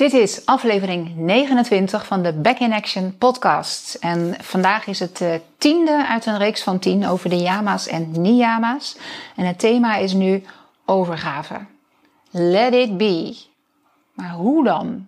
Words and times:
Dit 0.00 0.12
is 0.12 0.46
aflevering 0.46 1.16
29 1.16 2.06
van 2.06 2.22
de 2.22 2.32
Back 2.32 2.58
in 2.58 2.72
Action 2.72 3.14
podcast. 3.18 3.94
En 3.94 4.34
vandaag 4.38 4.86
is 4.86 4.98
het 4.98 5.16
de 5.16 5.40
tiende 5.58 6.06
uit 6.06 6.26
een 6.26 6.38
reeks 6.38 6.62
van 6.62 6.78
tien 6.78 7.06
over 7.06 7.30
de 7.30 7.36
yama's 7.36 7.86
en 7.86 8.20
niyama's. 8.20 8.96
En 9.36 9.44
het 9.44 9.58
thema 9.58 9.96
is 9.96 10.12
nu 10.12 10.42
overgave. 10.84 11.54
Let 12.30 12.74
it 12.74 12.96
be. 12.96 13.36
Maar 14.14 14.30
hoe 14.30 14.64
dan? 14.64 15.06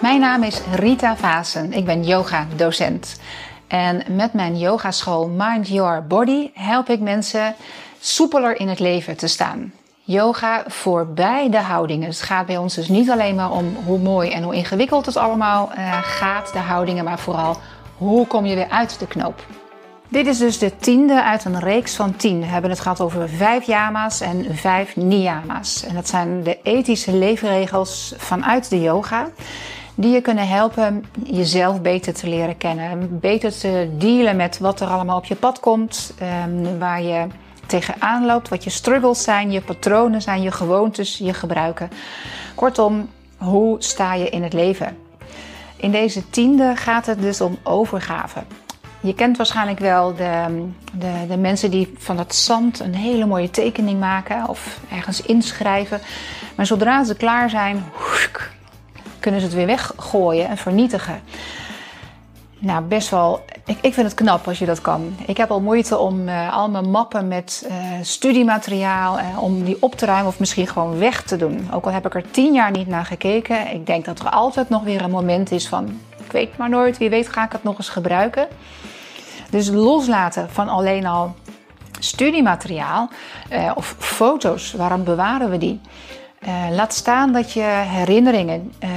Mijn 0.00 0.20
naam 0.20 0.42
is 0.42 0.60
Rita 0.74 1.16
Vasen. 1.16 1.72
Ik 1.72 1.84
ben 1.84 2.04
yoga-docent. 2.04 3.20
En 3.72 4.02
met 4.08 4.32
mijn 4.32 4.58
yogaschool 4.58 5.28
Mind 5.28 5.68
Your 5.68 6.06
Body 6.06 6.50
help 6.54 6.88
ik 6.88 7.00
mensen 7.00 7.54
soepeler 8.00 8.60
in 8.60 8.68
het 8.68 8.78
leven 8.78 9.16
te 9.16 9.26
staan. 9.26 9.72
Yoga 10.02 10.64
voorbij 10.66 11.50
de 11.50 11.60
houdingen. 11.60 12.08
Het 12.08 12.22
gaat 12.22 12.46
bij 12.46 12.56
ons 12.56 12.74
dus 12.74 12.88
niet 12.88 13.10
alleen 13.10 13.34
maar 13.34 13.50
om 13.50 13.76
hoe 13.84 13.98
mooi 13.98 14.30
en 14.30 14.42
hoe 14.42 14.54
ingewikkeld 14.54 15.06
het 15.06 15.16
allemaal 15.16 15.70
uh, 15.78 15.98
gaat, 16.02 16.52
de 16.52 16.58
houdingen, 16.58 17.04
maar 17.04 17.18
vooral 17.18 17.56
hoe 17.96 18.26
kom 18.26 18.46
je 18.46 18.54
weer 18.54 18.70
uit 18.70 18.98
de 18.98 19.06
knoop. 19.06 19.46
Dit 20.08 20.26
is 20.26 20.38
dus 20.38 20.58
de 20.58 20.76
tiende 20.76 21.22
uit 21.22 21.44
een 21.44 21.60
reeks 21.60 21.94
van 21.94 22.16
tien. 22.16 22.40
We 22.40 22.46
hebben 22.46 22.70
het 22.70 22.80
gehad 22.80 23.00
over 23.00 23.28
vijf 23.28 23.66
yama's 23.66 24.20
en 24.20 24.56
vijf 24.56 24.96
niyama's. 24.96 25.84
En 25.84 25.94
dat 25.94 26.08
zijn 26.08 26.42
de 26.42 26.58
ethische 26.62 27.12
leefregels 27.12 28.14
vanuit 28.16 28.70
de 28.70 28.80
yoga 28.80 29.28
die 29.94 30.12
je 30.12 30.20
kunnen 30.20 30.48
helpen 30.48 31.04
jezelf 31.24 31.80
beter 31.80 32.14
te 32.14 32.28
leren 32.28 32.56
kennen. 32.56 33.18
Beter 33.20 33.58
te 33.58 33.90
dealen 33.98 34.36
met 34.36 34.58
wat 34.58 34.80
er 34.80 34.88
allemaal 34.88 35.16
op 35.16 35.24
je 35.24 35.36
pad 35.36 35.60
komt, 35.60 36.14
ehm, 36.18 36.78
waar 36.78 37.02
je 37.02 37.26
tegenaan 37.66 38.26
loopt, 38.26 38.48
wat 38.48 38.64
je 38.64 38.70
struggles 38.70 39.22
zijn, 39.22 39.50
je 39.50 39.60
patronen 39.60 40.22
zijn, 40.22 40.42
je 40.42 40.50
gewoontes, 40.50 41.18
je 41.18 41.34
gebruiken. 41.34 41.90
Kortom, 42.54 43.08
hoe 43.36 43.76
sta 43.78 44.14
je 44.14 44.28
in 44.28 44.42
het 44.42 44.52
leven? 44.52 44.96
In 45.76 45.90
deze 45.90 46.30
tiende 46.30 46.72
gaat 46.76 47.06
het 47.06 47.20
dus 47.20 47.40
om 47.40 47.58
overgave. 47.62 48.42
Je 49.00 49.14
kent 49.14 49.36
waarschijnlijk 49.36 49.78
wel 49.78 50.14
de, 50.14 50.64
de, 50.92 51.12
de, 51.28 51.36
mensen 51.36 51.70
die 51.70 51.94
van 51.98 52.18
het 52.18 52.34
zand 52.34 52.80
een 52.80 52.94
hele 52.94 53.26
mooie 53.26 53.50
tekening 53.50 54.00
maken 54.00 54.48
of 54.48 54.80
ergens 54.90 55.22
inschrijven. 55.22 56.00
Maar 56.54 56.66
zodra 56.66 57.04
ze 57.04 57.16
klaar 57.16 57.50
zijn, 57.50 57.84
kunnen 59.22 59.40
ze 59.40 59.46
het 59.46 59.54
weer 59.54 59.66
weggooien 59.66 60.48
en 60.48 60.56
vernietigen. 60.56 61.22
Nou, 62.58 62.82
best 62.82 63.08
wel. 63.08 63.44
Ik, 63.64 63.78
ik 63.80 63.94
vind 63.94 64.06
het 64.06 64.14
knap 64.14 64.48
als 64.48 64.58
je 64.58 64.66
dat 64.66 64.80
kan. 64.80 65.16
Ik 65.26 65.36
heb 65.36 65.50
al 65.50 65.60
moeite 65.60 65.98
om 65.98 66.28
uh, 66.28 66.56
al 66.56 66.70
mijn 66.70 66.90
mappen 66.90 67.28
met 67.28 67.66
uh, 67.68 67.76
studiemateriaal, 68.02 69.18
uh, 69.18 69.42
om 69.42 69.64
die 69.64 69.76
op 69.80 69.94
te 69.94 70.06
ruimen 70.06 70.26
of 70.26 70.38
misschien 70.38 70.66
gewoon 70.66 70.98
weg 70.98 71.22
te 71.22 71.36
doen. 71.36 71.68
Ook 71.72 71.84
al 71.84 71.92
heb 71.92 72.06
ik 72.06 72.14
er 72.14 72.30
tien 72.30 72.52
jaar 72.52 72.70
niet 72.70 72.86
naar 72.86 73.04
gekeken. 73.04 73.72
Ik 73.72 73.86
denk 73.86 74.04
dat 74.04 74.18
er 74.18 74.30
altijd 74.30 74.68
nog 74.68 74.82
weer 74.82 75.02
een 75.02 75.10
moment 75.10 75.50
is 75.50 75.68
van, 75.68 76.00
ik 76.24 76.32
weet 76.32 76.56
maar 76.56 76.68
nooit, 76.68 76.98
wie 76.98 77.10
weet 77.10 77.28
ga 77.28 77.44
ik 77.44 77.52
het 77.52 77.62
nog 77.62 77.78
eens 77.78 77.88
gebruiken. 77.88 78.46
Dus 79.50 79.68
loslaten 79.68 80.50
van 80.50 80.68
alleen 80.68 81.06
al 81.06 81.34
studiemateriaal 81.98 83.10
of 83.74 83.94
foto's, 83.98 84.72
waarom 84.72 85.04
bewaren 85.04 85.50
we 85.50 85.58
die? 85.58 85.80
Uh, 86.46 86.64
laat 86.70 86.94
staan 86.94 87.32
dat 87.32 87.52
je 87.52 87.62
herinneringen 87.86 88.72
uh, 88.84 88.90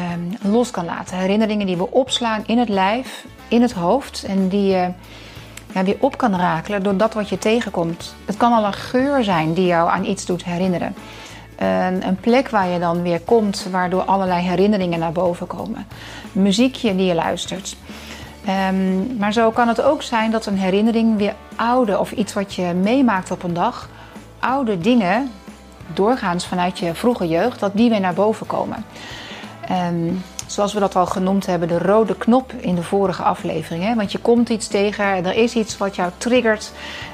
los 0.51 0.71
kan 0.71 0.85
laten. 0.85 1.17
Herinneringen 1.17 1.65
die 1.65 1.77
we 1.77 1.91
opslaan 1.91 2.43
in 2.45 2.57
het 2.57 2.69
lijf, 2.69 3.25
in 3.47 3.61
het 3.61 3.71
hoofd. 3.71 4.23
En 4.27 4.47
die 4.47 4.67
je 4.67 4.91
weer 5.83 5.97
op 5.99 6.17
kan 6.17 6.35
rakelen 6.35 6.83
door 6.83 6.97
dat 6.97 7.13
wat 7.13 7.29
je 7.29 7.37
tegenkomt. 7.37 8.15
Het 8.25 8.37
kan 8.37 8.53
al 8.53 8.65
een 8.65 8.73
geur 8.73 9.23
zijn 9.23 9.53
die 9.53 9.65
jou 9.65 9.89
aan 9.89 10.05
iets 10.05 10.25
doet 10.25 10.45
herinneren. 10.45 10.95
Een, 11.57 12.17
plek 12.21 12.49
waar 12.49 12.67
je 12.67 12.79
dan 12.79 13.01
weer 13.01 13.19
komt, 13.19 13.67
waardoor 13.71 14.01
allerlei 14.01 14.41
herinneringen 14.41 14.99
naar 14.99 15.11
boven 15.11 15.47
komen. 15.47 15.87
Muziekje 16.31 16.95
die 16.95 17.05
je 17.05 17.13
luistert. 17.13 17.75
Um, 18.69 19.17
maar 19.17 19.33
zo 19.33 19.51
kan 19.51 19.67
het 19.67 19.81
ook 19.81 20.01
zijn 20.01 20.31
dat 20.31 20.45
een 20.45 20.57
herinnering 20.57 21.17
weer 21.17 21.35
oude 21.55 21.99
of 21.99 22.11
iets 22.11 22.33
wat 22.33 22.53
je 22.53 22.73
meemaakt 22.73 23.31
op 23.31 23.43
een 23.43 23.53
dag, 23.53 23.89
oude 24.39 24.77
dingen 24.77 25.31
doorgaans 25.93 26.45
vanuit 26.45 26.79
je 26.79 26.93
vroege 26.93 27.27
jeugd, 27.27 27.59
dat 27.59 27.71
die 27.73 27.89
weer 27.89 27.99
naar 27.99 28.13
boven 28.13 28.47
komen. 28.47 28.85
Um, 29.71 30.23
zoals 30.47 30.73
we 30.73 30.79
dat 30.79 30.95
al 30.95 31.05
genoemd 31.05 31.45
hebben, 31.45 31.67
de 31.67 31.77
rode 31.77 32.15
knop 32.15 32.53
in 32.53 32.75
de 32.75 32.83
vorige 32.83 33.23
aflevering. 33.23 33.95
Want 33.95 34.11
je 34.11 34.17
komt 34.17 34.49
iets 34.49 34.67
tegen, 34.67 35.05
er 35.05 35.35
is 35.35 35.55
iets 35.55 35.77
wat 35.77 35.95
jou 35.95 36.11
triggert. 36.17 36.71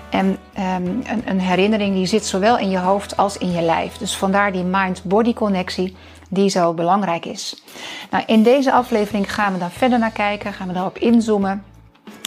En 0.09 0.25
um, 0.27 1.01
een, 1.03 1.23
een, 1.25 1.39
herinnering 1.39 1.95
die 1.95 2.05
zit 2.05 2.25
zowel 2.25 2.57
in 2.57 2.69
je 2.69 2.77
hoofd 2.77 3.17
als 3.17 3.37
in 3.37 3.51
je 3.51 3.61
lijf. 3.61 3.97
Dus 3.97 4.15
vandaar 4.15 4.51
die 4.51 4.63
mind-body 4.63 5.33
connectie 5.33 5.95
die 6.29 6.49
zo 6.49 6.73
belangrijk 6.73 7.25
is. 7.25 7.63
Nou, 8.09 8.23
in 8.27 8.43
deze 8.43 8.71
aflevering 8.71 9.33
gaan 9.33 9.53
we 9.53 9.59
daar 9.59 9.71
verder 9.71 9.99
naar 9.99 10.11
kijken, 10.11 10.53
gaan 10.53 10.67
we 10.67 10.73
daarop 10.73 10.97
inzoomen. 10.97 11.63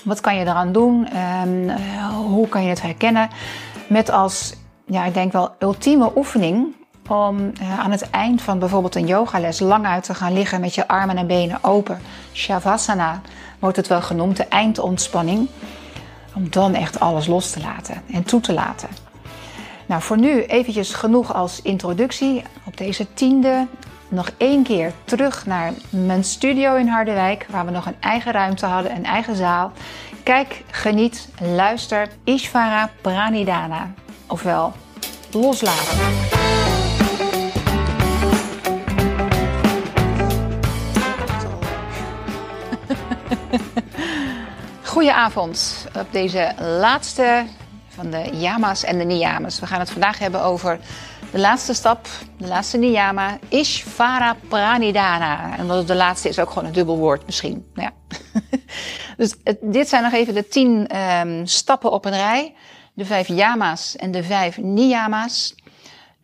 Wat 0.05 0.21
kan 0.21 0.37
je 0.37 0.41
eraan 0.41 0.72
doen? 0.72 1.09
Um, 1.47 1.71
hoe 2.12 2.49
kan 2.49 2.62
je 2.62 2.69
het 2.69 2.82
herkennen? 2.82 3.28
Met 3.88 4.11
als 4.11 4.55
ja, 4.86 5.04
ik 5.04 5.14
denk 5.14 5.32
wel 5.32 5.54
ultieme 5.58 6.10
oefening 6.16 6.74
om 7.08 7.38
uh, 7.38 7.78
aan 7.80 7.90
het 7.90 8.10
eind 8.10 8.42
van 8.42 8.58
bijvoorbeeld 8.58 8.94
een 8.94 9.06
yogales 9.06 9.60
lang 9.60 9.86
uit 9.86 10.04
te 10.04 10.14
gaan 10.14 10.32
liggen 10.32 10.60
met 10.60 10.74
je 10.74 10.88
armen 10.88 11.16
en 11.16 11.26
benen 11.26 11.58
open. 11.64 11.98
Shavasana 12.32 13.20
wordt 13.58 13.76
het 13.76 13.86
wel 13.86 14.02
genoemd, 14.02 14.36
de 14.36 14.44
eindontspanning. 14.44 15.48
Om 16.34 16.50
dan 16.50 16.74
echt 16.74 17.00
alles 17.00 17.26
los 17.26 17.50
te 17.50 17.60
laten 17.60 18.02
en 18.12 18.22
toe 18.22 18.40
te 18.40 18.52
laten. 18.52 18.88
Nou, 19.86 20.02
voor 20.02 20.18
nu 20.18 20.42
eventjes 20.42 20.94
genoeg 20.94 21.34
als 21.34 21.62
introductie. 21.62 22.42
Op 22.64 22.76
deze 22.76 23.14
tiende 23.14 23.66
nog 24.08 24.30
één 24.36 24.62
keer 24.62 24.92
terug 25.04 25.46
naar 25.46 25.72
mijn 25.90 26.24
studio 26.24 26.74
in 26.74 26.88
Harderwijk, 26.88 27.46
waar 27.50 27.64
we 27.64 27.70
nog 27.70 27.86
een 27.86 28.00
eigen 28.00 28.32
ruimte 28.32 28.66
hadden, 28.66 28.96
een 28.96 29.04
eigen 29.04 29.36
zaal. 29.36 29.72
Kijk, 30.22 30.62
geniet, 30.70 31.28
luister. 31.40 32.08
Ishvara 32.24 32.90
Pranidhana 33.00 33.90
ofwel 34.34 34.72
loslaten. 35.30 35.98
Goedenavond 44.82 45.86
op 45.98 46.06
deze 46.10 46.52
laatste 46.58 47.44
van 47.88 48.10
de 48.10 48.30
yama's 48.32 48.84
en 48.84 48.98
de 48.98 49.04
niyamas. 49.04 49.60
We 49.60 49.66
gaan 49.66 49.80
het 49.80 49.90
vandaag 49.90 50.18
hebben 50.18 50.42
over 50.42 50.78
de 51.32 51.38
laatste 51.38 51.74
stap, 51.74 52.08
de 52.38 52.46
laatste 52.46 52.78
niyama, 52.78 53.38
Ishvara 53.48 54.36
Pranidhana. 54.48 55.54
En 55.54 55.60
omdat 55.60 55.76
het 55.76 55.86
de 55.86 55.94
laatste 55.94 56.28
is, 56.28 56.38
ook 56.38 56.48
gewoon 56.48 56.64
een 56.64 56.72
dubbel 56.72 56.98
woord 56.98 57.26
misschien. 57.26 57.66
Ja. 57.74 57.92
dus 59.16 59.34
dit 59.60 59.88
zijn 59.88 60.02
nog 60.02 60.12
even 60.12 60.34
de 60.34 60.48
tien 60.48 60.96
um, 60.96 61.46
stappen 61.46 61.90
op 61.90 62.04
een 62.04 62.12
rij 62.12 62.54
de 62.94 63.05
vijf 63.05 63.28
yama's 63.28 63.97
en 63.97 64.10
de 64.10 64.22
vijf 64.22 64.56
niyama's. 64.56 65.55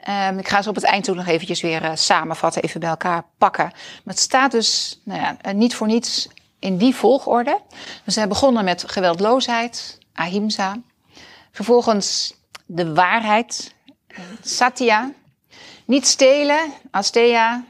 Um, 0.09 0.39
ik 0.39 0.49
ga 0.49 0.63
ze 0.63 0.69
op 0.69 0.75
het 0.75 0.85
eind 0.85 1.11
ook 1.11 1.17
nog 1.17 1.27
eventjes 1.27 1.61
weer 1.61 1.85
uh, 1.85 1.91
samenvatten, 1.95 2.63
even 2.63 2.81
bij 2.81 2.89
elkaar 2.89 3.25
pakken. 3.39 3.65
Maar 3.65 4.15
het 4.15 4.19
staat 4.19 4.51
dus 4.51 5.01
nou 5.05 5.21
ja, 5.21 5.37
eh, 5.41 5.55
niet 5.55 5.75
voor 5.75 5.87
niets 5.87 6.29
in 6.59 6.77
die 6.77 6.95
volgorde. 6.95 7.61
We 8.05 8.11
zijn 8.11 8.29
begonnen 8.29 8.65
met 8.65 8.85
geweldloosheid, 8.87 9.99
ahimsa. 10.13 10.77
Vervolgens 11.53 12.35
de 12.67 12.95
waarheid, 12.95 13.75
satya. 14.43 15.13
Niet 15.85 16.07
stelen, 16.07 16.73
asteya. 16.91 17.65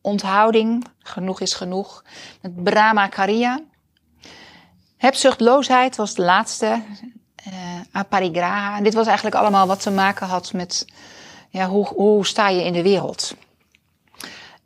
Onthouding, 0.00 0.86
genoeg 0.98 1.40
is 1.40 1.54
genoeg. 1.54 2.04
Met 2.42 2.64
brahmacharya. 2.64 3.60
Hebzuchtloosheid 4.96 5.96
was 5.96 6.14
de 6.14 6.22
laatste, 6.22 6.82
aparigraha. 7.92 8.76
En 8.76 8.82
dit 8.82 8.94
was 8.94 9.06
eigenlijk 9.06 9.36
allemaal 9.36 9.66
wat 9.66 9.82
te 9.82 9.90
maken 9.90 10.26
had 10.26 10.52
met 10.52 10.86
ja, 11.50 11.68
hoe, 11.68 11.86
hoe 11.86 12.26
sta 12.26 12.48
je 12.48 12.64
in 12.64 12.72
de 12.72 12.82
wereld. 12.82 13.34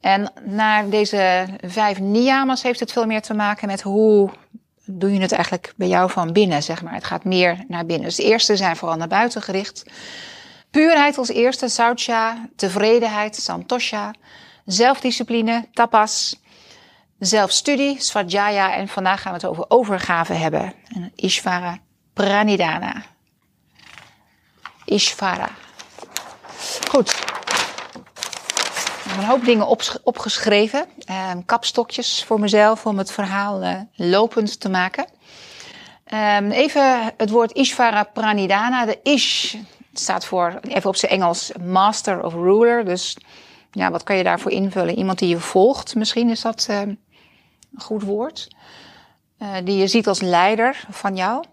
En 0.00 0.32
naar 0.44 0.88
deze 0.88 1.46
vijf 1.60 2.00
niyamas 2.00 2.62
heeft 2.62 2.81
het 2.81 2.93
veel 2.93 3.06
meer 3.06 3.22
te 3.22 3.34
maken 3.34 3.66
met 3.66 3.82
hoe 3.82 4.31
doe 4.87 5.12
je 5.12 5.20
het 5.20 5.32
eigenlijk 5.32 5.72
bij 5.76 5.88
jou 5.88 6.10
van 6.10 6.32
binnen, 6.32 6.62
zeg 6.62 6.82
maar. 6.82 6.94
Het 6.94 7.04
gaat 7.04 7.25
meer 7.25 7.64
naar 7.69 7.87
binnen. 7.87 8.06
Dus 8.06 8.16
de 8.16 8.25
eerste 8.25 8.56
zijn 8.56 8.76
vooral 8.76 8.96
naar 8.96 9.08
buiten 9.08 9.43
gericht. 9.43 9.84
Puurheid 10.70 11.19
als 11.19 11.28
eerste, 11.28 11.69
saucha, 11.69 12.48
tevredenheid, 12.56 13.37
santosha, 13.37 14.14
zelfdiscipline, 14.64 15.69
tapas, 15.72 16.40
zelfstudie, 17.19 18.00
svadhyaya 18.00 18.75
en 18.75 18.88
vandaag 18.88 19.22
gaan 19.22 19.32
we 19.32 19.38
het 19.38 19.46
over 19.46 19.64
overgave 19.69 20.32
hebben. 20.32 20.75
En 20.88 21.12
ishvara 21.14 21.78
Pranidhana. 22.14 23.02
Ishvara. 24.84 25.49
Goed. 26.88 27.11
Ik 29.05 29.11
heb 29.11 29.19
een 29.19 29.25
hoop 29.25 29.44
dingen 29.44 29.66
opgeschreven. 30.02 30.87
Eh, 30.99 31.31
kapstokjes 31.46 32.25
voor 32.25 32.40
mezelf 32.40 32.87
om 32.87 32.99
het 32.99 33.12
verhaal 33.12 33.62
uh, 33.62 33.81
lopend 33.94 34.61
te 34.61 34.69
maken. 34.69 35.06
Um, 36.12 36.50
even 36.50 37.12
het 37.16 37.31
woord 37.31 37.52
Ishvara 37.52 38.02
Pranidhana. 38.02 38.87
De 38.87 38.99
Ish 39.02 39.55
staat 39.93 40.25
voor, 40.25 40.60
even 40.62 40.88
op 40.88 40.96
zijn 40.96 41.12
Engels, 41.12 41.52
master 41.64 42.25
of 42.25 42.34
ruler. 42.34 42.84
Dus 42.84 43.17
ja, 43.70 43.90
wat 43.90 44.02
kan 44.02 44.17
je 44.17 44.22
daarvoor 44.22 44.50
invullen? 44.50 44.99
Iemand 44.99 45.19
die 45.19 45.28
je 45.28 45.38
volgt, 45.38 45.94
misschien 45.94 46.31
is 46.31 46.40
dat 46.40 46.67
uh, 46.70 46.81
een 46.81 46.99
goed 47.78 48.02
woord. 48.02 48.49
Uh, 49.38 49.49
die 49.64 49.76
je 49.76 49.87
ziet 49.87 50.06
als 50.06 50.20
leider 50.20 50.87
van 50.90 51.17
jou. 51.17 51.44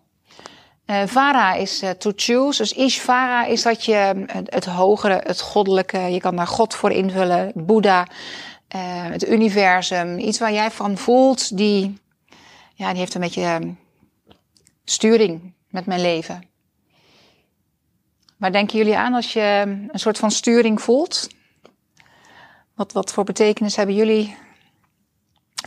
Uh, 0.92 1.04
Vara 1.06 1.54
is 1.54 1.84
to 1.98 2.12
choose. 2.16 2.58
Dus 2.58 2.74
Ishvara 2.74 3.46
is 3.46 3.62
dat 3.62 3.86
je 3.86 4.26
het, 4.26 4.54
het 4.54 4.66
hogere, 4.66 5.22
het 5.24 5.42
goddelijke, 5.42 5.98
je 5.98 6.20
kan 6.20 6.36
daar 6.36 6.48
God 6.48 6.76
voor 6.76 6.92
invullen. 6.92 7.52
Boeddha, 7.56 8.08
het 9.12 9.28
universum. 9.28 10.20
Iets 10.20 10.40
waar 10.40 10.54
jij 10.54 10.72
van 10.72 10.98
voelt, 10.98 11.58
die, 11.58 12.02
ja, 12.74 12.90
die 12.90 13.00
heeft 13.00 13.14
een 13.14 13.22
beetje 13.22 13.76
sturing 14.86 15.54
met 15.70 15.86
mijn 15.86 16.02
leven. 16.02 16.44
Waar 18.38 18.52
denken 18.52 18.78
jullie 18.78 18.98
aan 18.98 19.14
als 19.14 19.34
je 19.34 19.64
een 19.92 20.00
soort 20.00 20.18
van 20.18 20.32
sturing 20.32 20.82
voelt? 20.82 21.28
Wat, 22.76 22.92
wat 22.92 23.12
voor 23.12 23.24
betekenis 23.24 23.76
hebben 23.76 23.96
jullie? 23.96 24.38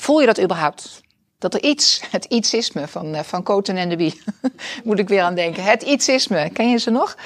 Voel 0.01 0.21
je 0.21 0.27
dat 0.27 0.41
überhaupt? 0.41 1.04
Dat 1.45 1.55
er 1.55 1.63
iets, 1.63 2.01
het 2.11 2.25
ietsisme 2.25 2.89
van, 2.89 3.15
uh, 3.15 3.21
van 3.21 3.43
Koten 3.43 3.77
en 3.77 3.89
de 3.89 3.97
Bie, 3.97 4.23
moet 4.85 4.99
ik 4.99 5.09
weer 5.09 5.23
aan 5.23 5.35
denken. 5.35 5.65
Het 5.65 5.83
ietsisme, 5.83 6.51
ken 6.51 6.71
je 6.71 6.79
ze 6.79 6.91
nog? 6.91 7.17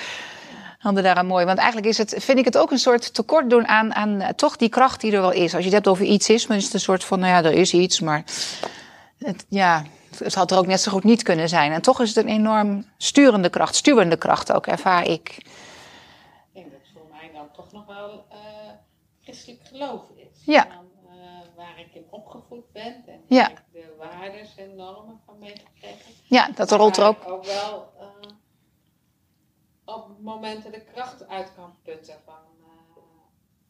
Handen 0.78 1.02
daaraan 1.02 1.26
mooi. 1.26 1.44
Want 1.44 1.58
eigenlijk 1.58 1.88
is 1.88 1.98
het, 1.98 2.14
vind 2.18 2.38
ik 2.38 2.44
het 2.44 2.58
ook 2.58 2.70
een 2.70 2.78
soort 2.78 3.14
tekort 3.14 3.50
doen 3.50 3.66
aan, 3.66 3.94
aan 3.94 4.20
uh, 4.20 4.28
toch 4.28 4.56
die 4.56 4.68
kracht 4.68 5.00
die 5.00 5.12
er 5.12 5.20
wel 5.20 5.32
is. 5.32 5.54
Als 5.54 5.64
je 5.64 5.64
het 5.64 5.72
hebt 5.72 5.88
over 5.88 6.04
ietsisme, 6.04 6.56
is 6.56 6.64
het 6.64 6.74
een 6.74 6.80
soort 6.80 7.04
van, 7.04 7.20
nou 7.20 7.32
ja, 7.32 7.50
er 7.50 7.56
is 7.56 7.72
iets, 7.72 8.00
maar 8.00 8.24
het, 9.18 9.44
ja, 9.48 9.84
het 10.18 10.34
had 10.34 10.50
er 10.50 10.58
ook 10.58 10.66
net 10.66 10.80
zo 10.80 10.92
goed 10.92 11.04
niet 11.04 11.22
kunnen 11.22 11.48
zijn. 11.48 11.72
En 11.72 11.82
toch 11.82 12.00
is 12.00 12.08
het 12.08 12.24
een 12.24 12.32
enorm 12.32 12.86
sturende 12.96 13.48
kracht, 13.50 13.74
stuwende 13.74 14.16
kracht 14.16 14.52
ook, 14.52 14.66
ervaar 14.66 15.08
ik. 15.08 15.28
Ik 15.28 15.44
denk 16.52 16.70
dat 16.70 16.80
het 16.80 16.90
voor 16.92 17.06
mij 17.10 17.30
dan 17.32 17.46
toch 17.56 17.72
nog 17.72 17.86
wel 17.86 18.26
uh, 18.32 18.36
christelijk 19.22 19.60
geloof 19.64 20.02
is. 20.16 20.42
Ja. 20.44 20.66
Opgevoed 22.10 22.72
ben 22.72 23.04
en 23.06 23.24
ja. 23.26 23.52
de 23.72 23.94
waarden 23.98 24.46
en 24.56 24.76
normen 24.76 25.20
van 25.26 25.38
meegekregen. 25.38 26.14
Ja, 26.24 26.48
dat 26.50 26.70
rolt 26.70 26.96
er 26.96 27.06
ook. 27.06 27.28
ook 27.28 27.44
wel 27.44 27.92
uh, 28.00 28.30
op 29.84 30.20
momenten 30.20 30.72
de 30.72 30.84
kracht 30.84 31.28
uit 31.28 31.52
kan 31.54 31.74
putten 31.82 32.14
van. 32.24 32.34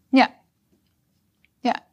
ja. 0.08 0.36
Ja. 1.60 1.86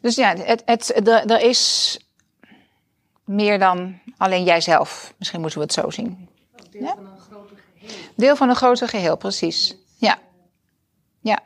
Dus 0.00 0.14
ja, 0.14 0.36
het, 0.36 0.62
het, 0.64 1.08
er, 1.08 1.30
er 1.30 1.40
is 1.40 1.98
meer 3.24 3.58
dan 3.58 4.00
alleen 4.16 4.44
jijzelf. 4.44 5.14
Misschien 5.18 5.40
moeten 5.40 5.58
we 5.58 5.64
het 5.64 5.74
zo 5.74 5.90
zien. 5.90 6.28
Deel 6.70 6.82
Ja? 6.82 6.94
van 6.94 7.06
een 7.06 7.18
groter 7.18 7.56
geheel. 7.56 7.96
Deel 8.16 8.36
van 8.36 8.48
een 8.48 8.56
groter 8.56 8.88
geheel, 8.88 9.16
precies. 9.16 9.68
Ja. 9.68 9.76
Ja. 10.08 10.18
Ja. 11.20 11.42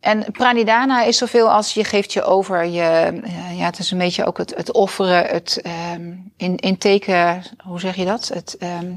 En 0.00 0.24
pranidhana 0.32 1.02
is 1.02 1.16
zoveel 1.16 1.50
als 1.50 1.74
je 1.74 1.84
geeft 1.84 2.12
je 2.12 2.22
over. 2.22 2.64
Je, 2.64 2.82
eh, 2.82 3.58
ja, 3.58 3.64
het 3.64 3.78
is 3.78 3.90
een 3.90 3.98
beetje 3.98 4.24
ook 4.24 4.38
het, 4.38 4.54
het 4.56 4.72
offeren, 4.72 5.26
het 5.26 5.60
ehm 5.62 6.12
in, 6.36 6.56
in 6.56 6.78
teken, 6.78 7.42
hoe 7.64 7.80
zeg 7.80 7.96
je 7.96 8.04
dat? 8.04 8.28
Het, 8.28 8.56
ehm 8.58 8.92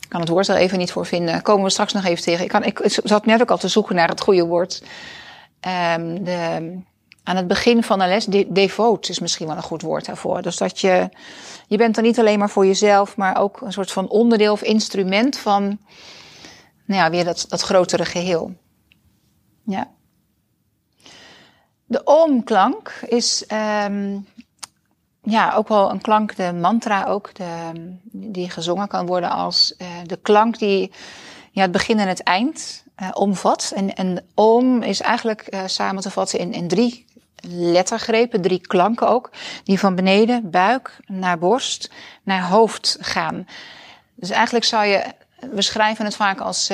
ik 0.00 0.10
kan 0.10 0.20
het 0.20 0.28
woord 0.28 0.48
er 0.48 0.56
even 0.56 0.78
niet 0.78 0.92
voor 0.92 1.06
vinden. 1.06 1.42
Komen 1.42 1.64
we 1.64 1.70
straks 1.70 1.92
nog 1.92 2.04
even 2.04 2.24
tegen. 2.24 2.44
Ik, 2.44 2.50
kan, 2.50 2.64
ik, 2.64 2.80
zat 3.04 3.26
net 3.26 3.40
ook 3.40 3.50
al 3.50 3.58
te 3.58 3.68
zoeken 3.68 3.94
naar 3.94 4.08
het 4.08 4.20
goede 4.20 4.46
woord. 4.46 4.82
Ehm 5.60 6.24
de, 6.24 6.78
aan 7.22 7.36
het 7.36 7.46
begin 7.46 7.82
van 7.82 7.98
de 7.98 8.06
les, 8.06 8.24
de, 8.24 8.46
devoot 8.48 9.08
is 9.08 9.18
misschien 9.18 9.46
wel 9.46 9.56
een 9.56 9.62
goed 9.62 9.82
woord 9.82 10.06
daarvoor. 10.06 10.42
Dus 10.42 10.56
dat 10.56 10.80
je, 10.80 11.08
je 11.66 11.76
bent 11.76 11.96
er 11.96 12.02
niet 12.02 12.18
alleen 12.18 12.38
maar 12.38 12.50
voor 12.50 12.66
jezelf, 12.66 13.16
maar 13.16 13.40
ook 13.40 13.60
een 13.60 13.72
soort 13.72 13.92
van 13.92 14.08
onderdeel 14.08 14.52
of 14.52 14.62
instrument 14.62 15.38
van, 15.38 15.78
nou 16.84 17.02
ja, 17.02 17.10
weer 17.10 17.24
dat, 17.24 17.44
dat 17.48 17.60
grotere 17.60 18.04
geheel. 18.04 18.54
Ja. 19.64 19.90
De 21.86 22.00
oomklank 22.04 22.88
is 23.06 23.44
um, 23.86 24.26
ja, 25.22 25.54
ook 25.54 25.68
wel 25.68 25.90
een 25.90 26.00
klank, 26.00 26.36
de 26.36 26.52
mantra 26.52 27.04
ook, 27.04 27.34
de, 27.34 27.70
die 28.12 28.50
gezongen 28.50 28.88
kan 28.88 29.06
worden 29.06 29.30
als 29.30 29.74
uh, 29.78 29.88
de 30.06 30.16
klank 30.16 30.58
die 30.58 30.92
ja, 31.50 31.62
het 31.62 31.72
begin 31.72 31.98
en 31.98 32.08
het 32.08 32.22
eind 32.22 32.84
uh, 33.02 33.10
omvat. 33.12 33.72
En, 33.74 33.94
en 33.94 34.26
oom 34.34 34.82
is 34.82 35.00
eigenlijk 35.00 35.46
uh, 35.48 35.60
samen 35.66 36.02
te 36.02 36.10
vatten 36.10 36.38
in, 36.38 36.52
in 36.52 36.68
drie 36.68 37.06
lettergrepen, 37.48 38.42
drie 38.42 38.60
klanken 38.60 39.08
ook, 39.08 39.30
die 39.64 39.78
van 39.78 39.94
beneden, 39.94 40.50
buik, 40.50 40.96
naar 41.06 41.38
borst, 41.38 41.90
naar 42.22 42.48
hoofd 42.48 42.96
gaan. 43.00 43.46
Dus 44.14 44.30
eigenlijk 44.30 44.64
zou 44.64 44.84
je, 44.84 45.04
we 45.50 45.62
schrijven 45.62 46.04
het 46.04 46.16
vaak 46.16 46.40
als 46.40 46.72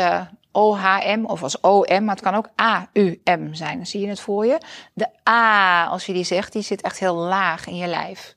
OHM 0.52 1.24
of 1.24 1.42
als 1.42 1.60
OM, 1.60 2.04
maar 2.04 2.14
het 2.14 2.24
kan 2.24 2.34
ook 2.34 2.48
AUM 2.56 3.54
zijn. 3.54 3.76
Dan 3.76 3.86
zie 3.86 4.00
je 4.00 4.08
het 4.08 4.20
voor 4.20 4.46
je. 4.46 4.58
De 4.94 5.08
A, 5.28 5.84
als 5.84 6.06
je 6.06 6.12
die 6.12 6.24
zegt, 6.24 6.52
die 6.52 6.62
zit 6.62 6.82
echt 6.82 6.98
heel 6.98 7.14
laag 7.14 7.66
in 7.66 7.76
je 7.76 7.86
lijf. 7.86 8.34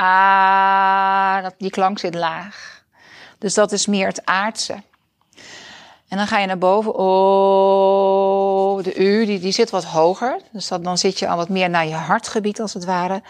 A, 0.00 1.50
die 1.58 1.70
klank 1.70 1.98
zit 1.98 2.14
laag. 2.14 2.84
Dus 3.38 3.54
dat 3.54 3.72
is 3.72 3.86
meer 3.86 4.06
het 4.06 4.26
aardse. 4.26 4.82
En 6.14 6.20
dan 6.20 6.28
ga 6.28 6.38
je 6.38 6.46
naar 6.46 6.58
boven. 6.58 6.94
Oh, 6.94 8.82
de 8.82 8.94
U, 8.94 9.26
die, 9.26 9.38
die 9.38 9.52
zit 9.52 9.70
wat 9.70 9.84
hoger. 9.84 10.40
Dus 10.50 10.68
dat, 10.68 10.84
dan 10.84 10.98
zit 10.98 11.18
je 11.18 11.28
al 11.28 11.36
wat 11.36 11.48
meer 11.48 11.70
naar 11.70 11.86
je 11.86 11.94
hartgebied, 11.94 12.60
als 12.60 12.74
het 12.74 12.84
ware. 12.84 13.22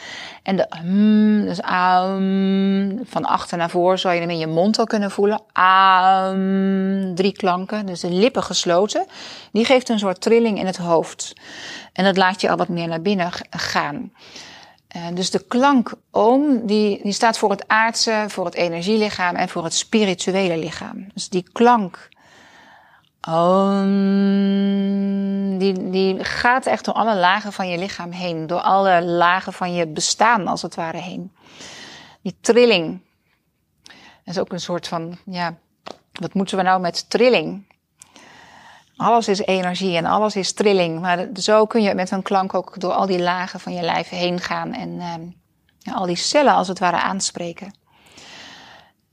En 0.43 0.57
de 0.57 0.69
mm, 0.83 1.45
dus 1.45 1.61
aum, 1.61 3.01
van 3.05 3.25
achter 3.25 3.59
naar 3.59 3.71
voren 3.71 3.99
zou 3.99 4.15
je 4.15 4.21
hem 4.21 4.31
in 4.31 4.39
je 4.39 4.47
mond 4.47 4.79
al 4.79 4.85
kunnen 4.85 5.11
voelen. 5.11 5.43
Aum, 5.53 7.15
drie 7.15 7.33
klanken, 7.33 7.87
dus 7.87 8.01
de 8.01 8.11
lippen 8.11 8.43
gesloten. 8.43 9.07
Die 9.53 9.65
geeft 9.65 9.89
een 9.89 9.99
soort 9.99 10.21
trilling 10.21 10.59
in 10.59 10.67
het 10.67 10.77
hoofd. 10.77 11.33
En 11.93 12.05
dat 12.05 12.17
laat 12.17 12.41
je 12.41 12.51
al 12.51 12.57
wat 12.57 12.69
meer 12.69 12.89
naar 12.89 13.03
binnen 13.03 13.31
gaan. 13.51 14.13
Uh, 14.97 15.03
dus 15.15 15.31
de 15.31 15.45
klank 15.49 15.93
oom, 16.11 16.67
die, 16.67 17.01
die 17.03 17.13
staat 17.13 17.39
voor 17.39 17.51
het 17.51 17.69
aardse, 17.69 18.25
voor 18.29 18.45
het 18.45 18.55
energielichaam 18.55 19.35
en 19.35 19.49
voor 19.49 19.65
het 19.65 19.75
spirituele 19.75 20.59
lichaam. 20.59 21.07
Dus 21.15 21.29
die 21.29 21.49
klank 21.53 22.13
Om, 23.27 23.89
die, 25.59 25.91
die 25.91 26.25
gaat 26.25 26.67
echt 26.67 26.85
door 26.85 26.95
alle 26.95 27.17
lagen 27.17 27.53
van 27.53 27.69
je 27.69 27.79
lichaam 27.79 28.11
heen. 28.11 28.47
Door 28.47 28.61
alle 28.61 29.03
lagen 29.03 29.53
van 29.53 29.75
je 29.75 29.87
bestaan, 29.87 30.47
als 30.47 30.63
het 30.63 30.75
ware, 30.75 30.99
heen. 30.99 31.33
Die 32.23 32.37
trilling. 32.41 33.01
Dat 34.25 34.35
is 34.35 34.39
ook 34.39 34.53
een 34.53 34.61
soort 34.61 34.89
van, 34.89 35.19
ja, 35.25 35.55
wat 36.13 36.35
moeten 36.35 36.57
we 36.57 36.63
nou 36.63 36.81
met 36.81 37.11
trilling? 37.11 37.73
Alles 38.97 39.29
is 39.29 39.39
energie 39.39 39.97
en 39.97 40.05
alles 40.05 40.37
is 40.37 40.53
trilling. 40.53 41.01
Maar 41.01 41.29
zo 41.35 41.67
kun 41.67 41.83
je 41.83 41.95
met 41.95 42.11
een 42.11 42.23
klank 42.23 42.55
ook 42.55 42.81
door 42.81 42.93
al 42.93 43.07
die 43.07 43.23
lagen 43.23 43.61
van 43.61 43.75
je 43.75 43.83
lijf 43.83 44.09
heen 44.09 44.41
gaan. 44.41 44.73
En 44.73 45.01
ja, 45.79 45.93
al 45.93 46.07
die 46.07 46.17
cellen 46.17 46.55
als 46.55 46.69
het 46.69 46.79
ware 46.79 47.01
aanspreken. 47.01 47.75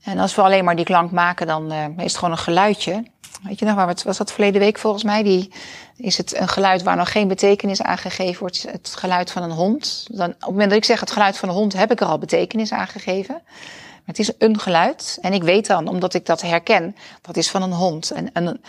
En 0.02 0.18
als 0.18 0.34
we 0.34 0.42
alleen 0.42 0.64
maar 0.64 0.76
die 0.76 0.84
klank 0.84 1.10
maken, 1.10 1.46
dan 1.46 1.72
uh, 1.72 1.84
is 1.96 2.02
het 2.02 2.16
gewoon 2.16 2.30
een 2.30 2.38
geluidje. 2.38 3.04
Weet 3.42 3.58
je 3.58 3.64
nog, 3.64 3.74
waar 3.74 3.88
het, 3.88 4.02
was 4.02 4.16
dat 4.16 4.32
verleden 4.32 4.60
week 4.60 4.78
volgens 4.78 5.04
mij? 5.04 5.22
Die, 5.22 5.50
is 5.96 6.16
het 6.16 6.38
een 6.38 6.48
geluid 6.48 6.82
waar 6.82 6.96
nog 6.96 7.12
geen 7.12 7.28
betekenis 7.28 7.82
aan 7.82 7.98
gegeven 7.98 8.40
wordt. 8.40 8.62
Het 8.70 8.94
geluid 8.98 9.30
van 9.30 9.42
een 9.42 9.50
hond. 9.50 10.06
Dan, 10.10 10.28
op 10.28 10.40
het 10.40 10.48
moment 10.48 10.68
dat 10.68 10.78
ik 10.78 10.84
zeg 10.84 11.00
het 11.00 11.10
geluid 11.10 11.38
van 11.38 11.48
een 11.48 11.54
hond, 11.54 11.72
heb 11.72 11.90
ik 11.90 12.00
er 12.00 12.06
al 12.06 12.18
betekenis 12.18 12.72
aan 12.72 12.88
gegeven. 12.88 13.34
Maar 13.44 14.14
het 14.16 14.18
is 14.18 14.32
een 14.38 14.58
geluid. 14.58 15.18
En 15.20 15.32
ik 15.32 15.42
weet 15.42 15.66
dan, 15.66 15.88
omdat 15.88 16.14
ik 16.14 16.26
dat 16.26 16.40
herken, 16.40 16.96
dat 17.20 17.36
is 17.36 17.50
van 17.50 17.62
een 17.62 17.72
hond. 17.72 18.10
En, 18.10 18.32
en 18.32 18.60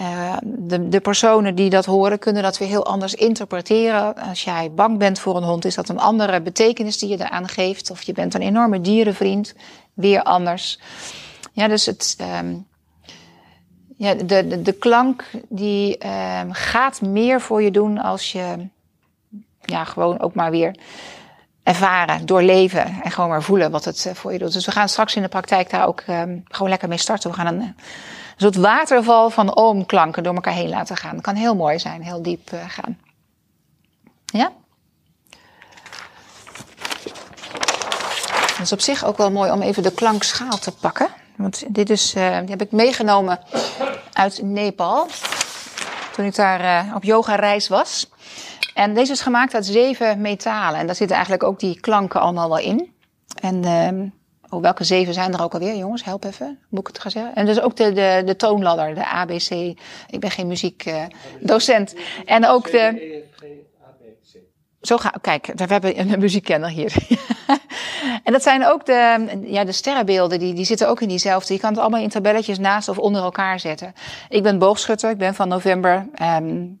uh, 0.00 0.36
de, 0.42 0.88
de 0.88 1.00
personen 1.00 1.54
die 1.54 1.70
dat 1.70 1.84
horen, 1.84 2.18
kunnen 2.18 2.42
dat 2.42 2.58
weer 2.58 2.68
heel 2.68 2.86
anders 2.86 3.14
interpreteren. 3.14 4.16
Als 4.16 4.44
jij 4.44 4.72
bang 4.72 4.98
bent 4.98 5.18
voor 5.18 5.36
een 5.36 5.42
hond, 5.42 5.64
is 5.64 5.74
dat 5.74 5.88
een 5.88 6.00
andere 6.00 6.40
betekenis 6.40 6.98
die 6.98 7.08
je 7.08 7.20
eraan 7.20 7.48
geeft. 7.48 7.90
Of 7.90 8.02
je 8.02 8.12
bent 8.12 8.34
een 8.34 8.42
enorme 8.42 8.80
dierenvriend, 8.80 9.54
weer 9.94 10.22
anders. 10.22 10.78
Ja, 11.52 11.68
dus 11.68 11.86
het. 11.86 12.16
Um, 12.40 12.68
ja, 14.00 14.14
de, 14.14 14.46
de, 14.46 14.62
de 14.62 14.72
klank 14.72 15.24
die 15.48 16.06
um, 16.06 16.52
gaat 16.52 17.00
meer 17.00 17.40
voor 17.40 17.62
je 17.62 17.70
doen 17.70 17.98
als 17.98 18.32
je 18.32 18.68
ja, 19.60 19.84
gewoon 19.84 20.20
ook 20.20 20.34
maar 20.34 20.50
weer 20.50 20.76
ervaren, 21.62 22.26
doorleven 22.26 23.02
en 23.02 23.10
gewoon 23.10 23.30
maar 23.30 23.42
voelen 23.42 23.70
wat 23.70 23.84
het 23.84 24.10
voor 24.14 24.32
je 24.32 24.38
doet. 24.38 24.52
Dus 24.52 24.66
we 24.66 24.72
gaan 24.72 24.88
straks 24.88 25.16
in 25.16 25.22
de 25.22 25.28
praktijk 25.28 25.70
daar 25.70 25.86
ook 25.86 26.02
um, 26.08 26.44
gewoon 26.48 26.68
lekker 26.68 26.88
mee 26.88 26.98
starten. 26.98 27.30
We 27.30 27.36
gaan 27.36 27.46
een, 27.46 27.76
soort 28.36 28.56
waterval 28.56 29.30
van 29.30 29.56
oomklanken 29.56 30.22
door 30.22 30.34
elkaar 30.34 30.54
heen 30.54 30.68
laten 30.68 30.96
gaan. 30.96 31.14
Dat 31.14 31.24
kan 31.24 31.34
heel 31.34 31.54
mooi 31.54 31.78
zijn, 31.78 32.02
heel 32.02 32.22
diep 32.22 32.52
uh, 32.52 32.60
gaan. 32.68 32.98
Ja? 34.24 34.52
Het 38.46 38.60
is 38.60 38.72
op 38.72 38.80
zich 38.80 39.04
ook 39.04 39.16
wel 39.16 39.30
mooi 39.30 39.50
om 39.50 39.62
even 39.62 39.82
de 39.82 39.94
klankschaal 39.94 40.58
te 40.58 40.72
pakken. 40.72 41.08
Want 41.40 41.64
dit 41.68 41.90
is, 41.90 42.14
uh, 42.14 42.38
die 42.38 42.50
heb 42.50 42.62
ik 42.62 42.72
meegenomen 42.72 43.38
uit 44.12 44.42
Nepal. 44.42 45.06
Toen 46.12 46.24
ik 46.24 46.34
daar 46.34 46.86
uh, 46.86 46.94
op 46.94 47.04
yoga 47.04 47.34
reis 47.34 47.68
was. 47.68 48.10
En 48.74 48.94
deze 48.94 49.12
is 49.12 49.20
gemaakt 49.20 49.54
uit 49.54 49.66
zeven 49.66 50.20
metalen. 50.20 50.80
En 50.80 50.86
daar 50.86 50.94
zitten 50.94 51.16
eigenlijk 51.16 51.44
ook 51.44 51.60
die 51.60 51.80
klanken 51.80 52.20
allemaal 52.20 52.48
wel 52.48 52.58
in. 52.58 52.92
En 53.40 53.64
ehm 53.64 54.06
oh, 54.50 54.60
welke 54.62 54.84
zeven 54.84 55.14
zijn 55.14 55.32
er 55.32 55.42
ook 55.42 55.52
alweer, 55.52 55.76
jongens? 55.76 56.04
Help 56.04 56.24
even, 56.24 56.58
moet 56.68 56.80
ik 56.80 56.86
het 56.86 56.98
gaan 56.98 57.10
zeggen? 57.10 57.34
En 57.34 57.46
dus 57.46 57.60
ook 57.60 57.76
de, 57.76 57.92
de, 57.92 58.22
de 58.24 58.36
toonladder, 58.36 58.94
de 58.94 59.06
ABC. 59.06 59.50
Ik 60.10 60.20
ben 60.20 60.30
geen 60.30 60.46
muziekdocent. 60.46 61.94
en 62.24 62.46
ook 62.46 62.70
de... 62.70 63.28
Zo 64.80 64.96
ga, 64.96 65.12
kijk, 65.20 65.58
daar 65.58 65.68
hebben 65.68 65.94
we 65.94 65.98
een 65.98 66.20
muziekkenner 66.20 66.68
hier. 66.68 66.94
en 68.24 68.32
dat 68.32 68.42
zijn 68.42 68.66
ook 68.66 68.86
de, 68.86 69.28
ja, 69.44 69.64
de 69.64 69.72
sterrenbeelden, 69.72 70.38
die, 70.38 70.54
die 70.54 70.64
zitten 70.64 70.88
ook 70.88 71.00
in 71.00 71.08
diezelfde. 71.08 71.54
Je 71.54 71.60
kan 71.60 71.70
het 71.70 71.80
allemaal 71.80 72.00
in 72.00 72.08
tabelletjes 72.08 72.58
naast 72.58 72.88
of 72.88 72.98
onder 72.98 73.22
elkaar 73.22 73.60
zetten. 73.60 73.94
Ik 74.28 74.42
ben 74.42 74.58
boogschutter, 74.58 75.10
ik 75.10 75.18
ben 75.18 75.34
van 75.34 75.48
november. 75.48 76.06
Um, 76.22 76.80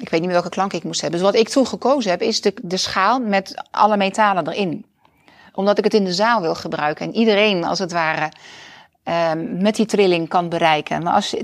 ik 0.00 0.08
weet 0.08 0.20
niet 0.20 0.28
meer 0.28 0.40
welke 0.40 0.48
klank 0.48 0.72
ik 0.72 0.84
moest 0.84 1.00
hebben. 1.00 1.20
Dus 1.20 1.30
wat 1.30 1.40
ik 1.40 1.48
toen 1.48 1.66
gekozen 1.66 2.10
heb, 2.10 2.22
is 2.22 2.40
de, 2.40 2.54
de 2.62 2.76
schaal 2.76 3.20
met 3.20 3.64
alle 3.70 3.96
metalen 3.96 4.48
erin. 4.48 4.86
Omdat 5.52 5.78
ik 5.78 5.84
het 5.84 5.94
in 5.94 6.04
de 6.04 6.12
zaal 6.12 6.40
wil 6.40 6.54
gebruiken. 6.54 7.06
En 7.06 7.14
iedereen, 7.14 7.64
als 7.64 7.78
het 7.78 7.92
ware, 7.92 8.32
um, 9.04 9.62
met 9.62 9.76
die 9.76 9.86
trilling 9.86 10.28
kan 10.28 10.48
bereiken. 10.48 11.02
Maar 11.02 11.14
als, 11.14 11.34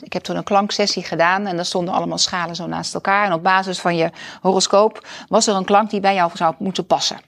ik 0.00 0.12
heb 0.12 0.22
toen 0.22 0.36
een 0.36 0.44
klanksessie 0.44 1.02
gedaan 1.02 1.46
en 1.46 1.56
daar 1.56 1.64
stonden 1.64 1.94
allemaal 1.94 2.18
schalen 2.18 2.56
zo 2.56 2.66
naast 2.66 2.94
elkaar. 2.94 3.26
En 3.26 3.32
op 3.32 3.42
basis 3.42 3.80
van 3.80 3.96
je 3.96 4.10
horoscoop 4.40 5.06
was 5.28 5.46
er 5.46 5.54
een 5.54 5.64
klank 5.64 5.90
die 5.90 6.00
bij 6.00 6.14
jou 6.14 6.30
zou 6.34 6.54
moeten 6.58 6.86
passen. 6.86 7.20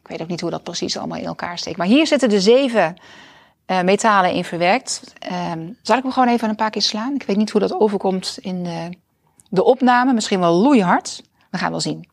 Ik 0.00 0.08
weet 0.08 0.22
ook 0.22 0.28
niet 0.28 0.40
hoe 0.40 0.50
dat 0.50 0.62
precies 0.62 0.96
allemaal 0.96 1.18
in 1.18 1.26
elkaar 1.26 1.58
steekt. 1.58 1.76
Maar 1.76 1.86
hier 1.86 2.06
zitten 2.06 2.28
de 2.28 2.40
zeven 2.40 2.96
uh, 3.66 3.80
metalen 3.80 4.32
in 4.32 4.44
verwerkt. 4.44 5.02
Um, 5.52 5.78
zal 5.82 5.96
ik 5.96 6.02
hem 6.02 6.12
gewoon 6.12 6.28
even 6.28 6.48
een 6.48 6.56
paar 6.56 6.70
keer 6.70 6.82
slaan? 6.82 7.14
Ik 7.14 7.22
weet 7.22 7.36
niet 7.36 7.50
hoe 7.50 7.60
dat 7.60 7.80
overkomt 7.80 8.38
in 8.40 8.64
de, 8.64 8.88
de 9.48 9.64
opname. 9.64 10.12
Misschien 10.12 10.40
wel 10.40 10.52
loeihard. 10.52 11.22
We 11.50 11.58
gaan 11.58 11.70
wel 11.70 11.80
zien. 11.80 12.08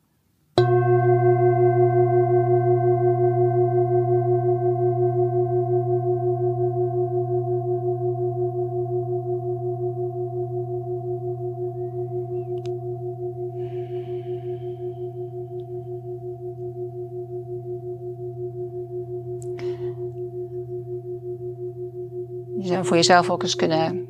Voor 22.84 22.96
jezelf 22.96 23.30
ook 23.30 23.44
eens 23.44 23.56
kunnen 23.56 24.08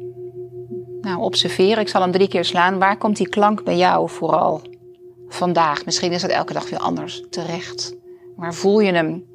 nou, 1.02 1.22
observeren. 1.22 1.82
Ik 1.82 1.88
zal 1.88 2.02
hem 2.02 2.12
drie 2.12 2.28
keer 2.28 2.46
slaan. 2.46 2.80
Waar 2.80 2.98
komt 2.98 3.18
die 3.18 3.30
klank 3.30 3.64
bij 3.64 3.78
jou 3.78 4.10
vooral 4.10 4.62
vandaag? 5.28 5.86
Misschien 5.86 6.12
is 6.12 6.22
dat 6.22 6.32
elke 6.32 6.54
dag 6.54 6.70
weer 6.70 6.80
anders 6.80 7.24
terecht. 7.30 7.96
Waar 8.36 8.54
voel 8.54 8.80
je 8.80 8.92
hem? 8.92 9.26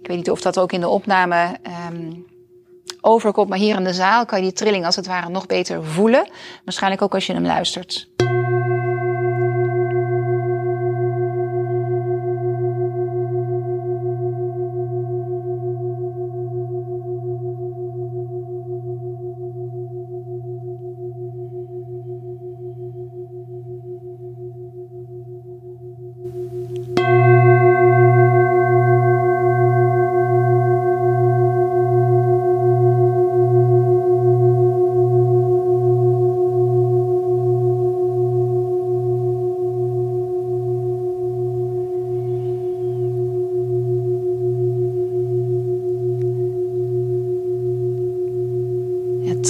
Ik 0.00 0.06
weet 0.06 0.16
niet 0.16 0.30
of 0.30 0.40
dat 0.40 0.58
ook 0.58 0.72
in 0.72 0.80
de 0.80 0.88
opname 0.88 1.56
um, 1.92 2.26
overkomt, 3.00 3.48
maar 3.48 3.58
hier 3.58 3.76
in 3.76 3.84
de 3.84 3.92
zaal 3.92 4.24
kan 4.24 4.38
je 4.38 4.44
die 4.44 4.54
trilling 4.54 4.84
als 4.84 4.96
het 4.96 5.06
ware 5.06 5.28
nog 5.28 5.46
beter 5.46 5.84
voelen. 5.84 6.30
Waarschijnlijk 6.64 7.02
ook 7.02 7.14
als 7.14 7.26
je 7.26 7.32
hem 7.32 7.46
luistert. 7.46 8.10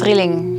trilling 0.01 0.59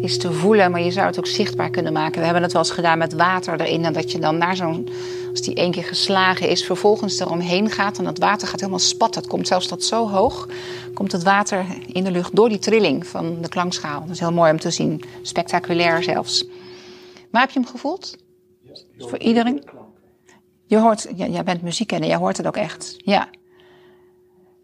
is 0.00 0.18
te 0.18 0.32
voelen, 0.58 0.76
maar 0.76 0.86
je 0.88 0.92
zou 0.92 1.06
het 1.06 1.18
ook 1.18 1.26
zichtbaar 1.26 1.70
kunnen 1.70 1.92
maken. 1.92 2.18
We 2.18 2.24
hebben 2.24 2.42
het 2.42 2.52
wel 2.52 2.62
eens 2.62 2.70
gedaan 2.70 2.98
met 2.98 3.12
water 3.12 3.60
erin. 3.60 3.84
En 3.84 3.92
dat 3.92 4.12
je 4.12 4.18
dan 4.18 4.38
naar 4.38 4.56
zo'n, 4.56 4.88
als 5.30 5.40
die 5.40 5.54
één 5.54 5.70
keer 5.70 5.84
geslagen 5.84 6.48
is, 6.48 6.64
vervolgens 6.64 7.18
eromheen 7.18 7.70
gaat. 7.70 7.98
En 7.98 8.04
dat 8.04 8.18
water 8.18 8.48
gaat 8.48 8.60
helemaal 8.60 8.78
spatten. 8.78 9.20
Het 9.20 9.30
komt 9.30 9.46
zelfs 9.46 9.66
tot 9.66 9.84
zo 9.84 10.08
hoog. 10.08 10.48
Komt 10.94 11.12
het 11.12 11.22
water 11.22 11.66
in 11.86 12.04
de 12.04 12.10
lucht 12.10 12.36
door 12.36 12.48
die 12.48 12.58
trilling 12.58 13.06
van 13.06 13.42
de 13.42 13.48
klankschaal. 13.48 14.00
Dat 14.00 14.10
is 14.10 14.20
heel 14.20 14.32
mooi 14.32 14.50
om 14.50 14.60
te 14.60 14.70
zien. 14.70 15.02
Spectaculair 15.22 16.02
zelfs. 16.02 16.46
Maar 17.30 17.40
heb 17.40 17.50
je 17.50 17.60
hem 17.60 17.68
gevoeld? 17.68 18.16
Ja, 18.62 19.06
voor 19.08 19.18
iedereen? 19.18 19.64
Je 20.66 20.78
hoort, 20.78 21.08
ja, 21.16 21.26
jij 21.26 21.44
bent 21.44 21.62
muziek 21.62 21.92
en 21.92 22.06
jij 22.06 22.16
hoort 22.16 22.36
het 22.36 22.46
ook 22.46 22.56
echt. 22.56 22.94
Ja. 22.96 23.28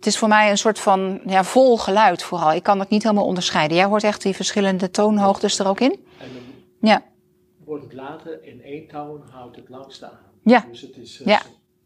Het 0.04 0.12
is 0.12 0.18
voor 0.18 0.28
mij 0.28 0.50
een 0.50 0.58
soort 0.58 0.78
van 0.78 1.20
ja, 1.26 1.44
vol 1.44 1.78
geluid 1.78 2.22
vooral. 2.22 2.52
Ik 2.52 2.62
kan 2.62 2.78
het 2.78 2.88
niet 2.88 3.02
helemaal 3.02 3.24
onderscheiden. 3.24 3.76
Jij 3.76 3.86
hoort 3.86 4.04
echt 4.04 4.22
die 4.22 4.34
verschillende 4.34 4.90
toonhoogtes 4.90 5.58
er 5.58 5.68
ook 5.68 5.80
in? 5.80 6.06
En 6.18 6.32
dan 6.32 6.42
ja. 6.80 7.02
wordt 7.64 7.84
het 7.84 7.92
later 7.92 8.44
in 8.44 8.62
één 8.62 8.88
toon 8.88 9.22
houdt 9.30 9.56
het 9.56 9.68
langste 9.68 10.06
aan. 10.06 10.18
Ja. 10.42 10.66
Dus 10.70 10.80
het 10.80 10.96
is, 10.96 11.22
ja. 11.24 11.42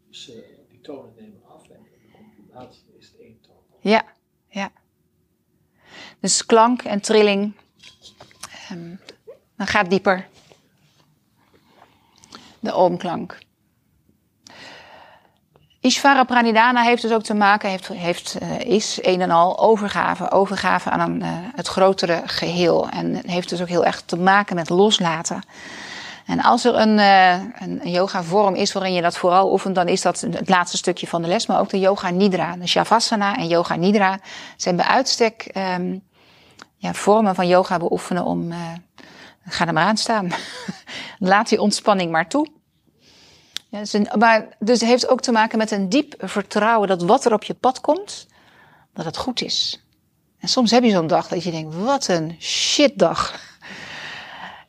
Ze, 0.09 0.63
die 0.69 0.81
tonen 0.81 1.13
nemen 1.17 1.41
af 1.47 1.69
en 1.69 1.87
de 2.37 2.53
laatste 2.53 2.85
is 2.97 3.07
het 3.07 3.19
één 3.19 3.41
toon. 3.41 3.55
Ja, 3.79 4.03
ja. 4.47 4.71
Dus 6.19 6.45
klank 6.45 6.81
en 6.81 7.01
trilling. 7.01 7.53
Um, 8.71 8.99
dan 9.55 9.67
gaat 9.67 9.89
dieper. 9.89 10.27
De 12.59 12.71
oomklank. 12.71 13.37
Ishvara 15.81 16.23
Pranidhana 16.23 16.81
heeft 16.81 17.01
dus 17.01 17.11
ook 17.11 17.23
te 17.23 17.33
maken, 17.33 17.69
heeft, 17.69 17.87
heeft, 17.87 18.37
uh, 18.41 18.59
is 18.59 18.99
een 19.01 19.21
en 19.21 19.31
al 19.31 19.59
overgave. 19.59 20.31
Overgave 20.31 20.89
aan 20.89 20.99
een, 20.99 21.21
uh, 21.21 21.27
het 21.55 21.67
grotere 21.67 22.21
geheel. 22.25 22.89
En 22.89 23.21
heeft 23.25 23.49
dus 23.49 23.61
ook 23.61 23.67
heel 23.67 23.85
erg 23.85 24.01
te 24.01 24.17
maken 24.17 24.55
met 24.55 24.69
loslaten. 24.69 25.43
En 26.25 26.41
als 26.41 26.65
er 26.65 26.75
een, 26.75 26.97
uh, 26.97 27.31
een 27.59 27.81
yoga 27.83 28.23
vorm 28.23 28.55
is 28.55 28.73
waarin 28.73 28.93
je 28.93 29.01
dat 29.01 29.17
vooral 29.17 29.51
oefent, 29.51 29.75
dan 29.75 29.87
is 29.87 30.01
dat 30.01 30.21
het 30.21 30.49
laatste 30.49 30.77
stukje 30.77 31.07
van 31.07 31.21
de 31.21 31.27
les. 31.27 31.45
Maar 31.45 31.59
ook 31.59 31.69
de 31.69 31.79
yoga 31.79 32.09
nidra. 32.09 32.55
De 32.55 32.67
shavasana 32.67 33.37
en 33.37 33.47
yoga 33.47 33.75
nidra 33.75 34.19
zijn 34.57 34.75
bij 34.75 34.85
uitstek 34.85 35.51
um, 35.77 36.01
ja, 36.75 36.93
vormen 36.93 37.35
van 37.35 37.47
yoga 37.47 37.77
beoefenen 37.77 38.25
om... 38.25 38.53
ga 39.45 39.67
er 39.67 39.73
maar 39.73 39.85
aan 39.85 39.97
staan. 39.97 40.29
Laat 41.19 41.49
die 41.49 41.61
ontspanning 41.61 42.11
maar 42.11 42.27
toe. 42.27 42.58
Ja, 43.69 43.79
dus, 43.79 43.95
maar, 44.17 44.47
dus 44.59 44.79
het 44.79 44.89
heeft 44.89 45.07
ook 45.07 45.21
te 45.21 45.31
maken 45.31 45.57
met 45.57 45.71
een 45.71 45.89
diep 45.89 46.13
vertrouwen 46.17 46.87
dat 46.87 47.03
wat 47.03 47.25
er 47.25 47.33
op 47.33 47.43
je 47.43 47.53
pad 47.53 47.81
komt, 47.81 48.27
dat 48.93 49.05
het 49.05 49.17
goed 49.17 49.41
is. 49.41 49.83
En 50.39 50.47
soms 50.47 50.71
heb 50.71 50.83
je 50.83 50.89
zo'n 50.89 51.07
dag 51.07 51.27
dat 51.27 51.43
je 51.43 51.51
denkt, 51.51 51.75
wat 51.75 52.07
een 52.07 52.35
shitdag. 52.39 53.39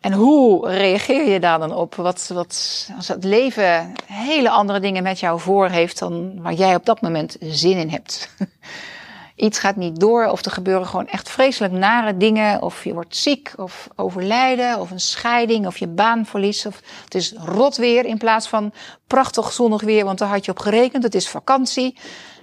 En 0.00 0.12
hoe 0.12 0.70
reageer 0.70 1.28
je 1.28 1.40
daar 1.40 1.58
dan 1.58 1.74
op? 1.74 1.94
Wat, 1.94 2.30
wat, 2.34 2.88
als 2.96 3.08
het 3.08 3.24
leven 3.24 3.92
hele 4.06 4.50
andere 4.50 4.80
dingen 4.80 5.02
met 5.02 5.20
jou 5.20 5.40
voor 5.40 5.68
heeft 5.68 5.98
dan 5.98 6.42
waar 6.42 6.52
jij 6.52 6.74
op 6.74 6.86
dat 6.86 7.00
moment 7.00 7.36
zin 7.40 7.76
in 7.76 7.90
hebt. 7.90 8.28
iets 9.40 9.58
gaat 9.58 9.76
niet 9.76 10.00
door 10.00 10.26
of 10.26 10.44
er 10.44 10.50
gebeuren 10.50 10.86
gewoon 10.86 11.06
echt 11.06 11.28
vreselijk 11.28 11.72
nare 11.72 12.16
dingen 12.16 12.62
of 12.62 12.84
je 12.84 12.94
wordt 12.94 13.16
ziek 13.16 13.52
of 13.56 13.88
overlijden 13.96 14.80
of 14.80 14.90
een 14.90 15.00
scheiding 15.00 15.66
of 15.66 15.78
je 15.78 15.88
baan 15.88 16.26
verliest 16.26 16.66
of 16.66 16.80
het 17.04 17.14
is 17.14 17.32
rot 17.36 17.76
weer 17.76 18.04
in 18.04 18.18
plaats 18.18 18.48
van 18.48 18.72
prachtig 19.06 19.52
zonnig 19.52 19.82
weer, 19.82 20.04
want 20.04 20.18
daar 20.18 20.28
had 20.28 20.44
je 20.44 20.50
op 20.50 20.58
gerekend, 20.58 21.02
het 21.02 21.14
is 21.14 21.28
vakantie 21.28 21.98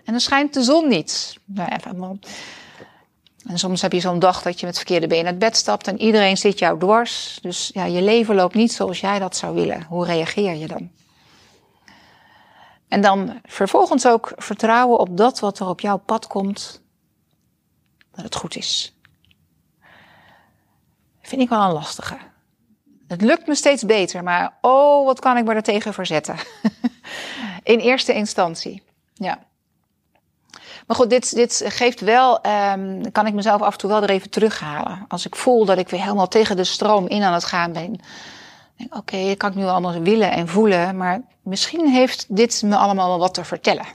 en 0.06 0.12
dan 0.12 0.22
schijnt 0.22 0.54
de 0.54 0.64
zon 0.64 0.88
niet. 0.88 1.38
Nou, 1.46 1.70
even, 1.76 2.20
en 3.48 3.58
soms 3.58 3.82
heb 3.82 3.92
je 3.92 4.00
zo'n 4.00 4.20
dag 4.20 4.42
dat 4.42 4.60
je 4.60 4.66
met 4.66 4.76
verkeerde 4.76 5.08
been 5.08 5.26
uit 5.26 5.40
bed 5.40 5.58
stapt 5.58 5.88
en 5.88 6.02
iedereen 6.02 6.38
zit 6.38 6.60
jou 6.60 6.80
dwars. 6.80 7.40
Dus 7.42 7.70
ja, 7.74 7.86
je 7.86 8.02
leven 8.02 8.36
loopt 8.36 8.56
niet 8.56 8.72
zoals 8.72 9.00
jij 9.00 9.20
dat 9.20 9.36
zou 9.36 9.56
willen. 9.56 9.86
Hoe 9.90 10.06
reageer 10.06 10.56
je 10.56 10.68
dan? 10.68 10.90
En 12.88 13.02
dan 13.02 13.40
vervolgens 13.44 14.08
ook 14.08 14.32
vertrouwen 14.36 15.00
op 15.00 15.18
dat 15.18 15.40
wat 15.40 15.60
er 15.60 15.68
op 15.68 15.80
jouw 15.80 15.98
pad 15.98 16.28
komt, 16.28 16.82
dat 18.18 18.26
het 18.26 18.36
goed 18.36 18.56
is. 18.56 18.96
Vind 21.22 21.42
ik 21.42 21.50
wel 21.50 21.62
een 21.62 21.72
lastige. 21.72 22.18
Het 23.08 23.22
lukt 23.22 23.48
me 23.48 23.56
steeds 23.56 23.84
beter, 23.84 24.24
maar 24.24 24.58
oh, 24.62 25.06
wat 25.06 25.20
kan 25.20 25.38
ik 25.38 25.46
me 25.46 25.54
er 25.54 25.64
tegen 25.64 25.94
verzetten? 25.94 26.36
In 27.64 27.80
eerste 27.80 28.14
instantie, 28.14 28.84
ja. 29.14 29.40
Maar 30.88 30.96
goed, 30.96 31.10
dit, 31.10 31.36
dit 31.36 31.64
geeft 31.68 32.00
wel, 32.00 32.46
um, 32.46 33.12
kan 33.12 33.28
ik 33.28 33.34
mezelf 33.34 33.62
af 33.62 33.72
en 33.74 33.78
toe 33.78 33.90
wel 33.90 34.04
er 34.04 34.10
even 34.10 34.30
terughalen. 34.30 35.06
Als 35.08 35.26
ik 35.26 35.36
voel 35.36 35.66
dat 35.66 35.78
ik 35.78 35.90
weer 35.90 36.02
helemaal 36.02 36.28
tegen 36.28 36.56
de 36.56 36.64
stroom 36.64 37.08
in 37.08 37.24
aan 37.24 37.34
het 37.34 37.46
gaan 37.46 37.74
ben. 37.74 38.00
Oké, 38.86 38.98
okay, 38.98 39.36
kan 39.36 39.50
ik 39.50 39.56
nu 39.56 39.66
allemaal 39.66 40.00
willen 40.00 40.32
en 40.32 40.48
voelen, 40.48 40.98
maar 40.98 41.22
misschien 41.42 41.88
heeft 41.88 42.26
dit 42.36 42.62
me 42.66 42.76
allemaal 42.76 43.08
wel 43.08 43.20
wat 43.20 43.34
te 43.34 43.44
vertellen. 43.44 43.86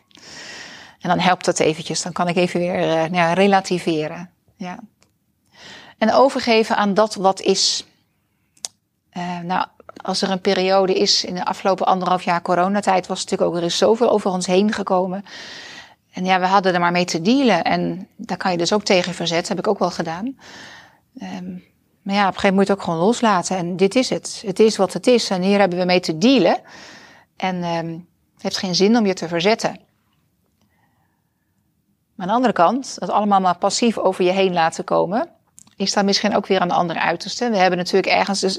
En 1.03 1.09
dan 1.09 1.19
helpt 1.19 1.47
het 1.47 1.61
eventjes, 1.61 2.03
dan 2.03 2.13
kan 2.13 2.29
ik 2.29 2.37
even 2.37 2.61
weer 2.61 2.79
uh, 2.79 3.09
ja, 3.09 3.33
relativeren. 3.33 4.31
Ja. 4.57 4.79
En 5.99 6.13
overgeven 6.13 6.77
aan 6.77 6.95
dat 6.95 7.15
wat 7.15 7.41
is. 7.41 7.87
Uh, 9.13 9.39
nou, 9.39 9.67
als 10.03 10.23
er 10.23 10.31
een 10.31 10.41
periode 10.41 10.95
is 10.95 11.25
in 11.25 11.35
de 11.35 11.45
afgelopen 11.45 11.87
anderhalf 11.87 12.23
jaar 12.23 12.43
coronatijd, 12.43 13.07
was 13.07 13.23
natuurlijk 13.25 13.51
ook 13.51 13.57
er 13.57 13.67
is 13.67 13.79
zoveel 13.79 14.11
over 14.11 14.31
ons 14.31 14.47
heen 14.47 14.73
gekomen. 14.73 15.25
En 16.13 16.25
ja, 16.25 16.41
we 16.41 16.47
hadden 16.47 16.75
er 16.75 16.81
maar 16.81 16.93
mee 16.93 17.05
te 17.05 17.21
dealen. 17.21 17.65
En 17.65 18.09
daar 18.17 18.37
kan 18.37 18.53
je 18.53 18.59
dus 18.59 18.73
ook 18.73 18.85
tegen 18.85 19.15
verzetten, 19.15 19.57
heb 19.57 19.65
ik 19.65 19.71
ook 19.71 19.79
wel 19.79 19.91
gedaan. 19.91 20.37
Um, 21.23 21.65
maar 22.03 22.15
ja, 22.15 22.21
op 22.21 22.35
een 22.35 22.41
gegeven 22.41 22.55
moment 22.55 22.55
moet 22.55 22.67
je 22.67 22.73
het 22.73 22.81
ook 22.81 22.83
gewoon 22.83 22.99
loslaten. 22.99 23.57
En 23.57 23.77
dit 23.77 23.95
is 23.95 24.09
het. 24.09 24.43
Het 24.47 24.61
is 24.61 24.77
wat 24.77 24.93
het 24.93 25.07
is. 25.07 25.31
En 25.31 25.43
hier 25.43 25.59
hebben 25.59 25.79
we 25.79 25.85
mee 25.85 26.01
te 26.01 26.19
dealen. 26.19 26.59
En 27.37 27.65
um, 27.65 28.09
het 28.35 28.43
heeft 28.43 28.59
geen 28.59 28.75
zin 28.75 28.97
om 28.97 29.07
je 29.07 29.15
te 29.15 29.29
verzetten. 29.29 29.81
Aan 32.23 32.29
de 32.29 32.35
andere 32.35 32.53
kant, 32.53 32.97
dat 32.99 33.11
allemaal 33.11 33.41
maar 33.41 33.57
passief 33.57 33.99
over 33.99 34.25
je 34.25 34.31
heen 34.31 34.53
laten 34.53 34.85
komen, 34.85 35.29
is 35.77 35.93
dan 35.93 36.05
misschien 36.05 36.37
ook 36.37 36.47
weer 36.47 36.63
een 36.63 36.71
andere 36.71 37.01
uiterste. 37.01 37.51
We 37.51 37.57
hebben 37.57 37.79
natuurlijk 37.79 38.13
ergens, 38.13 38.41
dus, 38.41 38.57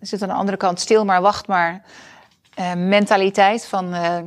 er 0.00 0.06
zit 0.06 0.22
aan 0.22 0.28
de 0.28 0.34
andere 0.34 0.56
kant 0.56 0.80
stil 0.80 1.04
maar, 1.04 1.20
wacht 1.20 1.46
maar, 1.46 1.82
uh, 2.58 2.72
mentaliteit 2.74 3.66
van, 3.66 3.94
uh, 3.94 4.18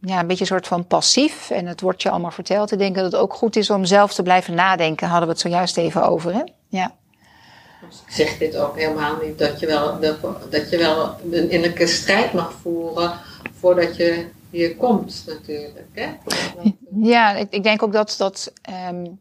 ja, 0.00 0.20
een 0.20 0.26
beetje 0.26 0.40
een 0.40 0.46
soort 0.46 0.66
van 0.66 0.86
passief. 0.86 1.50
En 1.50 1.66
het 1.66 1.80
wordt 1.80 2.02
je 2.02 2.10
allemaal 2.10 2.30
verteld. 2.30 2.72
Ik 2.72 2.78
denk 2.78 2.94
dat 2.94 3.04
het 3.04 3.16
ook 3.16 3.34
goed 3.34 3.56
is 3.56 3.70
om 3.70 3.84
zelf 3.84 4.14
te 4.14 4.22
blijven 4.22 4.54
nadenken. 4.54 5.08
Hadden 5.08 5.26
we 5.26 5.32
het 5.32 5.42
zojuist 5.42 5.76
even 5.76 6.08
over, 6.08 6.34
hè? 6.34 6.42
Ja. 6.68 6.94
Ik 7.82 8.12
zeg 8.14 8.38
dit 8.38 8.56
ook 8.56 8.76
helemaal 8.76 9.16
niet 9.22 9.38
dat 9.38 9.60
je 9.60 9.66
wel, 9.66 10.00
dat 10.50 10.70
je 10.70 10.78
wel 10.78 11.16
een 11.32 11.50
innerlijke 11.50 11.86
strijd 11.86 12.32
mag 12.32 12.52
voeren 12.62 13.12
voordat 13.58 13.96
je 13.96 14.36
hier 14.50 14.76
komt, 14.76 15.24
natuurlijk. 15.26 15.88
Hè? 15.92 16.16
Ja, 17.02 17.32
ik, 17.32 17.50
ik 17.50 17.62
denk 17.62 17.82
ook 17.82 17.92
dat. 17.92 18.14
dat 18.18 18.52
um, 18.90 19.20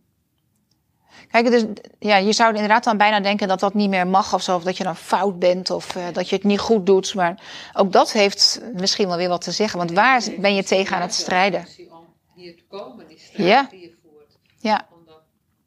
Kijk, 1.31 1.49
dus, 1.49 1.65
ja, 1.99 2.17
je 2.17 2.33
zou 2.33 2.53
inderdaad 2.53 2.83
dan 2.83 2.97
bijna 2.97 3.19
denken 3.19 3.47
dat 3.47 3.59
dat 3.59 3.73
niet 3.73 3.89
meer 3.89 4.07
mag 4.07 4.33
of 4.33 4.41
zo. 4.41 4.55
Of 4.55 4.63
dat 4.63 4.77
je 4.77 4.83
dan 4.83 4.95
fout 4.95 5.39
bent 5.39 5.69
of 5.69 5.95
uh, 5.95 6.07
dat 6.13 6.29
je 6.29 6.35
het 6.35 6.43
niet 6.43 6.59
goed 6.59 6.85
doet. 6.85 7.13
Maar 7.13 7.41
ook 7.73 7.91
dat 7.91 8.11
heeft 8.11 8.61
misschien 8.73 9.07
wel 9.07 9.17
weer 9.17 9.29
wat 9.29 9.41
te 9.41 9.51
zeggen. 9.51 9.77
Want 9.77 9.91
waar 9.91 10.23
ben 10.39 10.55
je 10.55 10.63
tegen 10.63 10.95
aan 10.95 11.01
het 11.01 11.13
strijden? 11.13 11.65
Om 11.89 12.05
hier 12.33 12.55
te 12.55 12.63
komen, 12.67 13.07
die 13.07 13.19
strijd 13.19 13.49
ja. 13.49 13.67
die 13.69 13.81
je 13.81 13.95
voert. 14.03 14.37
Ja. 14.57 14.87
Omdat 14.99 15.21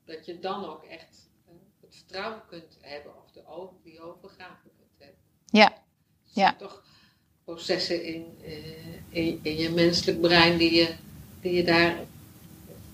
dat 0.05 0.27
je 0.27 0.39
dan 0.39 0.65
ook 0.65 0.85
echt 0.85 1.29
uh, 1.49 1.55
het 1.81 1.97
vertrouwen 1.97 2.43
kunt 2.49 2.79
hebben. 2.81 3.13
Of 3.17 3.31
de 3.31 3.47
over, 3.47 3.77
die 3.83 4.01
overgave 4.01 4.69
kunt 4.77 4.93
hebben. 4.99 5.19
Ja. 5.47 5.69
Dus 6.25 6.35
ja. 6.35 6.55
toch 6.59 6.80
processen 7.55 8.05
in, 8.05 8.25
uh, 8.47 8.53
in, 9.11 9.41
in, 9.43 9.57
je 9.57 9.71
menselijk 9.71 10.21
brein 10.21 10.57
die 10.57 10.75
je, 10.75 10.89
die 11.41 11.55
je 11.55 11.65
daar 11.65 11.95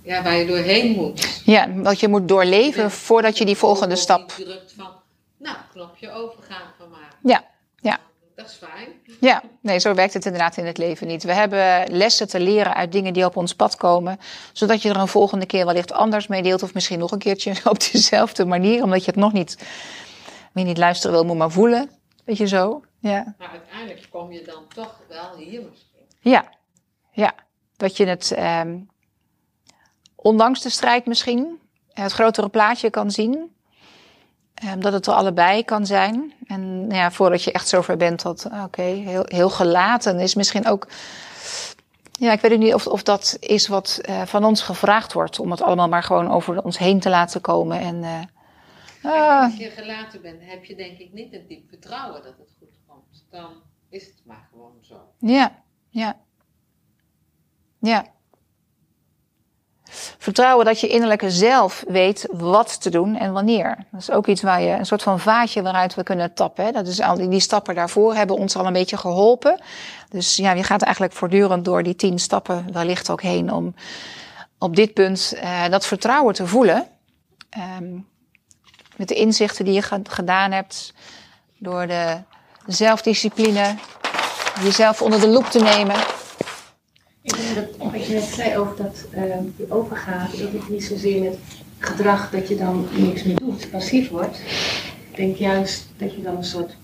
ja, 0.03 0.23
waar 0.23 0.37
je 0.37 0.47
doorheen 0.47 0.95
moet. 0.95 1.41
Ja, 1.45 1.73
wat 1.73 2.01
je 2.01 2.09
moet 2.09 2.29
doorleven 2.29 2.83
ja. 2.83 2.91
voordat 2.91 3.39
je 3.39 3.45
die 3.45 3.57
volgende 3.57 3.97
stap. 3.97 4.33
Die 4.37 4.45
drukt 4.45 4.73
van, 4.77 4.89
nou, 5.37 5.57
knopje 5.73 6.11
overgaan 6.11 6.73
van 6.79 6.89
maken. 6.91 7.17
Ja, 7.23 7.45
ja. 7.81 7.99
Dat 8.37 8.47
is 8.47 8.53
fijn. 8.53 8.89
Ja, 9.21 9.43
nee, 9.61 9.79
zo 9.79 9.95
werkt 9.95 10.15
het 10.15 10.25
inderdaad 10.25 10.57
in 10.57 10.67
het 10.67 10.79
leven 10.79 11.07
niet. 11.07 11.23
We 11.23 11.33
hebben 11.33 11.97
lessen 11.97 12.29
te 12.29 12.41
leren 12.41 12.75
uit 12.75 12.93
dingen 12.93 13.13
die 13.13 13.25
op 13.25 13.37
ons 13.37 13.55
pad 13.55 13.77
komen, 13.77 14.19
zodat 14.53 14.83
je 14.83 14.89
er 14.89 14.97
een 14.97 15.09
volgende 15.09 15.47
keer 15.47 15.67
wellicht 15.67 15.93
anders 15.93 16.27
mee 16.27 16.43
deelt, 16.43 16.63
of 16.63 16.75
misschien 16.75 16.99
nog 16.99 17.11
een 17.11 17.19
keertje 17.19 17.55
op 17.65 17.93
dezelfde 17.93 18.45
manier, 18.45 18.83
omdat 18.83 19.05
je 19.05 19.11
het 19.11 19.21
nog 19.21 19.33
niet, 19.33 19.59
wie 20.53 20.65
niet 20.65 20.79
luisteren 20.79 21.17
wil, 21.17 21.25
moet 21.25 21.37
maar 21.37 21.51
voelen. 21.51 21.91
Weet 22.27 22.37
je 22.37 22.47
zo? 22.47 22.83
Ja. 22.99 23.35
Maar 23.39 23.49
uiteindelijk 23.49 24.07
kom 24.11 24.33
je 24.33 24.43
dan 24.45 24.67
toch 24.75 25.01
wel 25.09 25.37
hier 25.37 25.63
misschien. 25.71 26.01
Ja, 26.21 26.45
ja. 27.13 27.35
Dat 27.77 27.97
je 27.97 28.07
het. 28.07 28.37
Um, 28.39 28.89
ondanks 30.15 30.63
de 30.63 30.71
strijd 30.71 31.07
misschien 31.07 31.59
het 31.93 32.13
grotere 32.13 32.49
plaatje 32.49 32.91
kan 32.91 33.11
zien. 33.11 33.55
Um, 34.65 34.81
dat 34.81 34.93
het 34.93 35.07
er 35.07 35.13
allebei 35.13 35.65
kan 35.65 35.87
zijn. 35.87 36.33
En 36.47 36.87
nou 36.87 37.01
ja, 37.01 37.11
voordat 37.11 37.43
je 37.43 37.53
echt 37.53 37.69
zover 37.69 37.97
bent 37.97 38.23
dat, 38.23 38.45
oké, 38.47 38.63
okay, 38.63 38.95
heel, 38.95 39.25
heel 39.27 39.51
gelaten 39.51 40.21
is 40.21 40.35
misschien 40.35 40.67
ook. 40.67 40.89
Ja, 42.13 42.33
ik 42.33 42.41
weet 42.41 42.59
niet 42.59 42.75
of, 42.75 42.87
of 42.87 43.03
dat 43.03 43.37
is 43.41 43.69
wat 43.69 44.01
uh, 44.09 44.23
van 44.23 44.45
ons 44.45 44.63
gevraagd 44.63 45.13
wordt. 45.13 45.39
Om 45.41 45.51
het 45.51 45.63
allemaal 45.63 45.89
maar 45.89 46.03
gewoon 46.03 46.31
over 46.31 46.63
ons 46.63 46.79
heen 46.79 47.01
te 47.01 47.09
laten 47.09 47.41
komen. 47.41 47.81
En, 47.81 48.31
uh, 49.05 49.43
als 49.43 49.57
je 49.57 49.71
gelaten 49.71 50.23
bent, 50.23 50.41
heb 50.43 50.65
je 50.65 50.75
denk 50.75 50.99
ik 50.99 51.13
niet 51.13 51.33
het 51.33 51.49
diep 51.49 51.69
vertrouwen 51.69 52.23
dat 52.23 52.35
het 52.39 52.55
goed 52.59 52.69
komt. 52.87 53.25
Dan 53.31 53.53
is 53.89 54.07
het 54.07 54.23
maar 54.25 54.49
gewoon 54.51 54.73
zo. 54.81 55.01
Ja, 55.19 55.63
ja. 55.89 56.17
Ja. 57.79 58.07
Vertrouwen 60.19 60.65
dat 60.65 60.81
je 60.81 60.89
innerlijke 60.89 61.31
zelf 61.31 61.85
weet 61.89 62.29
wat 62.33 62.81
te 62.81 62.91
doen 62.91 63.17
en 63.17 63.33
wanneer. 63.33 63.77
Dat 63.91 64.01
is 64.01 64.11
ook 64.11 64.27
iets 64.27 64.43
waar 64.43 64.63
je 64.63 64.73
een 64.73 64.87
soort 64.87 65.03
van 65.03 65.21
vaatje 65.21 65.63
waaruit 65.63 65.95
we 65.95 66.03
kunnen 66.03 66.35
tappen. 66.35 66.65
Hè? 66.65 66.73
Dat 66.73 66.87
is 66.87 67.01
al 67.01 67.17
die, 67.17 67.29
die 67.29 67.41
stappen 67.41 67.75
daarvoor 67.75 68.15
hebben 68.15 68.37
ons 68.37 68.57
al 68.57 68.67
een 68.67 68.73
beetje 68.73 68.97
geholpen. 68.97 69.61
Dus 70.09 70.37
ja, 70.37 70.53
je 70.53 70.63
gaat 70.63 70.83
eigenlijk 70.83 71.15
voortdurend 71.15 71.65
door 71.65 71.83
die 71.83 71.97
tien 71.97 72.19
stappen 72.19 72.73
wellicht 72.73 73.11
ook 73.11 73.23
heen 73.23 73.53
om 73.53 73.75
op 74.59 74.77
dit 74.77 74.95
punt 74.95 75.33
uh, 75.37 75.69
dat 75.69 75.87
vertrouwen 75.87 76.35
te 76.35 76.47
voelen. 76.47 76.87
Um, 77.79 78.07
met 78.97 79.09
de 79.09 79.15
inzichten 79.15 79.65
die 79.65 79.75
je 79.75 80.01
gedaan 80.03 80.53
hebt, 80.53 80.93
door 81.59 81.87
de 81.87 82.19
zelfdiscipline, 82.67 83.75
jezelf 84.63 85.03
onder 85.03 85.21
de 85.21 85.29
loep 85.29 85.47
te 85.47 85.59
nemen. 85.59 85.97
Ik 87.23 87.37
denk 87.37 87.55
dat 87.55 87.93
wat 87.93 88.07
je 88.07 88.15
net 88.15 88.25
zei 88.25 88.59
over 88.59 88.77
dat 88.77 89.05
uh, 89.15 89.23
die 89.57 89.73
overgave, 89.73 90.37
dat 90.37 90.53
het 90.53 90.69
niet 90.69 90.85
zozeer 90.85 91.23
met 91.23 91.39
gedrag 91.79 92.31
dat 92.31 92.49
je 92.49 92.57
dan 92.57 92.89
niks 92.93 93.23
meer 93.23 93.37
doet, 93.37 93.71
passief 93.71 94.09
wordt. 94.09 94.39
Ik 95.11 95.17
denk 95.17 95.37
juist 95.37 95.87
dat 95.97 96.15
je 96.15 96.23
dan 96.23 96.37
een 96.37 96.45
soort, 96.45 96.77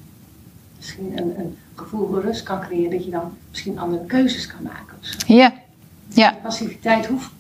misschien 0.77 1.13
een, 1.19 1.39
een 1.39 1.59
gevoel 1.75 2.11
van 2.11 2.21
rust 2.21 2.43
kan 2.43 2.61
creëren, 2.61 2.91
dat 2.91 3.05
je 3.05 3.11
dan 3.11 3.37
misschien 3.51 3.79
andere 3.79 4.05
keuzes 4.07 4.47
kan 4.47 4.63
maken. 4.63 4.97
Of 5.01 5.07
zo. 5.07 5.35
Ja, 5.35 5.53
ja. 6.09 6.39
Passiviteit 6.43 7.07
hoeft, 7.07 7.31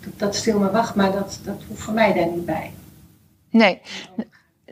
dat, 0.00 0.12
dat 0.16 0.36
stil 0.36 0.58
maar 0.58 0.72
wacht, 0.72 0.94
maar 0.94 1.12
dat, 1.12 1.38
dat 1.44 1.62
hoeft 1.68 1.82
voor 1.82 1.94
mij 1.94 2.12
daar 2.12 2.26
niet 2.26 2.44
bij. 2.44 2.72
Nee. 3.52 3.80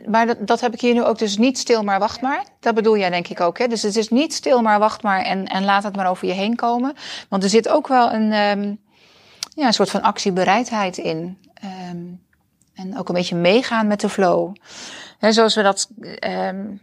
Maar 0.05 0.25
dat, 0.27 0.47
dat 0.47 0.61
heb 0.61 0.73
ik 0.73 0.81
hier 0.81 0.93
nu 0.93 1.03
ook 1.03 1.17
dus 1.17 1.37
niet 1.37 1.57
stil 1.57 1.83
maar 1.83 1.99
wacht 1.99 2.21
maar. 2.21 2.43
Dat 2.59 2.75
bedoel 2.75 2.97
jij 2.97 3.09
denk 3.09 3.27
ik 3.27 3.39
ook. 3.39 3.57
Hè? 3.57 3.67
Dus 3.67 3.81
het 3.81 3.95
is 3.95 4.09
niet 4.09 4.33
stil 4.33 4.61
maar 4.61 4.79
wacht 4.79 5.03
maar 5.03 5.21
en, 5.21 5.45
en 5.47 5.63
laat 5.63 5.83
het 5.83 5.95
maar 5.95 6.09
over 6.09 6.27
je 6.27 6.33
heen 6.33 6.55
komen. 6.55 6.93
Want 7.29 7.43
er 7.43 7.49
zit 7.49 7.69
ook 7.69 7.87
wel 7.87 8.13
een, 8.13 8.33
um, 8.33 8.79
ja, 9.55 9.65
een 9.65 9.73
soort 9.73 9.89
van 9.89 10.01
actiebereidheid 10.01 10.97
in. 10.97 11.37
Um, 11.91 12.21
en 12.73 12.97
ook 12.97 13.09
een 13.09 13.15
beetje 13.15 13.35
meegaan 13.35 13.87
met 13.87 13.99
de 14.01 14.09
flow. 14.09 14.55
He, 15.19 15.31
zoals 15.31 15.55
we 15.55 15.61
dat... 15.61 15.89
Um, 16.29 16.79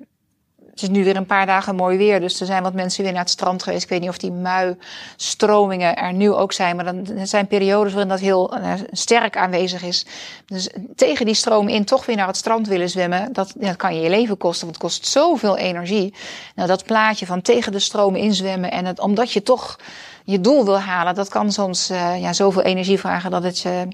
het 0.81 0.91
is 0.91 0.97
nu 0.97 1.05
weer 1.05 1.17
een 1.17 1.27
paar 1.27 1.47
dagen 1.47 1.75
mooi 1.75 1.97
weer, 1.97 2.21
dus 2.21 2.41
er 2.41 2.47
zijn 2.47 2.63
wat 2.63 2.75
mensen 2.75 3.03
weer 3.03 3.13
naar 3.13 3.21
het 3.21 3.31
strand 3.31 3.63
geweest. 3.63 3.83
Ik 3.83 3.89
weet 3.89 4.01
niet 4.01 4.09
of 4.09 4.19
die 4.19 4.33
mui-stromingen 4.33 5.97
er 5.97 6.13
nu 6.13 6.33
ook 6.33 6.53
zijn, 6.53 6.77
maar 6.77 6.85
dan 6.85 7.07
er 7.17 7.27
zijn 7.27 7.47
periodes 7.47 7.93
waarin 7.93 8.11
dat 8.11 8.21
heel 8.21 8.59
uh, 8.59 8.73
sterk 8.91 9.37
aanwezig 9.37 9.83
is. 9.83 10.07
Dus 10.47 10.69
tegen 10.97 11.27
die 11.27 11.35
stroom 11.35 11.69
in 11.69 11.85
toch 11.85 12.07
weer 12.07 12.17
naar 12.17 12.27
het 12.27 12.37
strand 12.37 12.67
willen 12.69 12.91
zwemmen, 12.91 13.33
dat, 13.33 13.53
dat 13.57 13.77
kan 13.77 13.95
je 13.95 14.01
je 14.01 14.11
leven 14.11 14.37
kosten, 14.37 14.67
want 14.67 14.83
het 14.83 14.85
kost 14.85 15.07
zoveel 15.07 15.57
energie. 15.57 16.15
Nou, 16.55 16.69
dat 16.69 16.85
plaatje 16.85 17.27
van 17.27 17.43
tegen 17.43 17.73
de 17.73 17.79
stroom 17.79 18.15
inzwemmen 18.15 18.71
en 18.71 18.85
het, 18.85 19.01
omdat 19.01 19.33
je 19.33 19.43
toch 19.43 19.79
je 20.25 20.41
doel 20.41 20.65
wil 20.65 20.81
halen, 20.81 21.15
dat 21.15 21.29
kan 21.29 21.53
soms 21.53 21.91
uh, 21.91 22.21
ja, 22.21 22.33
zoveel 22.33 22.63
energie 22.63 22.99
vragen 22.99 23.31
dat 23.31 23.43
het 23.43 23.59
je, 23.59 23.89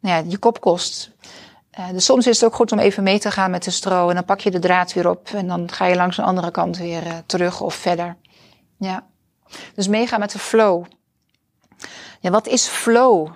nou 0.00 0.16
ja, 0.16 0.22
je 0.28 0.38
kop 0.38 0.60
kost. 0.60 1.10
Uh, 1.78 1.90
dus 1.90 2.04
soms 2.04 2.26
is 2.26 2.40
het 2.40 2.44
ook 2.44 2.54
goed 2.54 2.72
om 2.72 2.78
even 2.78 3.02
mee 3.02 3.18
te 3.18 3.30
gaan 3.30 3.50
met 3.50 3.64
de 3.64 3.70
stro. 3.70 4.08
En 4.08 4.14
dan 4.14 4.24
pak 4.24 4.40
je 4.40 4.50
de 4.50 4.58
draad 4.58 4.92
weer 4.92 5.08
op. 5.08 5.28
En 5.28 5.46
dan 5.48 5.72
ga 5.72 5.86
je 5.86 5.96
langs 5.96 6.16
de 6.16 6.22
andere 6.22 6.50
kant 6.50 6.76
weer 6.76 7.06
uh, 7.06 7.12
terug 7.26 7.60
of 7.60 7.74
verder. 7.74 8.16
Ja. 8.78 9.06
Dus 9.74 9.88
meegaan 9.88 10.20
met 10.20 10.32
de 10.32 10.38
flow. 10.38 10.84
Ja, 12.20 12.30
wat 12.30 12.46
is 12.46 12.66
flow? 12.66 13.30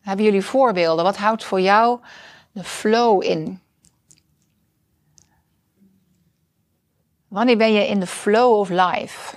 Hebben 0.00 0.24
jullie 0.24 0.44
voorbeelden? 0.44 1.04
Wat 1.04 1.16
houdt 1.16 1.44
voor 1.44 1.60
jou 1.60 2.00
de 2.52 2.64
flow 2.64 3.22
in? 3.22 3.60
Wanneer 7.28 7.56
ben 7.56 7.72
je 7.72 7.86
in 7.86 8.00
de 8.00 8.06
flow 8.06 8.52
of 8.58 8.68
life? 8.68 9.36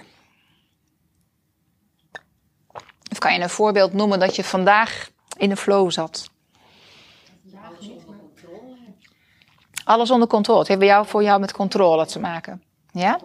Of 3.12 3.18
kan 3.20 3.34
je 3.34 3.40
een 3.40 3.50
voorbeeld 3.50 3.94
noemen 3.94 4.20
dat 4.20 4.36
je 4.36 4.44
vandaag 4.44 5.10
in 5.38 5.50
de 5.50 5.56
flow 5.56 5.92
zat? 5.92 6.30
Alles 9.86 10.12
onder 10.12 10.28
controle. 10.28 10.60
Het 10.60 10.68
heeft 10.68 10.80
bij 10.80 10.90
jou, 10.90 11.06
voor 11.06 11.24
jou 11.24 11.40
met 11.40 11.52
controle 11.52 12.06
te 12.06 12.20
maken. 12.20 12.64
Ja? 12.92 13.20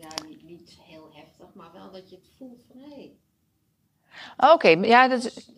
Ja, 0.00 0.08
niet, 0.28 0.42
niet 0.44 0.78
heel 0.86 1.08
heftig, 1.14 1.46
maar 1.54 1.68
wel 1.72 1.90
dat 1.92 2.10
je 2.10 2.16
het 2.16 2.28
voelt 2.38 2.60
van 2.68 2.80
hé. 2.80 2.94
Hey. 4.36 4.52
Oké, 4.52 4.68
ja, 4.68 5.08
dat, 5.08 5.24
is- 5.24 5.50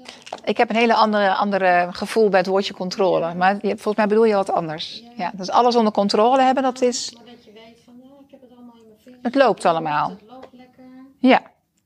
ik 0.44 0.56
heb 0.56 0.70
een 0.70 0.76
hele 0.76 0.94
andere, 0.94 1.34
andere 1.34 1.88
gevoel 1.92 2.28
bij 2.28 2.38
het 2.38 2.48
woordje 2.48 2.74
controle. 2.74 3.34
Maar 3.34 3.54
je, 3.54 3.68
volgens 3.68 3.96
mij 3.96 4.06
bedoel 4.06 4.24
je 4.24 4.34
wat 4.34 4.50
anders. 4.50 5.02
Ja, 5.16 5.30
dus 5.34 5.50
alles 5.50 5.76
onder 5.76 5.92
controle 5.92 6.42
hebben, 6.42 6.62
dat 6.62 6.80
is... 6.80 7.12
Maar 7.14 7.24
dat 7.34 7.44
je 7.44 7.52
weet 7.52 7.78
van, 7.84 7.94
ja, 8.02 8.08
ik 8.24 8.30
heb 8.30 8.40
het 8.40 8.50
allemaal 8.50 8.74
in 8.76 8.86
mijn 8.86 8.98
vingers. 9.04 9.22
Het 9.22 9.34
loopt 9.34 9.64
allemaal. 9.64 10.08
Het 10.10 10.22
loopt 10.26 10.48
lekker. 10.52 10.84
Ja, 11.18 11.42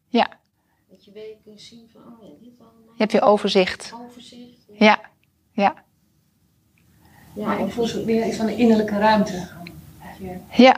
ja. 0.09 0.29
Dat 0.91 1.05
je 1.05 1.13
weet, 1.13 1.37
kunt 1.45 1.61
zien 1.61 1.89
van, 1.93 2.01
oh 2.03 2.23
ja, 2.29 2.35
dit 2.41 2.53
allemaal. 2.61 2.83
Je 2.87 2.93
hebt 3.03 3.13
je 3.13 3.21
overzicht. 3.21 3.93
Overzicht. 4.09 4.65
Ja, 4.73 4.85
ja, 4.85 5.01
Ja, 5.53 5.75
ik 7.37 7.73
voel 7.73 7.87
zo 7.87 8.05
weer 8.05 8.27
iets 8.27 8.37
van 8.37 8.47
een 8.47 8.59
innerlijke 8.59 8.99
ruimte. 8.99 9.49
Dat 10.03 10.17
je 10.19 10.63
ja, 10.63 10.77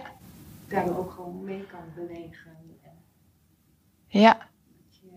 daardoor 0.68 0.96
ook 0.96 1.10
gewoon 1.10 1.44
mee 1.44 1.66
kan 1.66 1.80
bewegen. 1.94 2.56
En 2.82 2.90
ja, 4.06 4.32
dat 4.32 4.98
je 5.00 5.08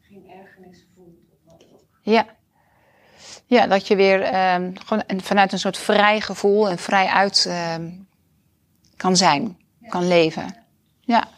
geen 0.00 0.30
ergernis 0.30 0.86
voelt 0.94 1.16
of 1.30 1.38
wat 1.44 1.64
ook. 1.72 1.82
ja. 2.00 2.26
Ja, 3.46 3.66
dat 3.66 3.86
je 3.86 3.96
weer 3.96 4.22
ehm, 4.22 4.74
gewoon 4.74 5.02
vanuit 5.22 5.52
een 5.52 5.58
soort 5.58 5.78
vrij 5.78 6.20
gevoel 6.20 6.68
en 6.68 6.78
vrij 6.78 7.06
uit 7.06 7.44
ehm, 7.48 7.90
kan 8.96 9.16
zijn, 9.16 9.58
kan 9.88 10.08
leven. 10.08 10.56
Ja, 11.00 11.28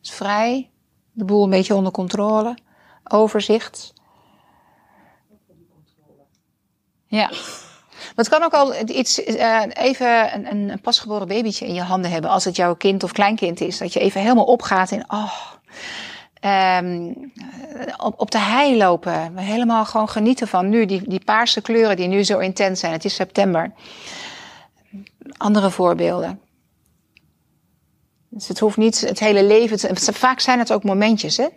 dus 0.00 0.10
vrij, 0.10 0.70
de 1.12 1.24
boel 1.24 1.44
een 1.44 1.50
beetje 1.50 1.74
onder 1.74 1.92
controle, 1.92 2.58
overzicht. 3.04 3.92
Ja. 7.06 7.30
Het 8.14 8.28
kan 8.28 8.42
ook 8.42 8.52
al 8.52 8.74
iets, 8.88 9.24
eh, 9.24 9.62
even 9.72 10.34
een, 10.34 10.70
een, 10.70 10.80
pasgeboren 10.80 11.28
babytje 11.28 11.66
in 11.66 11.74
je 11.74 11.82
handen 11.82 12.10
hebben. 12.10 12.30
Als 12.30 12.44
het 12.44 12.56
jouw 12.56 12.74
kind 12.74 13.02
of 13.02 13.12
kleinkind 13.12 13.60
is. 13.60 13.78
Dat 13.78 13.92
je 13.92 14.00
even 14.00 14.20
helemaal 14.20 14.44
opgaat 14.44 14.90
in, 14.90 15.04
oh, 15.08 15.32
ehm, 16.40 17.12
op, 17.96 18.20
op 18.20 18.30
de 18.30 18.38
hei 18.38 18.76
lopen. 18.76 19.36
Helemaal 19.36 19.84
gewoon 19.84 20.08
genieten 20.08 20.48
van 20.48 20.68
nu. 20.68 20.86
Die, 20.86 21.08
die 21.08 21.24
paarse 21.24 21.60
kleuren 21.60 21.96
die 21.96 22.08
nu 22.08 22.24
zo 22.24 22.38
intens 22.38 22.80
zijn. 22.80 22.92
Het 22.92 23.04
is 23.04 23.14
september. 23.14 23.72
Andere 25.36 25.70
voorbeelden. 25.70 26.40
Dus 28.28 28.48
het 28.48 28.58
hoeft 28.58 28.76
niet 28.76 29.00
het 29.00 29.18
hele 29.18 29.44
leven 29.44 29.76
te... 29.76 30.12
Vaak 30.12 30.40
zijn 30.40 30.58
het 30.58 30.72
ook 30.72 30.84
momentjes, 30.84 31.36
hè? 31.36 31.48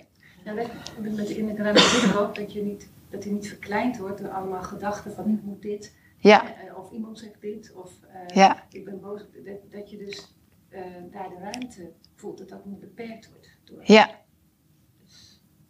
Ja, 0.45 0.53
met, 0.53 0.67
met 0.97 1.27
de 1.27 2.19
ook 2.19 2.35
dat 2.35 2.53
je 2.53 2.61
niet, 2.61 2.87
dat 3.09 3.23
hij 3.23 3.33
niet 3.33 3.47
verkleind 3.47 3.97
wordt 3.97 4.21
door 4.21 4.29
allemaal 4.29 4.63
gedachten 4.63 5.13
van 5.13 5.27
ik 5.27 5.43
moet 5.43 5.61
dit. 5.61 5.93
Ja, 6.23 6.55
eh, 6.55 6.77
Of 6.77 6.91
iemand 6.91 7.19
zegt 7.19 7.41
dit. 7.41 7.71
Of 7.75 7.91
eh, 8.01 8.35
Ja. 8.35 8.63
ik 8.71 8.85
ben 8.85 8.99
boos. 9.01 9.21
op- 9.21 9.45
Dat, 9.45 9.71
dat 9.71 9.89
je 9.89 9.97
dus 9.97 10.33
eh, 10.69 10.81
daar 11.11 11.29
de 11.29 11.35
ruimte 11.41 11.91
voelt. 12.15 12.37
Dat 12.37 12.49
dat 12.49 12.65
niet 12.65 12.79
beperkt 12.79 13.29
wordt. 13.29 13.47
Door. 13.63 13.79
ja. 13.83 14.21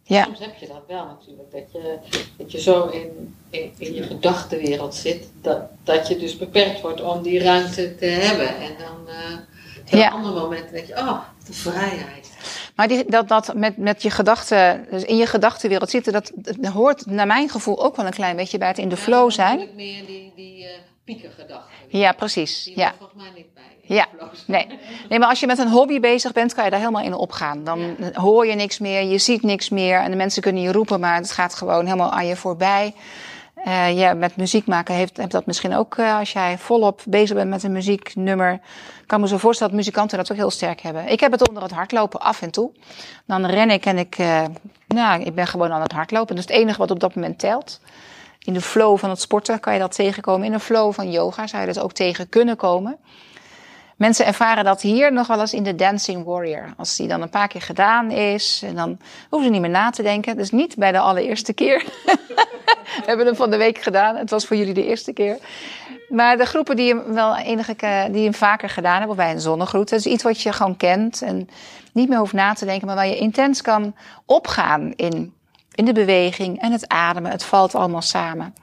Ja, 0.06 0.24
Soms 0.24 0.38
heb 0.38 0.54
je 0.54 0.66
dat 0.66 0.84
wel 0.86 1.04
natuurlijk, 1.06 1.50
dat 1.50 1.72
je, 1.72 1.98
dat 2.36 2.52
je 2.52 2.60
zo 2.60 2.86
in, 2.88 3.34
in, 3.50 3.72
in 3.78 3.94
je 3.94 4.02
gedachtenwereld 4.02 4.94
zit, 4.94 5.28
dat, 5.40 5.62
dat 5.82 6.08
je 6.08 6.16
dus 6.16 6.36
beperkt 6.36 6.80
wordt 6.80 7.00
om 7.02 7.22
die 7.22 7.38
ruimte 7.42 7.94
te 7.94 8.04
hebben. 8.06 8.56
En 8.56 8.72
dan 8.78 9.08
eh 9.08 9.38
op 9.92 9.98
Ja. 9.98 10.10
andere 10.10 10.40
momenten 10.40 10.72
denk 10.72 10.86
je, 10.86 10.96
oh, 10.96 11.20
de 11.46 11.52
vrijheid. 11.52 12.30
Maar 12.74 12.88
die, 12.88 13.04
dat, 13.04 13.28
dat 13.28 13.54
met, 13.54 13.76
met 13.76 14.02
je 14.02 14.10
gedachten, 14.10 14.86
dus 14.90 15.04
in 15.04 15.16
je 15.16 15.26
gedachtenwereld 15.26 15.90
zitten, 15.90 16.12
dat, 16.12 16.30
dat 16.34 16.72
hoort 16.72 17.06
naar 17.06 17.26
mijn 17.26 17.48
gevoel 17.48 17.84
ook 17.84 17.96
wel 17.96 18.06
een 18.06 18.12
klein 18.12 18.36
beetje 18.36 18.58
bij 18.58 18.68
het 18.68 18.78
in 18.78 18.88
de 18.88 18.96
flow 18.96 19.30
zijn. 19.30 19.58
Natuurlijk 19.58 19.76
meer 19.76 20.06
die, 20.06 20.32
die 20.36 20.64
eh 20.64 20.70
piekergedachten. 21.04 21.74
Ja, 21.88 22.12
precies. 22.12 22.64
Die 22.64 22.78
Ja. 22.78 22.94
volgens 22.98 23.22
mij 23.22 23.32
niet 23.34 23.54
bij. 23.54 23.62
Ja. 23.96 24.06
Nee. 24.46 24.66
nee, 25.08 25.18
maar 25.18 25.28
als 25.28 25.40
je 25.40 25.46
met 25.46 25.58
een 25.58 25.68
hobby 25.68 26.00
bezig 26.00 26.32
bent, 26.32 26.54
kan 26.54 26.64
je 26.64 26.70
daar 26.70 26.78
helemaal 26.78 27.02
in 27.02 27.14
opgaan. 27.14 27.64
Dan 27.64 27.96
hoor 28.12 28.46
je 28.46 28.54
niks 28.54 28.78
meer, 28.78 29.02
je 29.02 29.18
ziet 29.18 29.42
niks 29.42 29.68
meer. 29.68 29.98
En 30.00 30.10
de 30.10 30.16
mensen 30.16 30.42
kunnen 30.42 30.62
je 30.62 30.72
roepen, 30.72 31.00
maar 31.00 31.16
het 31.16 31.30
gaat 31.30 31.54
gewoon 31.54 31.84
helemaal 31.84 32.10
aan 32.10 32.26
je 32.26 32.36
voorbij. 32.36 32.94
Eh 33.64 33.96
ja, 33.96 34.14
met 34.14 34.36
muziek 34.36 34.66
maken 34.66 34.94
heeft, 34.94 35.16
heeft 35.16 35.30
dat 35.30 35.46
misschien 35.46 35.74
ook, 35.74 35.96
eh, 35.96 36.18
als 36.18 36.32
jij 36.32 36.58
volop 36.58 37.00
bezig 37.06 37.36
bent 37.36 37.50
met 37.50 37.62
een 37.62 37.72
muzieknummer. 37.72 38.60
Kan 39.06 39.20
me 39.20 39.28
zo 39.28 39.38
voorstellen 39.38 39.72
dat 39.72 39.82
muzikanten 39.82 40.18
dat 40.18 40.30
ook 40.30 40.36
heel 40.36 40.50
sterk 40.50 40.80
hebben. 40.80 41.08
Ik 41.08 41.20
heb 41.20 41.32
het 41.32 41.48
onder 41.48 41.62
het 41.62 41.72
hardlopen 41.72 42.20
af 42.20 42.42
en 42.42 42.50
toe. 42.50 42.70
Dan 43.26 43.46
ren 43.46 43.70
ik 43.70 43.86
en 43.86 43.98
ik, 43.98 44.18
eh, 44.18 44.44
nou, 44.86 45.22
ik 45.22 45.34
ben 45.34 45.46
gewoon 45.46 45.72
aan 45.72 45.80
het 45.80 45.92
hardlopen. 45.92 46.36
Dat 46.36 46.44
is 46.44 46.50
het 46.50 46.60
enige 46.60 46.78
wat 46.78 46.90
op 46.90 47.00
dat 47.00 47.14
moment 47.14 47.38
telt. 47.38 47.80
In 48.38 48.52
de 48.52 48.60
flow 48.60 48.98
van 48.98 49.10
het 49.10 49.20
sporten 49.20 49.60
kan 49.60 49.72
je 49.72 49.78
dat 49.78 49.94
tegenkomen. 49.94 50.46
In 50.46 50.52
de 50.52 50.60
flow 50.60 50.92
van 50.92 51.10
yoga 51.10 51.46
zou 51.46 51.66
je 51.66 51.72
dat 51.72 51.82
ook 51.82 51.92
tegen 51.92 52.28
kunnen 52.28 52.56
komen. 52.56 52.98
Mensen 53.96 54.26
ervaren 54.26 54.64
dat 54.64 54.82
hier 54.82 55.12
nog 55.12 55.26
wel 55.26 55.40
eens 55.40 55.54
in 55.54 55.62
de 55.62 55.74
Dancing 55.74 56.24
Warrior. 56.24 56.74
Als 56.76 56.96
die 56.96 57.08
dan 57.08 57.22
een 57.22 57.28
paar 57.28 57.48
keer 57.48 57.62
gedaan 57.62 58.10
is, 58.10 58.62
en 58.64 58.74
dan 58.74 58.98
hoeven 59.28 59.48
ze 59.48 59.52
niet 59.52 59.60
meer 59.60 59.70
na 59.70 59.90
te 59.90 60.02
denken. 60.02 60.36
Dus 60.36 60.50
niet 60.50 60.76
bij 60.76 60.92
de 60.92 60.98
allereerste 60.98 61.52
keer. 61.52 61.84
We 63.00 63.02
hebben 63.06 63.26
hem 63.26 63.36
van 63.36 63.50
de 63.50 63.56
week 63.56 63.78
gedaan. 63.78 64.16
Het 64.16 64.30
was 64.30 64.46
voor 64.46 64.56
jullie 64.56 64.74
de 64.74 64.86
eerste 64.86 65.12
keer. 65.12 65.38
Maar 66.08 66.36
de 66.36 66.44
groepen 66.44 66.76
die 66.76 66.94
hem 66.94 67.14
wel 67.14 67.36
enige 67.36 67.76
die 68.10 68.24
hem 68.24 68.34
vaker 68.34 68.68
gedaan 68.68 68.98
hebben, 68.98 69.16
bij 69.16 69.30
een 69.30 69.40
zonnegroet, 69.40 69.88
dat 69.88 69.98
is 69.98 70.06
iets 70.06 70.22
wat 70.22 70.40
je 70.40 70.52
gewoon 70.52 70.76
kent 70.76 71.22
en 71.22 71.48
niet 71.92 72.08
meer 72.08 72.18
hoeft 72.18 72.32
na 72.32 72.52
te 72.52 72.64
denken, 72.64 72.86
maar 72.86 72.96
waar 72.96 73.06
je 73.06 73.16
intens 73.16 73.62
kan 73.62 73.94
opgaan 74.26 74.92
in, 74.96 75.34
in 75.74 75.84
de 75.84 75.92
beweging 75.92 76.60
en 76.60 76.72
het 76.72 76.88
ademen. 76.88 77.30
Het 77.30 77.44
valt 77.44 77.74
allemaal 77.74 78.02
samen. 78.02 78.54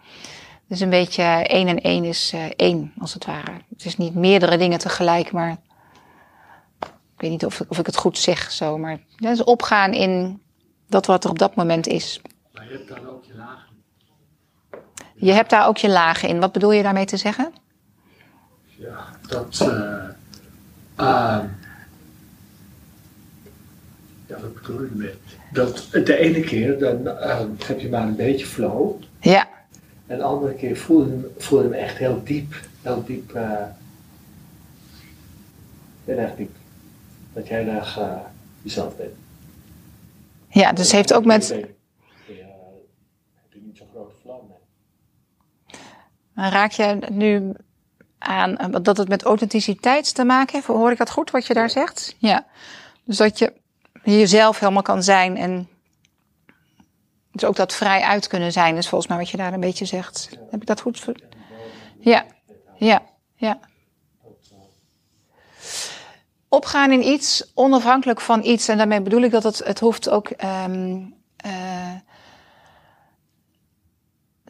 Dus 0.72 0.80
een 0.80 0.90
beetje 0.90 1.24
één 1.24 1.68
en 1.68 1.82
één 1.82 2.04
is 2.04 2.32
eh, 2.34 2.46
één, 2.56 2.94
als 3.00 3.14
het 3.14 3.26
ware. 3.26 3.52
Het 3.70 3.86
is 3.86 3.98
niet 3.98 4.16
meerdere 4.16 4.58
dingen 4.58 4.80
tegelijk, 4.80 5.32
maar 5.32 5.52
ik 6.80 6.88
weet 7.18 7.30
niet 7.30 7.46
of, 7.46 7.60
ik- 7.60 7.70
of 7.70 7.80
ik 7.80 7.86
het 7.86 7.96
goed 7.98 8.18
zeg 8.18 8.52
zo, 8.52 8.78
maar 8.78 9.00
dat 9.18 9.32
is 9.32 9.44
opgaan 9.44 9.94
in 9.94 10.42
dat 10.88 11.06
wat 11.06 11.24
er 11.24 11.30
op 11.30 11.40
dat 11.40 11.56
moment 11.56 11.88
is. 11.88 12.22
Maar 12.54 12.64
je 12.66 12.72
hebt 12.72 12.88
dan 12.88 13.10
ook 13.10 13.24
je 13.26 13.34
lagen. 13.36 13.68
Je 15.16 15.32
hebt 15.32 15.50
daar 15.50 15.68
ook 15.68 15.78
je 15.78 15.90
lagen 15.90 16.30
in. 16.30 16.40
Wat 16.40 16.52
bedoel 16.52 16.72
je 16.72 16.84
daarmee 16.84 17.06
te 17.06 17.18
zeggen? 17.18 17.54
Ja, 18.66 19.08
dat. 19.28 19.60
eh 19.62 19.68
ehm, 20.96 21.46
ja, 24.28 24.40
wat 24.40 24.54
bedoel 24.54 24.82
je 24.82 24.88
ermee? 24.90 25.14
Dat 25.52 25.88
de 25.92 26.18
ene 26.18 26.40
keer 26.40 26.80
dan 26.80 27.08
ehm, 27.08 27.48
heb 27.66 27.80
je 27.80 27.90
maar 27.90 28.02
een 28.04 28.16
beetje 28.16 28.46
flow. 28.46 29.02
Ja, 29.20 29.48
En 30.12 30.18
de 30.18 30.24
andere 30.24 30.54
keer 30.54 30.78
voel 30.78 31.06
je 31.06 31.10
hem, 31.10 31.26
voel 31.38 31.60
je 31.60 31.70
hem 31.70 31.74
echt 31.74 31.98
heel 31.98 32.22
diep. 32.24 32.56
Heel 32.82 33.04
diep. 33.06 33.32
eh 33.32 33.64
heel 36.06 36.18
erg 36.18 36.36
diep. 36.36 36.56
Dat 37.34 37.48
jij 37.48 37.68
erg 37.68 38.00
eh, 38.00 38.20
jezelf 38.62 38.98
bent. 38.98 39.14
ja 40.50 40.74
dus 40.74 40.92
heeft 40.92 41.14
ook 41.14 41.26
met. 41.26 41.50
Heb 41.50 41.76
je 43.50 43.62
niet 43.62 43.78
zo'n 43.78 43.88
grote 43.92 44.14
flow 44.22 44.42
mee. 44.50 44.58
Raak 46.50 46.72
je 46.72 46.98
nu 47.12 47.52
aan 48.18 48.58
eh, 48.58 48.76
dat 48.82 48.98
het 48.98 49.08
met 49.08 49.24
authenticiteit 49.24 50.16
te 50.16 50.24
maken 50.24 50.56
heeft? 50.56 50.68
Hoor 50.68 50.92
ik 50.92 50.98
dat 50.98 51.10
goed 51.10 51.32
wat 51.32 51.48
je 51.48 51.54
daar 51.54 51.70
zegt? 51.70 52.16
Ja. 52.18 52.46
Dus 53.04 53.18
dat 53.18 53.40
je 53.40 53.54
jezelf 54.04 54.60
helemaal 54.60 54.82
kan 54.82 55.04
zijn 55.04 55.38
en 55.38 55.68
dus 57.32 57.44
ook 57.44 57.56
dat 57.56 57.74
vrij 57.74 58.02
uit 58.02 58.28
kunnen 58.28 58.52
zijn, 58.52 58.78
is 58.78 58.88
volgens 58.88 59.10
mij 59.10 59.20
wat 59.20 59.30
je 59.30 59.38
daar 59.38 59.54
een 59.54 59.60
beetje 59.60 59.86
zegt. 59.86 60.30
Heb 60.50 60.62
ik 60.62 60.68
dat 60.68 60.82
goed? 60.82 61.06
Ja, 62.00 62.26
ja, 62.78 63.02
ja. 63.36 63.60
Opgaan 66.50 66.92
in 66.92 67.08
iets, 67.08 67.52
onafhankelijk 67.54 68.22
van 68.22 68.44
iets. 68.44 68.68
En 68.68 68.78
daarmee 68.78 69.02
bedoel 69.02 69.22
ik 69.22 69.32
dat 69.32 69.44
het, 69.44 69.58
het 69.58 69.80
hoeft 69.80 70.10
ook. 70.10 70.30
ehm, 70.30 71.02
eh, 71.38 71.92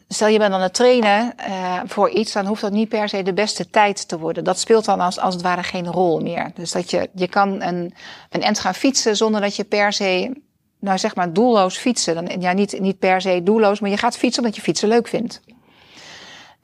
Stel 0.08 0.28
je 0.28 0.38
bent 0.38 0.54
aan 0.54 0.62
het 0.62 0.74
trainen 0.74 1.38
eh, 1.38 1.80
voor 1.86 2.10
iets, 2.10 2.32
dan 2.32 2.46
hoeft 2.46 2.62
dat 2.62 2.72
niet 2.72 2.90
per 2.90 3.10
se 3.10 3.24
de 3.24 3.34
beste 3.34 3.70
tijd 3.70 4.08
te 4.08 4.20
worden. 4.20 4.44
Dat 4.44 4.60
speelt 4.60 4.86
dan 4.86 5.00
als, 5.00 5.20
als 5.20 5.34
het 5.34 5.44
ware 5.44 5.64
geen 5.64 5.88
rol 5.88 6.20
meer. 6.20 6.52
Dus 6.56 6.72
dat 6.72 6.90
je, 6.92 7.10
je 7.14 7.28
kan 7.28 7.62
een, 7.62 7.94
een 8.30 8.42
end 8.42 8.60
gaan 8.60 8.76
fietsen 8.76 9.18
zonder 9.18 9.42
dat 9.42 9.56
je 9.56 9.64
per 9.64 9.94
se, 9.94 10.42
nou 10.82 10.98
zeg 10.98 11.16
maar 11.16 11.34
doelloos 11.34 11.78
fietsen. 11.78 12.16
Dan, 12.16 12.42
ja, 12.42 12.54
niet, 12.54 12.80
niet 12.80 13.00
per 13.00 13.22
se 13.22 13.44
doelloos, 13.44 13.80
maar 13.80 13.90
je 13.90 13.98
gaat 13.98 14.18
fietsen 14.18 14.42
omdat 14.44 14.58
je 14.58 14.62
fietsen 14.62 14.88
leuk 14.88 15.08
vindt. 15.08 15.42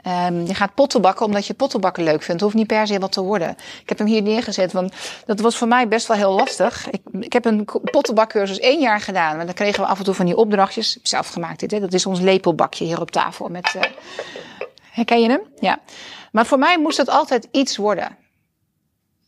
Ehm, 0.07 0.45
je 0.45 0.53
gaat 0.53 0.73
pottenbakken 0.73 1.25
omdat 1.25 1.45
je 1.45 1.53
pottenbakken 1.53 2.03
leuk 2.03 2.21
vindt. 2.23 2.31
Het 2.31 2.41
hoeft 2.41 2.55
niet 2.55 2.67
per 2.67 2.87
se 2.87 2.99
wat 2.99 3.11
te 3.11 3.21
worden. 3.21 3.49
Ik 3.81 3.89
heb 3.89 3.97
hem 3.97 4.07
hier 4.07 4.21
neergezet, 4.21 4.71
want 4.71 4.93
dat 5.25 5.39
was 5.39 5.57
voor 5.57 5.67
mij 5.67 5.87
best 5.87 6.07
wel 6.07 6.17
heel 6.17 6.31
lastig. 6.31 6.89
Ik, 6.89 7.01
ik 7.19 7.33
heb 7.33 7.45
een 7.45 7.67
pottenbakcursus 7.83 8.59
één 8.59 8.79
jaar 8.79 9.01
gedaan. 9.01 9.35
Maar 9.35 9.45
dan 9.45 9.55
kregen 9.55 9.83
we 9.83 9.89
af 9.89 9.97
en 9.97 10.03
toe 10.03 10.13
van 10.13 10.25
die 10.25 10.37
opdrachtjes. 10.37 10.99
Zelf 11.03 11.27
gemaakt 11.27 11.59
dit, 11.59 11.71
hè. 11.71 11.79
Dat 11.79 11.93
is 11.93 12.05
ons 12.05 12.19
lepelbakje 12.19 12.85
hier 12.85 13.01
op 13.01 13.11
tafel. 13.11 13.47
Met, 13.47 13.75
eh, 13.75 13.91
herken 14.91 15.21
je 15.21 15.29
hem? 15.29 15.41
Ja. 15.59 15.79
Maar 16.31 16.45
voor 16.45 16.59
mij 16.59 16.79
moest 16.79 16.97
het 16.97 17.09
altijd 17.09 17.47
iets 17.51 17.77
worden. 17.77 18.17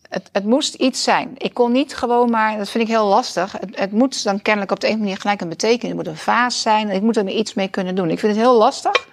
Het, 0.09 0.29
het 0.31 0.45
moest 0.45 0.73
iets 0.73 1.03
zijn. 1.03 1.33
Ik 1.37 1.53
kon 1.53 1.71
niet 1.71 1.95
gewoon 1.95 2.29
maar, 2.29 2.57
dat 2.57 2.69
vind 2.69 2.83
ik 2.83 2.89
heel 2.89 3.05
lastig. 3.05 3.51
Het, 3.51 3.79
het 3.79 3.91
moet 3.91 4.23
dan 4.23 4.41
kennelijk 4.41 4.71
op 4.71 4.79
de 4.79 4.89
een 4.89 4.99
manier 4.99 5.17
gelijk 5.17 5.41
een 5.41 5.49
betekenis. 5.49 5.87
Het 5.87 5.95
moet 5.95 6.07
een 6.07 6.17
vaas 6.17 6.61
zijn. 6.61 6.89
Ik 6.89 7.01
moet 7.01 7.17
er 7.17 7.27
iets 7.27 7.53
mee 7.53 7.67
kunnen 7.67 7.95
doen. 7.95 8.09
Ik 8.09 8.19
vind 8.19 8.31
het 8.31 8.41
heel 8.41 8.57
lastig 8.57 9.07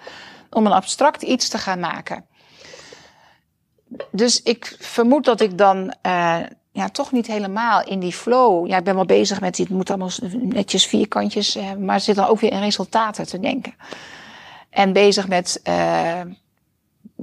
om 0.49 0.65
een 0.65 0.71
abstract 0.71 1.21
iets 1.21 1.49
te 1.49 1.57
gaan 1.57 1.79
maken. 1.79 2.25
Dus 4.11 4.43
ik 4.43 4.75
vermoed 4.79 5.25
dat 5.25 5.41
ik 5.41 5.57
dan, 5.57 5.93
eh, 6.01 6.39
ja, 6.71 6.89
toch 6.89 7.11
niet 7.11 7.27
helemaal 7.27 7.83
in 7.83 7.99
die 7.99 8.13
flow. 8.13 8.67
Ja, 8.67 8.77
ik 8.77 8.83
ben 8.83 8.95
wel 8.95 9.05
bezig 9.05 9.41
met, 9.41 9.57
het 9.57 9.69
moet 9.69 9.89
allemaal 9.89 10.11
netjes 10.31 10.85
vierkantjes, 10.85 11.55
eh, 11.55 11.73
maar 11.73 11.99
zit 11.99 12.15
dan 12.15 12.27
ook 12.27 12.39
weer 12.39 12.51
in 12.51 12.59
resultaten 12.59 13.27
te 13.27 13.39
denken. 13.39 13.75
En 14.69 14.93
bezig 14.93 15.27
met, 15.27 15.61
uh, 15.67 16.21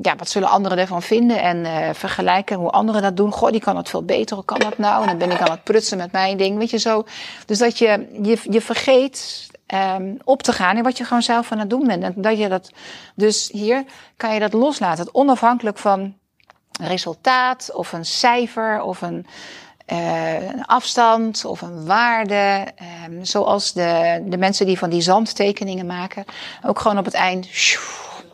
ja, 0.03 0.17
wat 0.17 0.29
zullen 0.29 0.49
anderen 0.49 0.79
ervan 0.79 1.03
vinden 1.03 1.43
en 1.43 1.57
uh, 1.57 1.89
vergelijken 1.93 2.57
hoe 2.57 2.71
anderen 2.71 3.03
dat 3.03 3.17
doen. 3.17 3.33
Goh, 3.33 3.51
die 3.51 3.61
kan 3.61 3.77
het 3.77 3.89
veel 3.89 4.05
beter, 4.05 4.37
hoe 4.37 4.45
kan 4.45 4.59
dat 4.59 4.79
nou? 4.79 5.03
En 5.03 5.09
dan 5.09 5.19
ben 5.19 5.31
ik 5.31 5.41
aan 5.41 5.51
het 5.51 5.65
prutsen 5.65 5.99
met 5.99 6.13
mijn 6.13 6.37
ding, 6.37 6.59
weet 6.59 6.71
je 6.71 6.79
zo. 6.79 7.05
Dus 7.47 7.59
dat 7.59 7.79
je, 7.79 8.09
je, 8.23 8.39
je 8.51 8.61
vergeet 8.61 9.47
um, 9.75 10.19
op 10.25 10.43
te 10.43 10.53
gaan 10.53 10.77
in 10.77 10.83
wat 10.83 10.99
je 10.99 11.05
gewoon 11.05 11.23
zelf 11.23 11.53
aan 11.53 11.59
het 11.59 11.71
doen 11.71 11.87
bent. 11.87 12.03
En 12.03 12.13
dat 12.17 12.39
je 12.39 12.49
dat, 12.49 12.71
dus 13.15 13.49
hier 13.53 13.85
kan 14.17 14.35
je 14.35 14.41
dat 14.41 14.53
loslaten. 14.53 15.05
Het 15.05 15.15
onafhankelijk 15.15 15.79
van 15.79 16.15
resultaat 16.81 17.71
of 17.73 17.93
een 17.93 18.05
cijfer 18.05 18.83
of 18.83 19.03
een, 19.03 19.27
uh, 19.93 20.49
een 20.49 20.65
afstand 20.65 21.45
of 21.45 21.63
een 21.63 21.87
waarde. 21.87 22.67
Um, 23.07 23.25
zoals 23.25 23.73
de, 23.73 24.23
de 24.27 24.39
mensen 24.39 24.67
die 24.67 24.79
van 24.79 24.91
die 24.91 25.01
zandtekeningen 25.01 25.87
maken. 25.87 26.25
Ook 26.67 26.79
gewoon 26.79 26.99
op 26.99 27.05
het 27.05 27.15
eind 27.15 27.49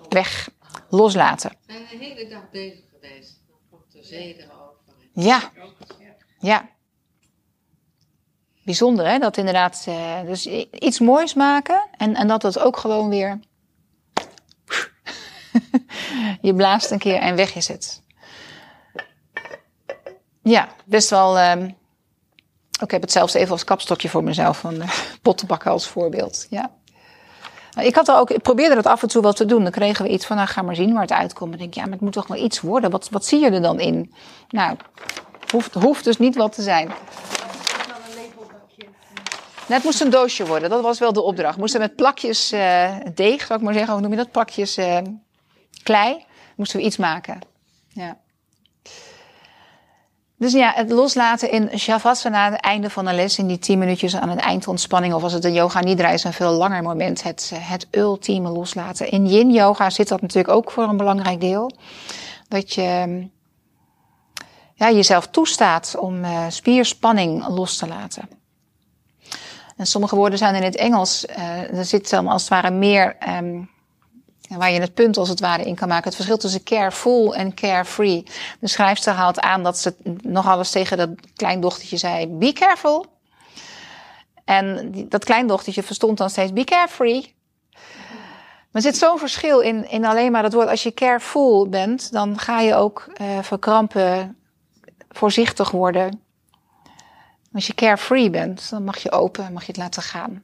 weg 0.08 0.48
loslaten. 0.90 1.50
We 1.50 1.72
zijn 1.72 1.86
de 1.90 2.04
hele 2.04 2.28
dag 2.28 2.50
bezig 2.50 2.84
geweest. 2.90 3.42
Dan 3.48 3.56
komt 3.70 3.92
de 3.92 4.02
zee 4.02 4.36
erover. 4.36 4.76
Ja. 5.12 5.50
Ja. 6.38 6.68
Bijzonder 8.64 9.06
hè, 9.06 9.18
dat 9.18 9.36
inderdaad, 9.36 9.84
uh, 9.88 10.20
dus 10.24 10.46
iets 10.70 11.00
moois 11.00 11.34
maken 11.34 11.88
en, 11.96 12.14
en 12.14 12.28
dat 12.28 12.40
dat 12.40 12.58
ook 12.58 12.76
gewoon 12.76 13.08
weer, 13.08 13.40
je 16.40 16.54
blaast 16.54 16.90
een 16.90 16.98
keer 16.98 17.16
en 17.16 17.36
weg 17.36 17.54
is 17.54 17.68
het. 17.68 18.02
Ja, 20.42 20.68
best 20.84 21.10
wel. 21.10 21.38
Um, 21.40 21.78
ik 22.82 22.90
heb 22.90 23.00
het 23.00 23.12
zelfs 23.12 23.34
even 23.34 23.52
als 23.52 23.64
kapstokje 23.64 24.08
voor 24.08 24.24
mezelf 24.24 24.58
van 24.58 24.74
uh, 24.74 24.90
pottenbakken 25.22 25.70
als 25.70 25.86
voorbeeld. 25.86 26.46
Ja. 26.50 26.70
Ik, 27.80 27.94
had 27.94 28.08
er 28.08 28.16
ook, 28.16 28.30
ik 28.30 28.42
probeerde 28.42 28.74
dat 28.74 28.86
af 28.86 29.02
en 29.02 29.08
toe 29.08 29.22
wel 29.22 29.32
te 29.32 29.44
doen. 29.44 29.62
Dan 29.62 29.72
kregen 29.72 30.04
we 30.04 30.10
iets 30.10 30.26
van, 30.26 30.36
nou 30.36 30.48
ga 30.48 30.62
maar 30.62 30.74
zien 30.74 30.92
waar 30.92 31.02
het 31.02 31.12
uitkomt. 31.12 31.52
En 31.52 31.58
denk 31.58 31.74
ja, 31.74 31.82
maar 31.82 31.92
het 31.92 32.00
moet 32.00 32.12
toch 32.12 32.26
wel 32.26 32.44
iets 32.44 32.60
worden. 32.60 32.90
Wat, 32.90 33.08
wat 33.10 33.24
zie 33.24 33.40
je 33.40 33.50
er 33.50 33.62
dan 33.62 33.80
in? 33.80 34.12
Nou, 34.48 34.76
hoeft, 35.50 35.74
hoeft 35.74 36.04
dus 36.04 36.18
niet 36.18 36.36
wat 36.36 36.52
te 36.52 36.62
zijn. 36.62 36.92
Het 39.66 39.84
moest 39.84 40.00
een 40.00 40.10
doosje 40.10 40.46
worden, 40.46 40.70
dat 40.70 40.82
was 40.82 40.98
wel 40.98 41.12
de 41.12 41.20
opdracht. 41.20 41.58
Moesten 41.58 41.80
met 41.80 41.96
plakjes 41.96 42.52
uh, 42.52 42.90
deeg, 43.14 43.46
zou 43.46 43.58
ik 43.58 43.64
maar 43.64 43.74
zeggen, 43.74 43.92
hoe 43.92 44.02
noem 44.02 44.10
je 44.10 44.16
dat? 44.16 44.30
Plakjes 44.30 44.78
uh, 44.78 44.98
klei, 45.82 46.24
moesten 46.56 46.78
we 46.78 46.84
iets 46.84 46.96
maken. 46.96 47.49
Dus 50.40 50.52
ja, 50.52 50.72
het 50.74 50.90
loslaten 50.90 51.50
in 51.50 51.78
Shavasana, 51.78 52.50
het 52.50 52.60
einde 52.60 52.90
van 52.90 53.04
de 53.04 53.12
les, 53.12 53.38
in 53.38 53.46
die 53.46 53.58
tien 53.58 53.78
minuutjes 53.78 54.16
aan 54.16 54.28
het 54.28 54.38
eind 54.38 54.68
ontspanning, 54.68 55.14
of 55.14 55.22
als 55.22 55.32
het 55.32 55.44
een 55.44 55.52
yoga 55.52 55.80
nidra 55.80 56.08
is, 56.08 56.24
een 56.24 56.32
veel 56.32 56.52
langer 56.52 56.82
moment, 56.82 57.22
het, 57.22 57.52
het 57.54 57.86
ultieme 57.90 58.48
loslaten. 58.48 59.10
In 59.10 59.26
yin 59.26 59.50
yoga 59.50 59.90
zit 59.90 60.08
dat 60.08 60.20
natuurlijk 60.20 60.54
ook 60.54 60.70
voor 60.70 60.84
een 60.84 60.96
belangrijk 60.96 61.40
deel. 61.40 61.72
Dat 62.48 62.74
je 62.74 62.82
ja, 64.74 64.90
jezelf 64.90 65.26
toestaat 65.26 65.96
om 65.98 66.24
uh, 66.24 66.44
spierspanning 66.48 67.48
los 67.48 67.76
te 67.76 67.86
laten. 67.86 68.28
En 69.76 69.86
sommige 69.86 70.16
woorden 70.16 70.38
zijn 70.38 70.54
in 70.54 70.62
het 70.62 70.76
Engels, 70.76 71.24
uh, 71.24 71.78
er 71.78 71.84
zit 71.84 72.10
dan 72.10 72.28
als 72.28 72.42
het 72.42 72.50
ware 72.50 72.70
meer 72.70 73.16
um, 73.28 73.70
waar 74.58 74.70
je 74.70 74.80
het 74.80 74.94
punt 74.94 75.16
als 75.16 75.28
het 75.28 75.40
ware 75.40 75.64
in 75.64 75.74
kan 75.74 75.88
maken. 75.88 76.04
Het 76.04 76.14
verschil 76.14 76.38
tussen 76.38 76.62
careful 76.62 77.34
en 77.34 77.54
carefree. 77.54 78.26
De 78.60 78.68
schrijfster 78.68 79.12
haalt 79.12 79.40
aan 79.40 79.62
dat 79.62 79.78
ze 79.78 79.94
nog 80.22 80.46
alles 80.46 80.70
tegen 80.70 80.96
dat 80.96 81.10
kleindochtertje 81.36 81.96
zei: 81.96 82.26
Be 82.26 82.52
careful. 82.52 83.06
En 84.44 84.92
dat 85.08 85.24
kleindochtertje 85.24 85.82
verstond 85.82 86.18
dan 86.18 86.30
steeds: 86.30 86.52
Be 86.52 86.64
carefree. 86.64 87.34
Maar 88.70 88.82
er 88.82 88.88
zit 88.92 88.96
zo'n 88.96 89.18
verschil 89.18 89.60
in, 89.60 89.90
in 89.90 90.04
alleen 90.04 90.32
maar 90.32 90.42
dat 90.42 90.52
woord. 90.52 90.68
Als 90.68 90.82
je 90.82 90.94
careful 90.94 91.68
bent, 91.68 92.12
dan 92.12 92.38
ga 92.38 92.60
je 92.60 92.74
ook 92.74 93.12
uh, 93.20 93.38
verkrampen, 93.42 94.36
voorzichtig 95.08 95.70
worden. 95.70 96.20
Als 97.52 97.66
je 97.66 97.74
carefree 97.74 98.30
bent, 98.30 98.70
dan 98.70 98.84
mag 98.84 98.98
je 98.98 99.10
open, 99.10 99.52
mag 99.52 99.62
je 99.62 99.72
het 99.72 99.80
laten 99.80 100.02
gaan. 100.02 100.42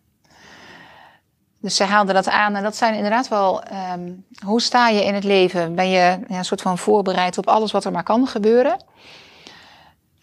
Dus 1.66 1.76
zij 1.76 1.86
haalde 1.86 2.12
dat 2.12 2.28
aan 2.28 2.54
en 2.54 2.62
dat 2.62 2.76
zijn 2.76 2.94
inderdaad 2.94 3.28
wel, 3.28 3.62
um, 3.94 4.24
hoe 4.44 4.60
sta 4.60 4.88
je 4.88 5.04
in 5.04 5.14
het 5.14 5.24
leven? 5.24 5.74
Ben 5.74 5.88
je 5.88 6.18
ja, 6.28 6.38
een 6.38 6.44
soort 6.44 6.62
van 6.62 6.78
voorbereid 6.78 7.38
op 7.38 7.48
alles 7.48 7.72
wat 7.72 7.84
er 7.84 7.92
maar 7.92 8.02
kan 8.02 8.26
gebeuren? 8.26 8.84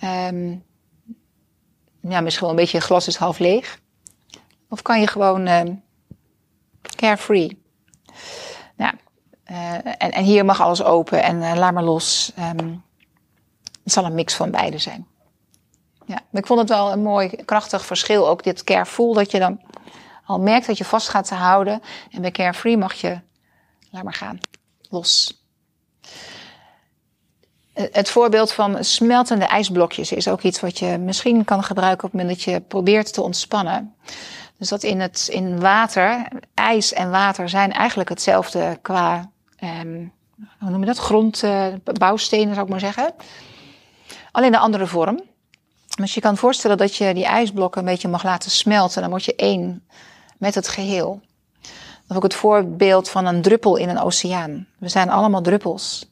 Um, 0.04 0.64
ja, 2.02 2.22
misschien 2.22 2.42
wel 2.48 2.50
een 2.50 2.62
beetje 2.62 2.80
glas 2.80 3.08
is 3.08 3.16
half 3.16 3.40
leeg. 3.40 3.80
Of 4.70 4.82
kan 4.82 5.00
je 5.00 5.08
gewoon 5.08 5.48
um, 5.48 5.84
carefree? 6.96 7.64
Nou, 8.76 8.94
en, 9.44 10.12
en, 10.12 10.24
hier 10.24 10.46
mag 10.46 10.62
alles 10.62 10.84
open 10.84 11.24
en 11.24 11.36
uh, 11.36 11.54
laat 11.56 11.74
maar 11.74 11.84
los. 11.84 12.32
Het 13.84 13.92
zal 13.92 14.06
een 14.06 14.16
mix 14.16 14.34
van 14.34 14.52
beide 14.52 14.78
zijn. 14.78 15.08
Ja, 16.06 16.20
ik 16.32 16.48
vond 16.48 16.60
het 16.60 16.70
wel 16.70 16.92
een 16.92 17.02
mooi, 17.02 17.30
krachtig 17.46 17.86
verschil. 17.86 18.30
Ook 18.30 18.44
dit 18.44 18.64
careful, 18.64 19.14
dat 19.14 19.32
je 19.32 19.40
dan 19.40 19.60
al 20.26 20.40
merkt 20.40 20.68
dat 20.68 20.78
je 20.78 20.86
vast 20.86 21.10
gaat 21.10 21.28
te 21.28 21.36
houden. 21.36 21.82
En 22.12 22.22
bij 22.22 22.32
carefree 22.32 22.78
mag 22.78 22.94
je, 22.94 23.20
laat 23.90 24.04
maar 24.04 24.14
gaan, 24.14 24.40
los. 24.90 25.42
Het 27.74 28.10
voorbeeld 28.10 28.52
van 28.52 28.84
smeltende 28.84 29.46
ijsblokjes 29.46 30.12
is 30.12 30.28
ook 30.28 30.42
iets 30.42 30.60
wat 30.60 30.80
je 30.80 30.98
misschien 30.98 31.46
kan 31.46 31.64
gebruiken 31.64 32.06
op 32.06 32.12
het 32.12 32.22
moment 32.22 32.40
dat 32.40 32.54
je 32.54 32.62
probeert 32.62 33.14
te 33.14 33.22
ontspannen. 33.22 33.96
Dus 34.58 34.70
dat 34.70 34.84
in, 34.84 35.00
het, 35.00 35.28
in 35.32 35.60
water, 35.60 36.28
ijs 36.54 36.94
en 36.94 37.12
water 37.12 37.50
zijn 37.50 37.72
eigenlijk 37.72 38.10
hetzelfde 38.10 38.80
qua, 38.82 39.32
um, 39.64 40.14
hoe 40.60 40.70
noem 40.70 40.80
je 40.80 40.86
dat, 40.86 40.98
grondbouwstenen 40.98 42.48
uh, 42.48 42.54
zou 42.54 42.66
ik 42.66 42.72
maar 42.72 42.80
zeggen. 42.80 43.14
Alleen 44.32 44.54
een 44.54 44.60
andere 44.60 44.88
vorm. 44.88 45.22
Dus 45.96 46.14
je 46.14 46.22
kan 46.22 46.38
voorstellen 46.38 46.78
dat 46.78 46.96
je 46.96 47.14
die 47.14 47.26
ijsblokken 47.26 47.82
een 47.82 47.88
beetje 47.88 48.08
mag 48.08 48.24
laten 48.24 48.52
smelten. 48.52 49.02
Dan 49.02 49.10
word 49.10 49.26
je 49.26 49.36
één 49.36 49.88
met 50.44 50.56
het 50.56 50.68
geheel. 50.68 51.22
Of 52.08 52.16
ook 52.16 52.24
het 52.24 52.34
voorbeeld 52.34 53.10
van 53.10 53.26
een 53.26 53.42
druppel 53.42 53.76
in 53.76 53.90
een 53.90 54.00
oceaan. 54.00 54.68
We 54.80 54.90
zijn 54.90 55.10
allemaal 55.10 55.42
druppels. 55.42 56.12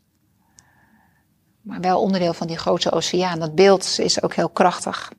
Maar 1.62 1.80
wel 1.80 2.02
onderdeel 2.02 2.34
van 2.34 2.48
die 2.48 2.58
grote 2.58 2.92
oceaan. 2.92 3.40
Dat 3.40 3.56
beeld 3.56 4.00
is 4.00 4.24
ook 4.24 4.34
heel 4.34 4.50
krachtig. 4.50 5.12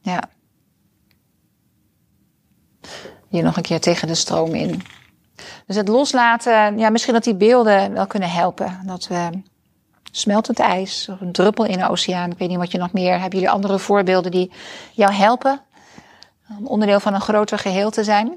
Ja. 0.00 0.22
Hier 3.28 3.42
nog 3.42 3.56
een 3.56 3.62
keer 3.62 3.80
tegen 3.80 4.08
de 4.08 4.14
stroom 4.14 4.54
in. 4.54 4.82
Dus 5.66 5.76
het 5.76 5.88
loslaten, 5.88 6.78
ja, 6.78 6.90
misschien 6.90 7.14
dat 7.14 7.24
die 7.24 7.36
beelden 7.36 7.92
wel 7.92 8.06
kunnen 8.06 8.30
helpen. 8.30 8.80
Dat 8.86 9.06
we 9.06 9.30
smeltend 10.10 10.58
ijs 10.58 11.08
of 11.08 11.20
een 11.20 11.32
druppel 11.32 11.64
in 11.64 11.78
de 11.78 11.88
oceaan. 11.88 12.30
Ik 12.30 12.38
weet 12.38 12.48
niet 12.48 12.58
wat 12.58 12.72
je 12.72 12.78
nog 12.78 12.92
meer. 12.92 13.20
Hebben 13.20 13.38
jullie 13.38 13.54
andere 13.54 13.78
voorbeelden 13.78 14.30
die 14.30 14.52
jou 14.92 15.12
helpen 15.12 15.60
om 16.58 16.66
onderdeel 16.66 17.00
van 17.00 17.14
een 17.14 17.20
groter 17.20 17.58
geheel 17.58 17.90
te 17.90 18.04
zijn? 18.04 18.32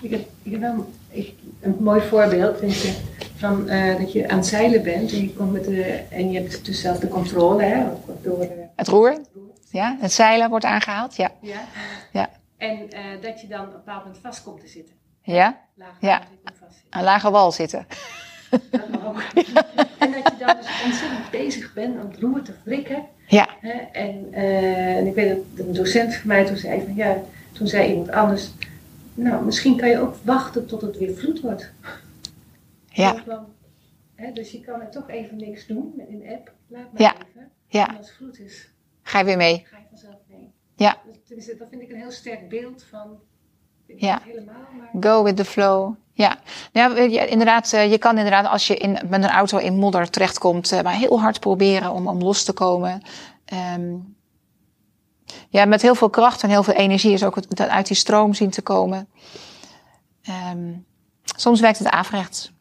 Ik 0.00 0.10
heb, 0.10 0.20
ik 0.42 0.52
heb 0.52 0.60
wel 0.60 0.92
ik, 1.08 1.34
een 1.60 1.76
mooi 1.80 2.00
voorbeeld, 2.00 2.60
je, 2.60 2.94
van 3.36 3.70
uh, 3.70 3.98
dat 3.98 4.12
je 4.12 4.28
aan 4.28 4.36
het 4.36 4.46
zeilen 4.46 4.82
bent 4.82 5.12
en 5.12 5.20
je 5.20 5.34
komt 5.34 5.52
met 5.52 5.64
de 5.64 5.82
en 6.10 6.30
je 6.30 6.40
hebt 6.40 6.64
dus 6.64 6.80
zelf 6.80 6.98
de 6.98 7.08
controle, 7.08 7.62
hè, 7.62 7.84
door 8.22 8.38
de, 8.38 8.66
het 8.76 8.88
roer. 8.88 9.20
Ja, 9.70 9.96
het 10.00 10.12
zeilen 10.12 10.50
wordt 10.50 10.64
aangehaald, 10.64 11.16
ja. 11.16 11.30
Ja. 11.40 11.60
ja. 12.12 12.30
En 12.56 12.78
uh, 12.78 13.22
dat 13.22 13.40
je 13.40 13.46
dan 13.46 13.60
op 13.60 13.66
een 13.66 13.72
bepaald 13.72 14.04
moment 14.04 14.22
vast 14.22 14.42
komt 14.42 14.60
te 14.60 14.68
zitten. 14.68 14.94
Ja. 15.22 15.60
Lager 15.74 15.96
ja. 16.00 16.22
Aan 16.90 17.04
lage 17.04 17.30
wal 17.30 17.52
zitten. 17.52 17.86
Dat 18.70 18.88
mag 18.88 19.06
ook. 19.06 19.22
En 19.98 20.12
dat 20.12 20.32
je 20.32 20.44
dan 20.46 20.56
dus 20.56 20.82
ontzettend 20.84 21.30
bezig 21.30 21.72
bent 21.72 21.94
om 22.02 22.10
het 22.10 22.20
roer 22.20 22.42
te 22.42 22.52
flikken. 22.62 23.04
Ja. 23.26 23.48
En, 23.92 24.26
uh, 24.30 24.96
en 24.96 25.06
ik 25.06 25.14
weet 25.14 25.28
dat 25.28 25.66
een 25.66 25.72
docent 25.72 26.14
van 26.14 26.28
mij 26.28 26.44
toen 26.44 26.56
zei 26.56 26.82
van 26.84 26.94
ja, 26.94 27.22
toen 27.52 27.68
zei 27.68 27.90
iemand 27.90 28.10
anders, 28.10 28.50
nou 29.14 29.44
misschien 29.44 29.76
kan 29.76 29.88
je 29.88 29.98
ook 29.98 30.16
wachten 30.22 30.66
tot 30.66 30.80
het 30.80 30.98
weer 30.98 31.14
vloed 31.16 31.40
wordt. 31.40 31.72
Ja. 32.88 33.22
Dan, 33.26 33.46
hè, 34.14 34.32
dus 34.32 34.50
je 34.50 34.60
kan 34.60 34.80
er 34.80 34.90
toch 34.90 35.08
even 35.08 35.36
niks 35.36 35.66
doen 35.66 35.92
met 35.96 36.08
een 36.08 36.28
app, 36.28 36.52
laat 36.66 36.92
maar 36.92 37.02
ja. 37.02 37.14
even. 37.14 37.50
Ja. 37.66 37.88
En 37.88 37.96
als 37.96 38.06
het 38.06 38.16
vloed 38.16 38.38
is, 38.38 38.68
ga 39.02 39.18
je 39.18 39.24
weer 39.24 39.36
mee. 39.36 39.64
ga 39.66 39.76
je 39.76 39.84
vanzelf 39.88 40.18
mee. 40.28 40.52
Ja. 40.76 41.00
Dus, 41.28 41.46
dat 41.58 41.68
vind 41.70 41.82
ik 41.82 41.90
een 41.90 41.98
heel 41.98 42.10
sterk 42.10 42.48
beeld 42.48 42.82
van, 42.82 43.20
ja. 43.86 44.22
Go 45.00 45.22
with 45.22 45.36
the 45.36 45.44
flow. 45.44 45.94
Ja, 46.12 46.38
ja 46.72 46.96
inderdaad, 47.26 47.70
je 47.70 47.98
kan 47.98 48.16
inderdaad 48.16 48.46
als 48.46 48.66
je 48.66 48.76
in, 48.76 48.98
met 49.08 49.22
een 49.22 49.30
auto 49.30 49.58
in 49.58 49.76
modder 49.76 50.10
terechtkomt, 50.10 50.82
maar 50.82 50.92
heel 50.92 51.20
hard 51.20 51.40
proberen 51.40 51.90
om, 51.90 52.08
om 52.08 52.22
los 52.22 52.44
te 52.44 52.52
komen. 52.52 53.02
Um, 53.76 54.16
ja, 55.48 55.64
met 55.64 55.82
heel 55.82 55.94
veel 55.94 56.10
kracht 56.10 56.42
en 56.42 56.48
heel 56.48 56.62
veel 56.62 56.74
energie 56.74 57.12
is 57.12 57.24
ook 57.24 57.34
het, 57.34 57.60
uit 57.60 57.86
die 57.86 57.96
stroom 57.96 58.34
zien 58.34 58.50
te 58.50 58.62
komen. 58.62 59.08
Um, 60.52 60.86
soms 61.36 61.60
werkt 61.60 61.78
het 61.78 61.88
averechts. 61.88 62.52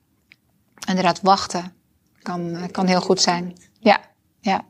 Inderdaad, 0.87 1.21
wachten 1.21 1.73
kan, 2.21 2.71
kan 2.71 2.87
heel 2.87 3.01
goed 3.01 3.21
zijn. 3.21 3.57
Ja, 3.79 3.99
ja. 4.39 4.65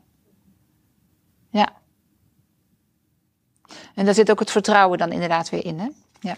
En 3.94 4.04
daar 4.04 4.14
zit 4.14 4.30
ook 4.30 4.38
het 4.38 4.50
vertrouwen 4.50 4.98
dan 4.98 5.12
inderdaad 5.12 5.50
weer 5.50 5.64
in. 5.64 5.78
Hè? 5.78 5.88
Ja. 6.24 6.36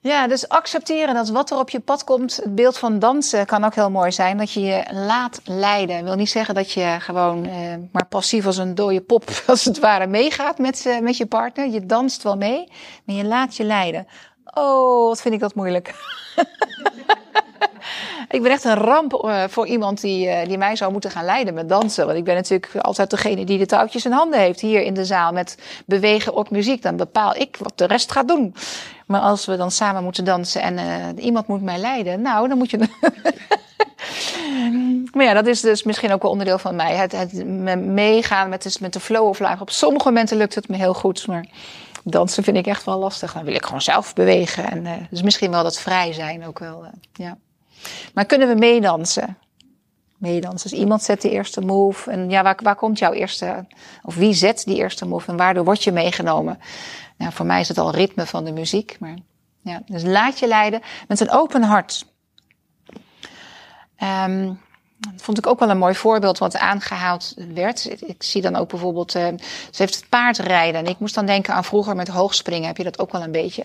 Ja, 0.00 0.26
dus 0.26 0.48
accepteren 0.48 1.14
dat 1.14 1.28
wat 1.28 1.50
er 1.50 1.58
op 1.58 1.70
je 1.70 1.80
pad 1.80 2.04
komt, 2.04 2.36
het 2.36 2.54
beeld 2.54 2.78
van 2.78 2.98
dansen 2.98 3.46
kan 3.46 3.64
ook 3.64 3.74
heel 3.74 3.90
mooi 3.90 4.12
zijn. 4.12 4.38
Dat 4.38 4.52
je 4.52 4.60
je 4.60 4.84
laat 4.92 5.40
leiden. 5.44 6.04
wil 6.04 6.14
niet 6.14 6.30
zeggen 6.30 6.54
dat 6.54 6.72
je 6.72 6.96
gewoon 7.00 7.46
eh, 7.46 7.74
maar 7.92 8.06
passief 8.06 8.46
als 8.46 8.56
een 8.56 8.74
dode 8.74 9.00
pop, 9.00 9.24
als 9.46 9.64
het 9.64 9.78
ware, 9.78 10.06
meegaat 10.06 10.58
met, 10.58 10.84
uh, 10.86 10.98
met 10.98 11.16
je 11.16 11.26
partner. 11.26 11.68
Je 11.68 11.86
danst 11.86 12.22
wel 12.22 12.36
mee, 12.36 12.68
maar 13.04 13.16
je 13.16 13.24
laat 13.24 13.56
je 13.56 13.64
leiden. 13.64 14.06
Oh, 14.44 15.08
wat 15.08 15.20
vind 15.20 15.34
ik 15.34 15.40
dat 15.40 15.54
moeilijk. 15.54 15.94
ik 18.36 18.42
ben 18.42 18.50
echt 18.50 18.64
een 18.64 18.74
ramp 18.74 19.22
uh, 19.24 19.44
voor 19.48 19.66
iemand 19.66 20.00
die, 20.00 20.26
uh, 20.26 20.46
die 20.46 20.58
mij 20.58 20.76
zou 20.76 20.92
moeten 20.92 21.10
gaan 21.10 21.24
leiden 21.24 21.54
met 21.54 21.68
dansen. 21.68 22.06
Want 22.06 22.18
ik 22.18 22.24
ben 22.24 22.34
natuurlijk 22.34 22.76
altijd 22.76 23.10
degene 23.10 23.44
die 23.44 23.58
de 23.58 23.66
touwtjes 23.66 24.04
in 24.04 24.12
handen 24.12 24.40
heeft 24.40 24.60
hier 24.60 24.82
in 24.82 24.94
de 24.94 25.04
zaal 25.04 25.32
met 25.32 25.58
bewegen 25.86 26.34
op 26.34 26.50
muziek. 26.50 26.82
Dan 26.82 26.96
bepaal 26.96 27.36
ik 27.36 27.56
wat 27.60 27.78
de 27.78 27.86
rest 27.86 28.12
gaat 28.12 28.28
doen. 28.28 28.54
Maar 29.06 29.20
als 29.20 29.46
we 29.46 29.56
dan 29.56 29.70
samen 29.70 30.02
moeten 30.02 30.24
dansen 30.24 30.62
en 30.62 30.74
uh, 30.74 31.24
iemand 31.24 31.46
moet 31.46 31.62
mij 31.62 31.78
leiden, 31.78 32.22
nou, 32.22 32.48
dan 32.48 32.58
moet 32.58 32.70
je. 32.70 32.78
maar 35.12 35.24
ja, 35.24 35.32
dat 35.32 35.46
is 35.46 35.60
dus 35.60 35.82
misschien 35.82 36.12
ook 36.12 36.22
wel 36.22 36.30
onderdeel 36.30 36.58
van 36.58 36.76
mij. 36.76 36.94
Het, 36.94 37.12
het 37.12 37.46
meegaan 37.78 38.48
met 38.48 38.62
de, 38.62 38.76
met 38.80 38.92
de 38.92 39.00
flow 39.00 39.28
of 39.28 39.38
life. 39.38 39.60
Op 39.60 39.70
sommige 39.70 40.04
momenten 40.08 40.36
lukt 40.36 40.54
het 40.54 40.68
me 40.68 40.76
heel 40.76 40.94
goed, 40.94 41.26
maar 41.26 41.46
dansen 42.04 42.42
vind 42.42 42.56
ik 42.56 42.66
echt 42.66 42.84
wel 42.84 42.98
lastig. 42.98 43.32
Dan 43.32 43.44
wil 43.44 43.54
ik 43.54 43.64
gewoon 43.64 43.82
zelf 43.82 44.14
bewegen. 44.14 44.70
En, 44.70 44.84
uh, 44.84 44.92
dus 45.10 45.22
misschien 45.22 45.50
wel 45.50 45.62
dat 45.62 45.80
vrij 45.80 46.12
zijn 46.12 46.46
ook 46.46 46.58
wel. 46.58 46.84
Ja. 47.12 47.36
Maar 48.14 48.24
kunnen 48.24 48.48
we 48.48 48.54
meedansen? 48.54 49.38
Meedansen. 50.16 50.70
Dus 50.70 50.78
iemand 50.78 51.02
zet 51.02 51.22
de 51.22 51.30
eerste 51.30 51.60
move. 51.60 52.10
En 52.10 52.30
ja, 52.30 52.42
waar, 52.42 52.58
waar 52.62 52.76
komt 52.76 52.98
jouw 52.98 53.12
eerste. 53.12 53.66
Of 54.02 54.14
wie 54.14 54.32
zet 54.32 54.62
die 54.64 54.76
eerste 54.76 55.06
move? 55.06 55.30
En 55.30 55.36
waardoor 55.36 55.64
word 55.64 55.84
je 55.84 55.92
meegenomen? 55.92 56.58
Nou, 57.16 57.32
voor 57.32 57.46
mij 57.46 57.60
is 57.60 57.68
het 57.68 57.78
al 57.78 57.90
ritme 57.90 58.26
van 58.26 58.44
de 58.44 58.52
muziek. 58.52 58.96
Maar 59.00 59.16
ja, 59.60 59.82
dus 59.86 60.02
laat 60.02 60.38
je 60.38 60.46
leiden 60.46 60.80
met 61.08 61.20
een 61.20 61.30
open 61.30 61.62
hart. 61.62 62.06
Um, 64.02 64.60
dat 64.98 65.22
vond 65.22 65.38
ik 65.38 65.46
ook 65.46 65.58
wel 65.58 65.70
een 65.70 65.78
mooi 65.78 65.94
voorbeeld 65.94 66.38
wat 66.38 66.56
aangehaald 66.56 67.34
werd. 67.54 68.02
Ik 68.02 68.22
zie 68.22 68.42
dan 68.42 68.56
ook 68.56 68.68
bijvoorbeeld, 68.68 69.14
uh, 69.14 69.26
ze 69.70 69.82
heeft 69.82 69.94
het 69.94 70.08
paardrijden. 70.08 70.80
En 70.80 70.86
ik 70.86 70.98
moest 70.98 71.14
dan 71.14 71.26
denken 71.26 71.54
aan 71.54 71.64
vroeger 71.64 71.96
met 71.96 72.08
hoogspringen, 72.08 72.66
heb 72.66 72.76
je 72.76 72.84
dat 72.84 72.98
ook 72.98 73.12
wel 73.12 73.22
een 73.22 73.32
beetje. 73.32 73.62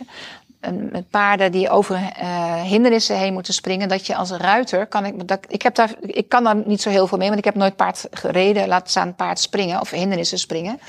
Met 0.92 1.10
paarden 1.10 1.52
die 1.52 1.70
over 1.70 1.96
uh, 1.96 2.62
hindernissen 2.62 3.18
heen 3.18 3.34
moeten 3.34 3.54
springen. 3.54 3.90
Dat 3.90 4.08
je 4.08 4.16
als 4.16 4.32
ruiter, 4.32 4.88
kan 4.88 5.06
ik, 5.06 5.28
dat, 5.28 5.40
ik, 5.48 5.62
heb 5.62 5.76
daar, 5.76 5.94
ik 6.02 6.30
kan 6.30 6.44
daar 6.44 6.56
niet 6.66 6.82
zo 6.82 6.90
heel 6.90 7.08
veel 7.08 7.18
mee, 7.18 7.28
want 7.28 7.40
ik 7.40 7.46
heb 7.46 7.56
nooit 7.56 7.76
paard 7.76 8.08
gereden. 8.12 8.68
Laat 8.68 8.90
staan 8.90 9.16
paard 9.16 9.40
springen 9.40 9.82
of 9.82 9.90
hindernissen 9.90 10.40
springen. 10.40 10.80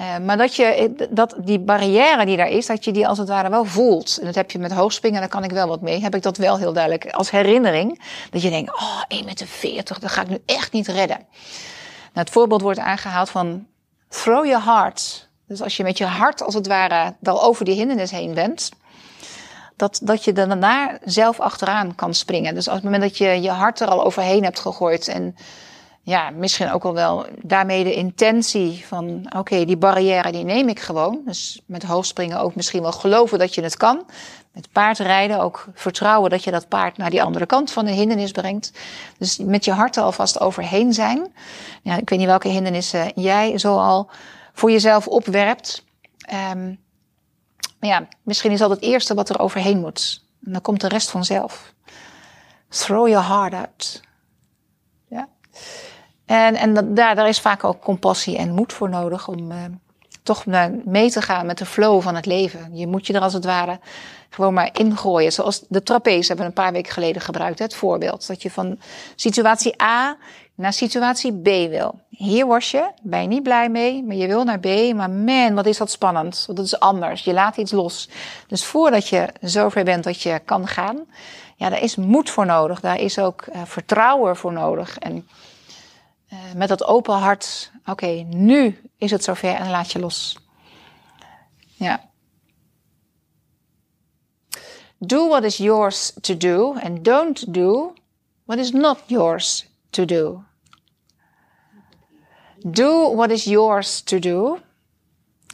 Uh, 0.00 0.18
maar 0.18 0.36
dat, 0.36 0.56
je, 0.56 0.92
dat 1.10 1.34
die 1.38 1.58
barrière 1.58 2.26
die 2.26 2.36
daar 2.36 2.48
is, 2.48 2.66
dat 2.66 2.84
je 2.84 2.92
die 2.92 3.08
als 3.08 3.18
het 3.18 3.28
ware 3.28 3.50
wel 3.50 3.64
voelt. 3.64 4.18
En 4.20 4.26
dat 4.26 4.34
heb 4.34 4.50
je 4.50 4.58
met 4.58 4.72
hoogspringen, 4.72 5.20
daar 5.20 5.28
kan 5.28 5.44
ik 5.44 5.50
wel 5.50 5.68
wat 5.68 5.80
mee. 5.80 6.02
Heb 6.02 6.14
ik 6.14 6.22
dat 6.22 6.36
wel 6.36 6.58
heel 6.58 6.72
duidelijk 6.72 7.10
als 7.10 7.30
herinnering. 7.30 8.02
Dat 8.30 8.42
je 8.42 8.50
denkt, 8.50 8.74
oh, 8.74 9.02
1,40 9.14 9.26
meter, 9.62 10.00
dat 10.00 10.10
ga 10.10 10.22
ik 10.22 10.28
nu 10.28 10.38
echt 10.46 10.72
niet 10.72 10.88
redden. 10.88 11.18
Nou, 12.12 12.26
het 12.26 12.30
voorbeeld 12.30 12.60
wordt 12.60 12.78
aangehaald 12.78 13.30
van 13.30 13.66
throw 14.08 14.46
your 14.46 14.64
heart. 14.64 15.28
Dus 15.46 15.62
als 15.62 15.76
je 15.76 15.82
met 15.82 15.98
je 15.98 16.04
hart 16.04 16.42
als 16.42 16.54
het 16.54 16.66
ware 16.66 17.14
al 17.22 17.42
over 17.42 17.64
die 17.64 17.74
hindernis 17.74 18.10
heen 18.10 18.34
bent. 18.34 18.70
Dat, 19.76 20.00
dat 20.02 20.24
je 20.24 20.32
daarna 20.32 20.98
zelf 21.04 21.40
achteraan 21.40 21.94
kan 21.94 22.14
springen. 22.14 22.54
Dus 22.54 22.68
op 22.68 22.74
het 22.74 22.82
moment 22.82 23.02
dat 23.02 23.18
je 23.18 23.40
je 23.40 23.50
hart 23.50 23.80
er 23.80 23.88
al 23.88 24.04
overheen 24.04 24.44
hebt 24.44 24.60
gegooid 24.60 25.08
en 25.08 25.36
ja, 26.04 26.30
misschien 26.30 26.70
ook 26.70 26.84
al 26.84 26.94
wel 26.94 27.26
daarmee 27.42 27.84
de 27.84 27.94
intentie 27.94 28.84
van, 28.86 29.26
oké, 29.36 29.64
die 29.64 29.76
barrière 29.76 30.32
die 30.32 30.44
neem 30.44 30.68
ik 30.68 30.80
gewoon. 30.80 31.20
Dus 31.24 31.60
met 31.66 31.82
hoogspringen 31.82 32.40
ook 32.40 32.54
misschien 32.54 32.82
wel 32.82 32.92
geloven 32.92 33.38
dat 33.38 33.54
je 33.54 33.62
het 33.62 33.76
kan. 33.76 34.04
Met 34.52 34.72
paardrijden 34.72 35.40
ook 35.40 35.66
vertrouwen 35.74 36.30
dat 36.30 36.44
je 36.44 36.50
dat 36.50 36.68
paard 36.68 36.96
naar 36.96 37.10
die 37.10 37.22
andere 37.22 37.46
kant 37.46 37.70
van 37.70 37.84
de 37.84 37.90
hindernis 37.90 38.30
brengt. 38.30 38.72
Dus 39.18 39.38
met 39.38 39.64
je 39.64 39.72
hart 39.72 39.96
er 39.96 40.02
alvast 40.02 40.40
overheen 40.40 40.92
zijn. 40.92 41.32
Ja, 41.82 41.96
ik 41.96 42.08
weet 42.08 42.18
niet 42.18 42.28
welke 42.28 42.48
hindernissen 42.48 43.12
jij 43.14 43.58
zo 43.58 43.76
al 43.76 44.10
voor 44.52 44.70
jezelf 44.70 45.08
opwerpt. 45.08 45.84
Um, 46.52 46.80
ja, 47.80 48.08
misschien 48.22 48.50
is 48.50 48.58
dat 48.58 48.70
het 48.70 48.82
eerste 48.82 49.14
wat 49.14 49.28
er 49.28 49.38
overheen 49.38 49.80
moet. 49.80 50.24
En 50.44 50.52
dan 50.52 50.60
komt 50.60 50.80
de 50.80 50.88
rest 50.88 51.10
vanzelf. 51.10 51.74
Throw 52.68 53.08
your 53.08 53.26
heart 53.26 53.54
out. 53.54 54.02
Ja. 55.08 55.28
En, 56.26 56.54
en 56.54 56.94
daar, 56.94 57.14
daar 57.14 57.28
is 57.28 57.40
vaak 57.40 57.64
ook 57.64 57.80
compassie 57.80 58.36
en 58.36 58.54
moed 58.54 58.72
voor 58.72 58.88
nodig 58.88 59.28
om 59.28 59.50
uh, 59.50 59.64
toch 60.22 60.46
mee 60.84 61.10
te 61.10 61.22
gaan 61.22 61.46
met 61.46 61.58
de 61.58 61.66
flow 61.66 62.02
van 62.02 62.14
het 62.14 62.26
leven. 62.26 62.76
Je 62.76 62.86
moet 62.86 63.06
je 63.06 63.12
er 63.12 63.20
als 63.20 63.32
het 63.32 63.44
ware 63.44 63.80
gewoon 64.30 64.54
maar 64.54 64.70
ingooien. 64.72 65.32
Zoals 65.32 65.64
de 65.68 65.82
trapeze 65.82 66.26
hebben 66.26 66.36
we 66.36 66.44
een 66.44 66.62
paar 66.64 66.72
weken 66.72 66.92
geleden 66.92 67.22
gebruikt, 67.22 67.58
het 67.58 67.74
voorbeeld. 67.74 68.26
Dat 68.26 68.42
je 68.42 68.50
van 68.50 68.78
situatie 69.16 69.82
A 69.82 70.16
naar 70.54 70.72
situatie 70.72 71.32
B 71.32 71.70
wil. 71.70 72.00
Hier 72.08 72.46
was 72.46 72.70
je, 72.70 72.90
ben 73.02 73.22
je 73.22 73.28
niet 73.28 73.42
blij 73.42 73.68
mee, 73.68 74.02
maar 74.04 74.16
je 74.16 74.26
wil 74.26 74.44
naar 74.44 74.60
B. 74.60 74.94
Maar 74.94 75.10
man, 75.10 75.54
wat 75.54 75.66
is 75.66 75.78
dat 75.78 75.90
spannend. 75.90 76.46
Dat 76.46 76.64
is 76.64 76.80
anders. 76.80 77.24
Je 77.24 77.32
laat 77.32 77.56
iets 77.56 77.72
los. 77.72 78.08
Dus 78.46 78.64
voordat 78.64 79.08
je 79.08 79.28
zover 79.40 79.84
bent 79.84 80.04
dat 80.04 80.22
je 80.22 80.40
kan 80.44 80.66
gaan, 80.66 81.06
ja, 81.56 81.68
daar 81.68 81.82
is 81.82 81.96
moed 81.96 82.30
voor 82.30 82.46
nodig. 82.46 82.80
Daar 82.80 83.00
is 83.00 83.18
ook 83.18 83.46
uh, 83.46 83.62
vertrouwen 83.64 84.36
voor 84.36 84.52
nodig. 84.52 84.98
En 84.98 85.28
uh, 86.32 86.38
met 86.56 86.68
dat 86.68 86.84
open 86.84 87.14
hart, 87.14 87.70
oké, 87.86 88.26
nu 88.28 88.80
is 88.98 89.10
het 89.10 89.24
zover 89.24 89.54
en 89.54 89.70
laat 89.70 89.92
je 89.92 89.98
los. 89.98 90.38
Ja. 91.66 92.10
Do 94.98 95.28
what 95.28 95.44
is 95.44 95.56
yours 95.56 96.12
to 96.20 96.36
do 96.36 96.74
and 96.82 97.04
don't 97.04 97.54
do 97.54 97.94
what 98.44 98.58
is 98.58 98.70
not 98.70 98.98
yours 99.06 99.70
to 99.92 100.04
do. 100.04 100.44
Do 102.64 103.14
what 103.14 103.30
is 103.30 103.44
yours 103.44 104.00
to 104.00 104.18
do 104.18 104.58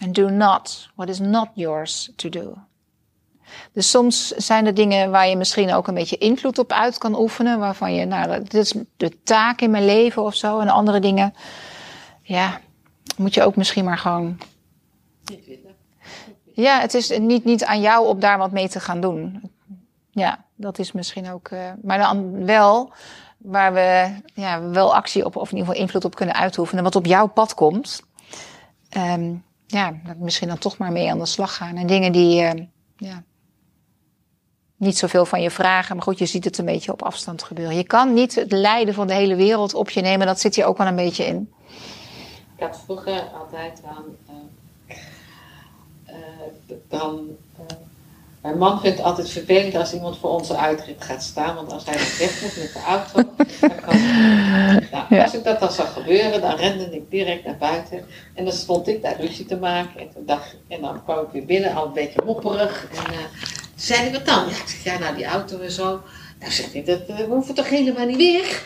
and 0.02 0.14
do 0.14 0.30
not 0.30 0.88
what 0.94 1.08
is 1.08 1.18
not 1.18 1.48
yours 1.54 2.10
to 2.16 2.28
do. 2.28 2.54
Dus 3.72 3.90
soms 3.90 4.28
zijn 4.28 4.66
er 4.66 4.74
dingen 4.74 5.10
waar 5.10 5.28
je 5.28 5.36
misschien 5.36 5.72
ook 5.72 5.86
een 5.86 5.94
beetje 5.94 6.18
invloed 6.18 6.58
op 6.58 6.72
uit 6.72 6.98
kan 6.98 7.18
oefenen. 7.18 7.58
Waarvan 7.58 7.94
je, 7.94 8.04
nou, 8.04 8.42
dit 8.42 8.54
is 8.54 8.74
de 8.96 9.22
taak 9.22 9.60
in 9.60 9.70
mijn 9.70 9.84
leven 9.84 10.22
of 10.22 10.34
zo. 10.34 10.58
En 10.58 10.68
andere 10.68 11.00
dingen, 11.00 11.34
ja, 12.22 12.60
moet 13.16 13.34
je 13.34 13.42
ook 13.42 13.56
misschien 13.56 13.84
maar 13.84 13.98
gewoon. 13.98 14.38
Ja, 16.54 16.80
het 16.80 16.94
is 16.94 17.18
niet, 17.18 17.44
niet 17.44 17.64
aan 17.64 17.80
jou 17.80 18.06
om 18.06 18.20
daar 18.20 18.38
wat 18.38 18.52
mee 18.52 18.68
te 18.68 18.80
gaan 18.80 19.00
doen. 19.00 19.50
Ja, 20.10 20.44
dat 20.54 20.78
is 20.78 20.92
misschien 20.92 21.30
ook. 21.30 21.50
Uh, 21.50 21.70
maar 21.82 21.98
dan 21.98 22.44
wel 22.44 22.92
waar 23.48 23.72
we 23.72 24.20
ja, 24.34 24.62
wel 24.62 24.94
actie 24.94 25.24
op, 25.24 25.36
of 25.36 25.50
in 25.50 25.56
ieder 25.56 25.66
geval 25.66 25.82
invloed 25.82 26.04
op 26.04 26.14
kunnen 26.14 26.34
uitoefenen. 26.34 26.84
Wat 26.84 26.96
op 26.96 27.06
jouw 27.06 27.26
pad 27.26 27.54
komt. 27.54 28.02
Um, 28.96 29.44
ja, 29.66 29.94
misschien 30.18 30.48
dan 30.48 30.58
toch 30.58 30.78
maar 30.78 30.92
mee 30.92 31.10
aan 31.10 31.18
de 31.18 31.26
slag 31.26 31.56
gaan. 31.56 31.76
En 31.76 31.86
dingen 31.86 32.12
die. 32.12 32.42
Uh, 32.42 32.50
ja, 32.96 33.22
niet 34.76 34.98
zoveel 34.98 35.26
van 35.26 35.42
je 35.42 35.50
vragen. 35.50 35.96
Maar 35.96 36.04
goed, 36.04 36.18
je 36.18 36.26
ziet 36.26 36.44
het 36.44 36.58
een 36.58 36.64
beetje 36.64 36.92
op 36.92 37.02
afstand 37.02 37.42
gebeuren. 37.42 37.76
Je 37.76 37.84
kan 37.84 38.12
niet 38.14 38.34
het 38.34 38.52
lijden 38.52 38.94
van 38.94 39.06
de 39.06 39.14
hele 39.14 39.34
wereld 39.34 39.74
op 39.74 39.90
je 39.90 40.00
nemen. 40.00 40.26
Dat 40.26 40.40
zit 40.40 40.54
hier 40.54 40.64
ook 40.64 40.78
wel 40.78 40.86
een 40.86 40.96
beetje 40.96 41.24
in. 41.24 41.52
Ik 42.56 42.64
had 42.64 42.80
vroeger 42.84 43.22
altijd 43.22 43.82
aan. 43.84 44.04
Uh, 44.88 44.96
uh, 46.06 46.76
dan. 46.88 47.36
Uh, 48.38 48.44
mijn 48.44 48.58
man 48.58 48.80
vindt 48.80 48.96
het 48.96 49.06
altijd 49.06 49.30
vervelend 49.30 49.74
als 49.74 49.94
iemand 49.94 50.18
voor 50.18 50.30
onze 50.30 50.56
uitrit 50.56 51.04
gaat 51.04 51.22
staan. 51.22 51.54
Want 51.54 51.72
als 51.72 51.84
hij 51.84 51.96
dan 51.96 52.06
weg 52.18 52.42
moet 52.42 52.56
met 52.56 52.72
de 52.72 52.80
auto. 52.86 53.34
dan 53.60 53.80
kan, 53.80 54.00
nou. 54.90 55.20
Als 55.24 55.34
ik 55.34 55.44
dat 55.44 55.60
dan 55.60 55.72
zag 55.72 55.92
gebeuren, 55.92 56.40
dan 56.40 56.56
rende 56.56 56.84
ik 56.84 57.10
direct 57.10 57.44
naar 57.44 57.56
buiten. 57.56 58.06
En 58.34 58.44
dan 58.44 58.52
stond 58.52 58.88
ik 58.88 59.02
daar 59.02 59.20
ruzie 59.20 59.46
te 59.46 59.56
maken. 59.56 60.00
En, 60.00 60.10
toen 60.14 60.26
dacht, 60.26 60.56
en 60.68 60.80
dan 60.80 61.04
kwam 61.04 61.18
ik 61.18 61.30
weer 61.32 61.44
binnen, 61.44 61.74
al 61.74 61.86
een 61.86 61.92
beetje 61.92 62.22
mopperig. 62.24 62.88
En, 62.94 63.14
zei 63.76 64.00
hij, 64.00 64.12
wat 64.12 64.26
dan? 64.26 64.48
Ja, 64.48 64.50
ik 64.50 64.66
zeg, 64.66 64.84
ja, 64.84 64.98
nou 64.98 65.16
die 65.16 65.26
auto 65.26 65.58
en 65.58 65.70
zo. 65.70 66.00
Nou 66.38 66.52
zegt 66.52 66.72
hij, 66.72 66.84
dat 66.84 67.00
uh, 67.10 67.16
we 67.16 67.24
hoeven 67.24 67.54
toch 67.54 67.68
helemaal 67.68 68.06
niet 68.06 68.16
weg? 68.16 68.64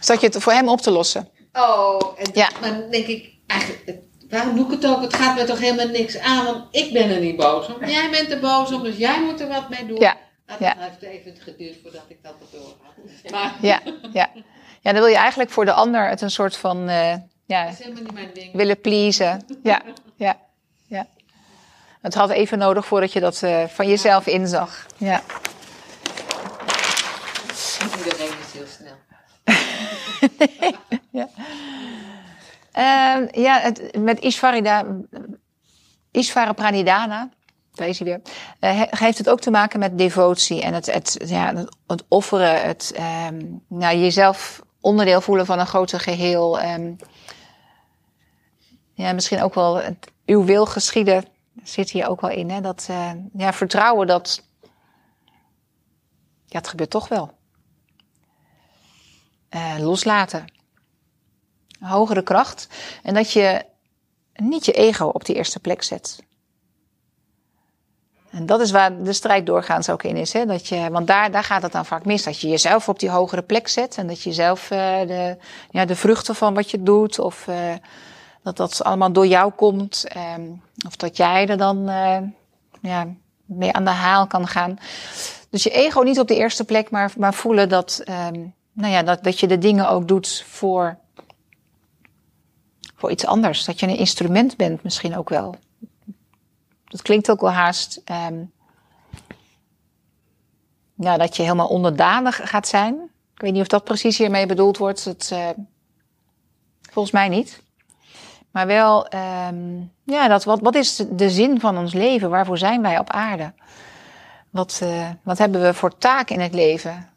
Zat 0.00 0.20
je 0.20 0.26
het 0.26 0.42
voor 0.42 0.52
hem 0.52 0.68
op 0.68 0.80
te 0.80 0.90
lossen? 0.90 1.28
Oh, 1.52 2.00
en 2.18 2.30
ja. 2.32 2.50
dan 2.60 2.90
denk 2.90 3.06
ik, 3.06 3.30
eigenlijk, 3.46 3.98
waarom 4.32 4.56
doe 4.56 4.64
ik 4.64 4.70
het 4.70 4.86
ook? 4.86 5.02
Het 5.02 5.14
gaat 5.14 5.36
me 5.36 5.44
toch 5.44 5.58
helemaal 5.58 5.88
niks 5.88 6.18
aan, 6.18 6.44
want 6.44 6.64
ik 6.70 6.92
ben 6.92 7.10
er 7.10 7.20
niet 7.20 7.36
boos 7.36 7.66
om. 7.66 7.84
Jij 7.86 8.10
bent 8.10 8.30
er 8.30 8.40
boos 8.40 8.72
om, 8.72 8.82
dus 8.82 8.96
jij 8.96 9.22
moet 9.22 9.40
er 9.40 9.48
wat 9.48 9.68
mee 9.68 9.86
doen. 9.86 10.00
Ja. 10.00 10.16
Nou, 10.46 10.58
dat 10.58 10.58
ja. 10.58 10.74
heeft 10.78 11.02
even 11.02 11.36
geduurd 11.40 11.76
voordat 11.82 12.04
ik 12.08 12.22
dat 12.22 12.34
erdoor 12.40 12.74
had. 12.82 13.30
Maar... 13.30 13.54
Ja, 13.60 13.80
ja. 14.12 14.30
ja, 14.80 14.92
dan 14.92 14.94
wil 14.94 15.06
je 15.06 15.16
eigenlijk 15.16 15.50
voor 15.50 15.64
de 15.64 15.72
ander 15.72 16.08
het 16.08 16.20
een 16.20 16.30
soort 16.30 16.56
van 16.56 16.88
uh, 16.88 17.14
ja, 17.46 17.64
dat 17.64 17.72
is 17.72 17.78
helemaal 17.78 18.02
niet 18.02 18.12
mijn 18.12 18.30
ding. 18.34 18.52
willen 18.52 18.80
pleasen. 18.80 19.44
Ja, 19.62 19.82
ja, 20.16 20.36
ja. 20.86 21.06
Het 22.00 22.14
had 22.14 22.30
even 22.30 22.58
nodig 22.58 22.86
voordat 22.86 23.12
je 23.12 23.20
dat 23.20 23.42
uh, 23.42 23.64
van 23.64 23.88
jezelf 23.88 24.26
inzag. 24.26 24.86
Ja. 24.96 25.22
Iedereen 27.96 28.32
is 28.46 28.52
heel 28.52 28.66
snel. 28.66 28.96
nee, 30.38 30.76
ja. 31.20 31.28
Ehm, 32.72 33.26
ja, 33.40 33.58
het, 33.60 33.96
met 33.98 34.20
Ishvarida, 34.20 34.84
Ishvara 36.10 36.52
Pranidhana, 36.52 37.30
daar 37.74 37.88
is 37.88 37.98
hij 37.98 38.06
weer, 38.08 38.20
he- 38.74 38.86
heeft 39.04 39.18
het 39.18 39.28
ook 39.28 39.40
te 39.40 39.50
maken 39.50 39.78
met 39.78 39.98
devotie 39.98 40.62
en 40.62 40.74
het, 40.74 40.86
het, 40.92 41.16
ja, 41.24 41.54
het, 41.86 42.04
offeren, 42.08 42.62
het 42.62 42.92
ehm, 42.94 43.44
nou, 43.68 43.96
jezelf 43.96 44.60
onderdeel 44.80 45.20
voelen 45.20 45.46
van 45.46 45.58
een 45.58 45.66
groter 45.66 46.00
geheel. 46.00 46.60
ehm. 46.60 46.92
ja, 48.94 49.12
misschien 49.12 49.42
ook 49.42 49.54
wel 49.54 49.82
uw 50.26 50.44
wil 50.44 50.66
geschieden 50.66 51.24
zit 51.62 51.90
hier 51.90 52.08
ook 52.08 52.20
wel 52.20 52.30
in. 52.30 52.50
Hè? 52.50 52.60
Dat 52.60 52.86
eh, 52.90 53.10
ja, 53.36 53.52
vertrouwen 53.52 54.06
dat 54.06 54.42
ja, 56.46 56.58
het 56.58 56.68
gebeurt 56.68 56.90
toch 56.90 57.08
wel. 57.08 57.30
Eh, 59.48 59.74
loslaten. 59.78 60.44
Hogere 61.82 62.22
kracht. 62.22 62.68
En 63.02 63.14
dat 63.14 63.32
je 63.32 63.64
niet 64.34 64.64
je 64.64 64.72
ego 64.72 65.06
op 65.06 65.24
de 65.24 65.34
eerste 65.34 65.60
plek 65.60 65.82
zet. 65.82 66.18
En 68.30 68.46
dat 68.46 68.60
is 68.60 68.70
waar 68.70 69.02
de 69.02 69.12
strijd 69.12 69.46
doorgaans 69.46 69.90
ook 69.90 70.02
in 70.02 70.16
is. 70.16 70.32
Hè? 70.32 70.46
Dat 70.46 70.66
je, 70.66 70.90
want 70.90 71.06
daar, 71.06 71.30
daar 71.30 71.44
gaat 71.44 71.62
het 71.62 71.72
dan 71.72 71.86
vaak 71.86 72.04
mis. 72.04 72.22
Dat 72.22 72.40
je 72.40 72.48
jezelf 72.48 72.88
op 72.88 72.98
die 72.98 73.10
hogere 73.10 73.42
plek 73.42 73.68
zet. 73.68 73.96
En 73.96 74.06
dat 74.06 74.22
je 74.22 74.32
zelf 74.32 74.70
eh, 74.70 75.00
de, 75.06 75.36
ja, 75.70 75.84
de 75.84 75.96
vruchten 75.96 76.34
van 76.34 76.54
wat 76.54 76.70
je 76.70 76.82
doet. 76.82 77.18
Of 77.18 77.48
eh, 77.48 77.56
dat 78.42 78.56
dat 78.56 78.84
allemaal 78.84 79.12
door 79.12 79.26
jou 79.26 79.52
komt. 79.52 80.04
ehm, 80.08 80.42
of 80.86 80.96
dat 80.96 81.16
jij 81.16 81.48
er 81.48 81.56
dan 81.56 81.88
eh, 81.88 82.18
ja, 82.82 83.06
mee 83.44 83.72
aan 83.72 83.84
de 83.84 83.90
haal 83.90 84.26
kan 84.26 84.46
gaan. 84.46 84.78
Dus 85.50 85.62
je 85.62 85.70
ego 85.70 86.00
niet 86.00 86.18
op 86.18 86.28
de 86.28 86.36
eerste 86.36 86.64
plek, 86.64 86.90
maar, 86.90 87.12
maar 87.16 87.34
voelen 87.34 87.68
dat, 87.68 88.00
ehm, 88.04 88.40
nou 88.72 88.92
ja, 88.92 89.02
dat, 89.02 89.24
dat 89.24 89.40
je 89.40 89.46
de 89.46 89.58
dingen 89.58 89.88
ook 89.88 90.08
doet 90.08 90.44
voor, 90.48 90.98
voor 93.02 93.10
iets 93.10 93.26
anders. 93.26 93.64
Dat 93.64 93.80
je 93.80 93.86
een 93.86 93.96
instrument 93.96 94.56
bent 94.56 94.82
misschien 94.82 95.16
ook 95.16 95.28
wel. 95.28 95.54
Dat 96.84 97.02
klinkt 97.02 97.30
ook 97.30 97.40
wel 97.40 97.50
haast. 97.50 98.00
ehm, 98.04 98.44
ja, 100.94 101.16
dat 101.16 101.36
je 101.36 101.42
helemaal 101.42 101.68
onderdanig 101.68 102.40
gaat 102.50 102.68
zijn. 102.68 102.94
Ik 103.34 103.40
weet 103.40 103.52
niet 103.52 103.60
of 103.60 103.66
dat 103.66 103.84
precies 103.84 104.18
hiermee 104.18 104.46
bedoeld 104.46 104.76
wordt. 104.78 105.30
Eh, 105.30 105.48
volgens 106.90 107.14
mij 107.14 107.28
niet. 107.28 107.62
Maar 108.50 108.66
wel, 108.66 109.06
ehm, 109.08 109.80
ja, 110.04 110.28
dat, 110.28 110.44
wat, 110.44 110.60
wat 110.60 110.74
is 110.74 110.96
de 111.10 111.30
zin 111.30 111.60
van 111.60 111.78
ons 111.78 111.92
leven? 111.92 112.30
Waarvoor 112.30 112.58
zijn 112.58 112.82
wij 112.82 112.98
op 112.98 113.10
aarde? 113.10 113.52
Wat, 114.50 114.80
eh, 114.82 115.10
wat 115.22 115.38
hebben 115.38 115.62
we 115.62 115.74
voor 115.74 115.98
taak 115.98 116.30
in 116.30 116.40
het 116.40 116.54
leven? 116.54 117.10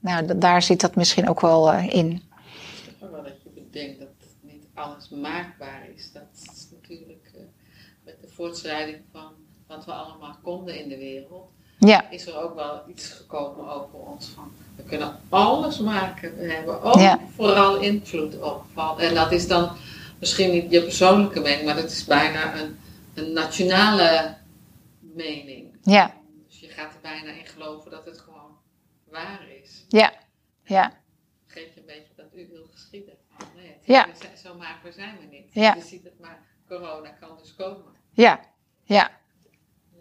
Nou, 0.00 0.38
daar 0.38 0.62
zit 0.62 0.80
dat 0.80 0.96
misschien 0.96 1.28
ook 1.28 1.40
wel 1.40 1.72
eh, 1.72 1.94
in. 1.94 2.22
Wel 3.00 3.22
dat 3.22 3.42
je 3.42 3.50
bedenkt 3.50 4.15
alles 4.76 5.08
maakbaar 5.08 5.88
is. 5.94 6.12
Dat 6.12 6.22
is 6.34 6.68
natuurlijk 6.70 7.30
eh, 7.34 7.40
met 8.04 8.16
de 8.20 8.28
voortschrijding 8.28 8.98
van 9.12 9.32
wat 9.66 9.84
we 9.84 9.92
allemaal 9.92 10.38
konden 10.42 10.78
in 10.82 10.88
de 10.88 10.96
wereld, 10.98 11.50
Ja, 11.78 12.10
is 12.10 12.26
er 12.26 12.36
ook 12.42 12.54
wel 12.54 12.82
iets 12.88 13.10
gekomen 13.10 13.68
over 13.68 13.98
ons 13.98 14.26
van 14.26 14.52
we 14.76 14.82
kunnen 14.82 15.20
alles 15.28 15.78
maken. 15.78 16.36
We 16.36 16.52
hebben 16.52 16.82
ook 16.82 16.94
Ja. 16.98 17.20
vooral 17.34 17.80
invloed 17.80 18.40
op. 18.40 18.64
En 18.98 19.14
dat 19.14 19.32
is 19.32 19.48
dan 19.48 19.76
misschien 20.18 20.50
niet 20.50 20.70
je 20.70 20.82
persoonlijke 20.82 21.40
mening, 21.40 21.64
maar 21.64 21.74
dat 21.76 21.90
is 21.90 22.04
bijna 22.04 22.60
een, 22.60 22.78
een 23.14 23.32
nationale 23.32 24.36
mening. 25.00 25.76
ja, 25.82 26.14
Dus 26.46 26.60
je 26.60 26.68
gaat 26.68 26.94
er 26.94 27.00
bijna 27.02 27.30
in 27.30 27.46
geloven 27.46 27.90
dat 27.90 28.04
het 28.04 28.18
gewoon 28.18 28.56
waar 29.04 29.46
is. 29.62 29.84
ja, 29.88 30.12
ja, 30.64 30.92
geef 31.46 31.74
je 31.74 31.80
een 31.80 31.86
beetje 31.86 32.12
dat 32.16 32.26
u 32.34 32.48
wil 32.52 32.66
geschieden. 32.72 33.14
Ja. 33.86 34.06
we 34.06 34.12
zijn- 34.18 34.36
Zo 34.36 34.54
maakbaar 34.54 34.92
zijn 34.92 35.16
we 35.20 35.26
niet. 35.36 35.46
Ja. 35.52 35.74
Je 35.74 35.82
ziet 35.82 36.04
het 36.04 36.20
maar, 36.20 36.38
corona 36.68 37.08
kan 37.20 37.28
dus 37.38 37.54
komen. 37.56 37.84
ja, 38.10 38.40
ja, 38.84 39.10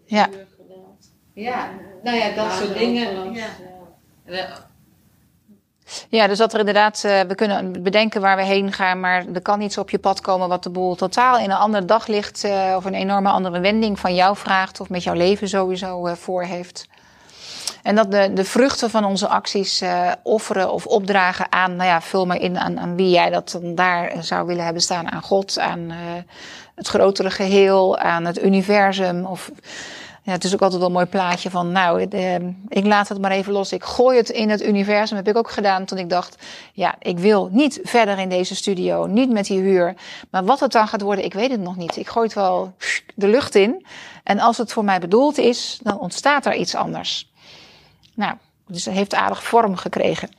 Ja. 0.05 0.29
Ja, 1.33 1.69
nou 2.03 2.17
ja, 2.17 2.35
dat 2.35 2.51
soort 2.51 2.77
dingen. 2.77 3.33
Ja. 3.33 3.47
Ja. 6.09 6.27
Dus 6.27 6.37
dat 6.37 6.53
er 6.53 6.59
inderdaad, 6.59 7.03
eh, 7.03 7.21
we 7.21 7.35
kunnen 7.35 7.83
bedenken 7.83 8.21
waar 8.21 8.35
we 8.37 8.43
heen 8.43 8.71
gaan, 8.73 8.99
maar 8.99 9.25
er 9.33 9.41
kan 9.41 9.61
iets 9.61 9.77
op 9.77 9.89
je 9.89 9.99
pad 9.99 10.21
komen 10.21 10.47
wat 10.49 10.63
de 10.63 10.69
boel 10.69 10.95
totaal 10.95 11.37
in 11.37 11.43
een 11.49 11.57
ander 11.57 11.85
daglicht 11.85 12.43
eh, 12.43 12.73
of 12.77 12.85
een 12.85 12.93
enorme 12.93 13.29
andere 13.29 13.59
wending 13.59 13.99
van 13.99 14.15
jou 14.15 14.35
vraagt 14.37 14.79
of 14.79 14.89
met 14.89 15.03
jouw 15.03 15.13
leven 15.13 15.49
sowieso 15.49 16.05
eh, 16.07 16.13
voor 16.15 16.43
heeft. 16.43 16.87
En 17.85 17.95
dat 17.95 18.11
de, 18.11 18.33
de 18.33 18.43
vruchten 18.43 18.89
van 18.89 19.05
onze 19.05 19.27
acties 19.27 19.81
eh, 19.81 20.11
offeren 20.23 20.71
of 20.71 20.85
opdragen 20.85 21.51
aan, 21.51 21.75
nou 21.75 21.89
ja, 21.89 22.01
vul 22.01 22.25
maar 22.25 22.41
in 22.41 22.59
aan, 22.59 22.79
aan 22.79 22.95
wie 22.95 23.09
jij 23.09 23.29
dat 23.29 23.57
dan 23.61 23.75
daar 23.75 24.13
zou 24.19 24.45
willen 24.45 24.63
hebben 24.63 24.81
staan. 24.81 25.11
Aan 25.11 25.21
God, 25.21 25.59
aan 25.59 25.89
eh, 25.89 25.97
het 26.75 26.87
grotere 26.87 27.29
geheel, 27.29 27.97
aan 27.97 28.25
het 28.25 28.43
universum. 28.43 29.25
Of, 29.25 29.51
ja, 30.23 30.31
het 30.31 30.43
is 30.43 30.53
ook 30.53 30.61
altijd 30.61 30.79
wel 30.79 30.89
een 30.89 30.95
mooi 30.95 31.05
plaatje 31.05 31.49
van, 31.49 31.71
nou, 31.71 32.07
eh, 32.09 32.35
ik 32.67 32.85
laat 32.85 33.09
het 33.09 33.21
maar 33.21 33.31
even 33.31 33.53
los. 33.53 33.71
Ik 33.71 33.83
gooi 33.83 34.17
het 34.17 34.29
in 34.29 34.49
het 34.49 34.63
universum. 34.63 35.17
heb 35.17 35.27
ik 35.27 35.37
ook 35.37 35.51
gedaan 35.51 35.85
toen 35.85 35.97
ik 35.97 36.09
dacht, 36.09 36.43
ja, 36.73 36.95
ik 36.99 37.19
wil 37.19 37.49
niet 37.51 37.79
verder 37.83 38.19
in 38.19 38.29
deze 38.29 38.55
studio, 38.55 39.05
niet 39.05 39.31
met 39.31 39.45
die 39.45 39.59
huur. 39.59 39.95
Maar 40.29 40.45
wat 40.45 40.59
het 40.59 40.71
dan 40.71 40.87
gaat 40.87 41.01
worden, 41.01 41.25
ik 41.25 41.33
weet 41.33 41.51
het 41.51 41.61
nog 41.61 41.75
niet. 41.75 41.97
Ik 41.97 42.07
gooi 42.07 42.25
het 42.25 42.35
wel 42.35 42.73
de 43.15 43.27
lucht 43.27 43.55
in. 43.55 43.85
En 44.23 44.39
als 44.39 44.57
het 44.57 44.73
voor 44.73 44.83
mij 44.83 44.99
bedoeld 44.99 45.37
is, 45.37 45.79
dan 45.83 45.99
ontstaat 45.99 46.45
er 46.45 46.55
iets 46.55 46.75
anders. 46.75 47.33
Nou, 48.15 48.33
dus 48.67 48.85
heeft 48.85 49.13
aardig 49.13 49.43
vorm 49.43 49.75
gekregen. 49.75 50.29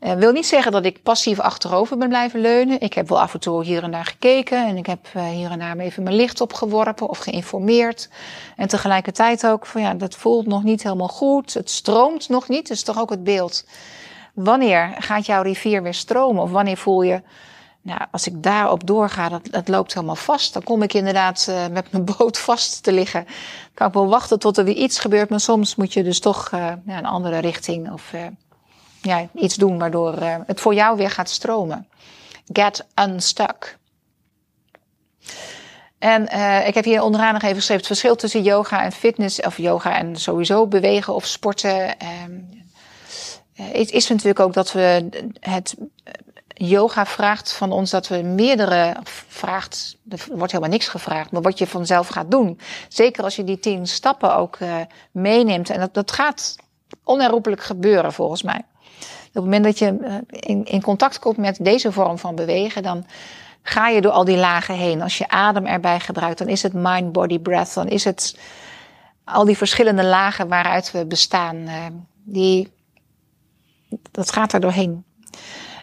Uh, 0.00 0.12
wil 0.12 0.32
niet 0.32 0.46
zeggen 0.46 0.72
dat 0.72 0.84
ik 0.84 1.02
passief 1.02 1.40
achterover 1.40 1.98
ben 1.98 2.08
blijven 2.08 2.40
leunen. 2.40 2.80
Ik 2.80 2.92
heb 2.92 3.08
wel 3.08 3.20
af 3.20 3.34
en 3.34 3.40
toe 3.40 3.64
hier 3.64 3.82
en 3.82 3.90
daar 3.90 4.04
gekeken. 4.04 4.66
En 4.66 4.76
ik 4.76 4.86
heb 4.86 5.06
uh, 5.16 5.28
hier 5.28 5.50
en 5.50 5.58
daar 5.58 5.76
even 5.76 6.02
mijn 6.02 6.16
licht 6.16 6.40
opgeworpen 6.40 7.08
of 7.08 7.18
geïnformeerd. 7.18 8.08
En 8.56 8.68
tegelijkertijd 8.68 9.46
ook 9.46 9.66
van 9.66 9.80
ja, 9.80 9.94
dat 9.94 10.14
voelt 10.14 10.46
nog 10.46 10.62
niet 10.62 10.82
helemaal 10.82 11.08
goed. 11.08 11.54
Het 11.54 11.70
stroomt 11.70 12.28
nog 12.28 12.48
niet. 12.48 12.68
Dat 12.68 12.76
is 12.76 12.82
toch 12.82 12.98
ook 12.98 13.10
het 13.10 13.24
beeld. 13.24 13.64
Wanneer 14.34 14.94
gaat 14.98 15.26
jouw 15.26 15.42
rivier 15.42 15.82
weer 15.82 15.94
stromen? 15.94 16.42
Of 16.42 16.50
wanneer 16.50 16.76
voel 16.76 17.02
je, 17.02 17.22
nou, 17.86 18.00
als 18.10 18.26
ik 18.26 18.42
daarop 18.42 18.86
doorga, 18.86 19.28
dat, 19.28 19.48
dat 19.50 19.68
loopt 19.68 19.94
helemaal 19.94 20.16
vast. 20.16 20.52
Dan 20.52 20.62
kom 20.62 20.82
ik 20.82 20.94
inderdaad 20.94 21.46
uh, 21.50 21.66
met 21.66 21.92
mijn 21.92 22.04
boot 22.16 22.38
vast 22.38 22.82
te 22.82 22.92
liggen. 22.92 23.24
Dan 23.24 23.34
kan 23.74 23.86
ik 23.86 23.92
wel 23.92 24.08
wachten 24.08 24.38
tot 24.38 24.56
er 24.56 24.64
weer 24.64 24.74
iets 24.74 24.98
gebeurt. 24.98 25.28
Maar 25.28 25.40
soms 25.40 25.74
moet 25.74 25.92
je 25.92 26.02
dus 26.02 26.20
toch 26.20 26.50
uh, 26.54 26.72
ja, 26.86 26.98
een 26.98 27.06
andere 27.06 27.38
richting 27.38 27.92
of 27.92 28.12
uh, 28.12 28.20
ja, 29.02 29.28
iets 29.34 29.54
doen 29.54 29.78
waardoor 29.78 30.22
het 30.46 30.60
voor 30.60 30.74
jou 30.74 30.96
weer 30.96 31.10
gaat 31.10 31.30
stromen. 31.30 31.88
Get 32.52 32.86
unstuck. 32.94 33.78
En 35.98 36.22
ik 36.66 36.74
heb 36.74 36.84
hier 36.84 37.02
onderaan 37.02 37.32
nog 37.32 37.42
even 37.42 37.56
geschreven 37.56 37.76
het 37.76 37.86
verschil 37.86 38.16
tussen 38.16 38.42
yoga 38.42 38.82
en 38.84 38.92
fitness, 38.92 39.40
of 39.40 39.56
yoga 39.56 39.98
en 39.98 40.16
sowieso 40.16 40.66
bewegen 40.66 41.14
of 41.14 41.26
sporten. 41.26 41.94
Um, 42.24 42.64
het 43.52 43.90
is 43.90 44.08
natuurlijk 44.08 44.40
ook 44.40 44.52
dat 44.52 44.72
we 44.72 45.08
het 45.40 45.76
yoga 46.58 47.06
vraagt 47.06 47.52
van 47.52 47.72
ons 47.72 47.90
dat 47.90 48.08
we 48.08 48.16
meerdere 48.16 48.96
vraagt. 49.04 49.96
Er 50.08 50.26
wordt 50.32 50.52
helemaal 50.52 50.72
niks 50.72 50.88
gevraagd, 50.88 51.30
maar 51.30 51.42
wat 51.42 51.58
je 51.58 51.66
vanzelf 51.66 52.08
gaat 52.08 52.30
doen. 52.30 52.60
Zeker 52.88 53.24
als 53.24 53.36
je 53.36 53.44
die 53.44 53.58
tien 53.58 53.86
stappen 53.86 54.36
ook 54.36 54.58
uh, 54.58 54.74
meeneemt. 55.10 55.70
En 55.70 55.80
dat, 55.80 55.94
dat 55.94 56.12
gaat 56.12 56.56
onherroepelijk 57.04 57.62
gebeuren 57.62 58.12
volgens 58.12 58.42
mij. 58.42 58.64
Op 59.28 59.42
het 59.42 59.44
moment 59.44 59.64
dat 59.64 59.78
je 59.78 59.98
uh, 60.00 60.14
in, 60.28 60.64
in 60.64 60.82
contact 60.82 61.18
komt 61.18 61.36
met 61.36 61.58
deze 61.60 61.92
vorm 61.92 62.18
van 62.18 62.34
bewegen, 62.34 62.82
dan 62.82 63.06
ga 63.62 63.88
je 63.88 64.00
door 64.00 64.12
al 64.12 64.24
die 64.24 64.36
lagen 64.36 64.74
heen. 64.74 65.02
Als 65.02 65.18
je 65.18 65.28
adem 65.28 65.66
erbij 65.66 66.00
gebruikt, 66.00 66.38
dan 66.38 66.48
is 66.48 66.62
het 66.62 66.72
mind, 66.72 67.12
body, 67.12 67.38
breath. 67.38 67.74
Dan 67.74 67.88
is 67.88 68.04
het 68.04 68.38
al 69.24 69.44
die 69.44 69.56
verschillende 69.56 70.04
lagen 70.04 70.48
waaruit 70.48 70.90
we 70.90 71.06
bestaan. 71.06 71.56
Uh, 71.56 71.86
die, 72.24 72.72
dat 74.10 74.32
gaat 74.32 74.52
er 74.52 74.60
doorheen. 74.60 75.05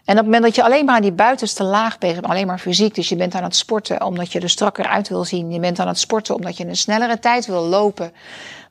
En 0.06 0.14
op 0.14 0.18
het 0.18 0.26
moment 0.26 0.44
dat 0.44 0.56
je 0.56 0.64
alleen 0.64 0.86
maar 0.86 0.96
aan 0.96 1.02
die 1.02 1.12
buitenste 1.12 1.64
laag 1.64 1.98
bent, 1.98 2.26
alleen 2.26 2.48
maar 2.48 2.60
fysiek, 2.60 2.96
dus 2.96 3.10
je 3.10 3.16
bent 3.16 3.36
aan 3.36 3.44
het 3.44 3.56
sporten 3.56 4.06
omdat 4.06 4.32
je 4.32 4.40
er 4.40 4.50
strakker 4.50 4.88
uit 4.88 5.10
wil 5.10 5.24
zien, 5.24 5.52
je 5.52 5.60
bent 5.60 5.80
aan 5.80 5.88
het 5.88 6.00
sporten 6.00 6.36
omdat 6.36 6.58
je 6.58 6.68
een 6.68 6.76
snellere 6.76 7.20
tijd 7.20 7.46
wil 7.46 7.62
lopen, 7.62 8.14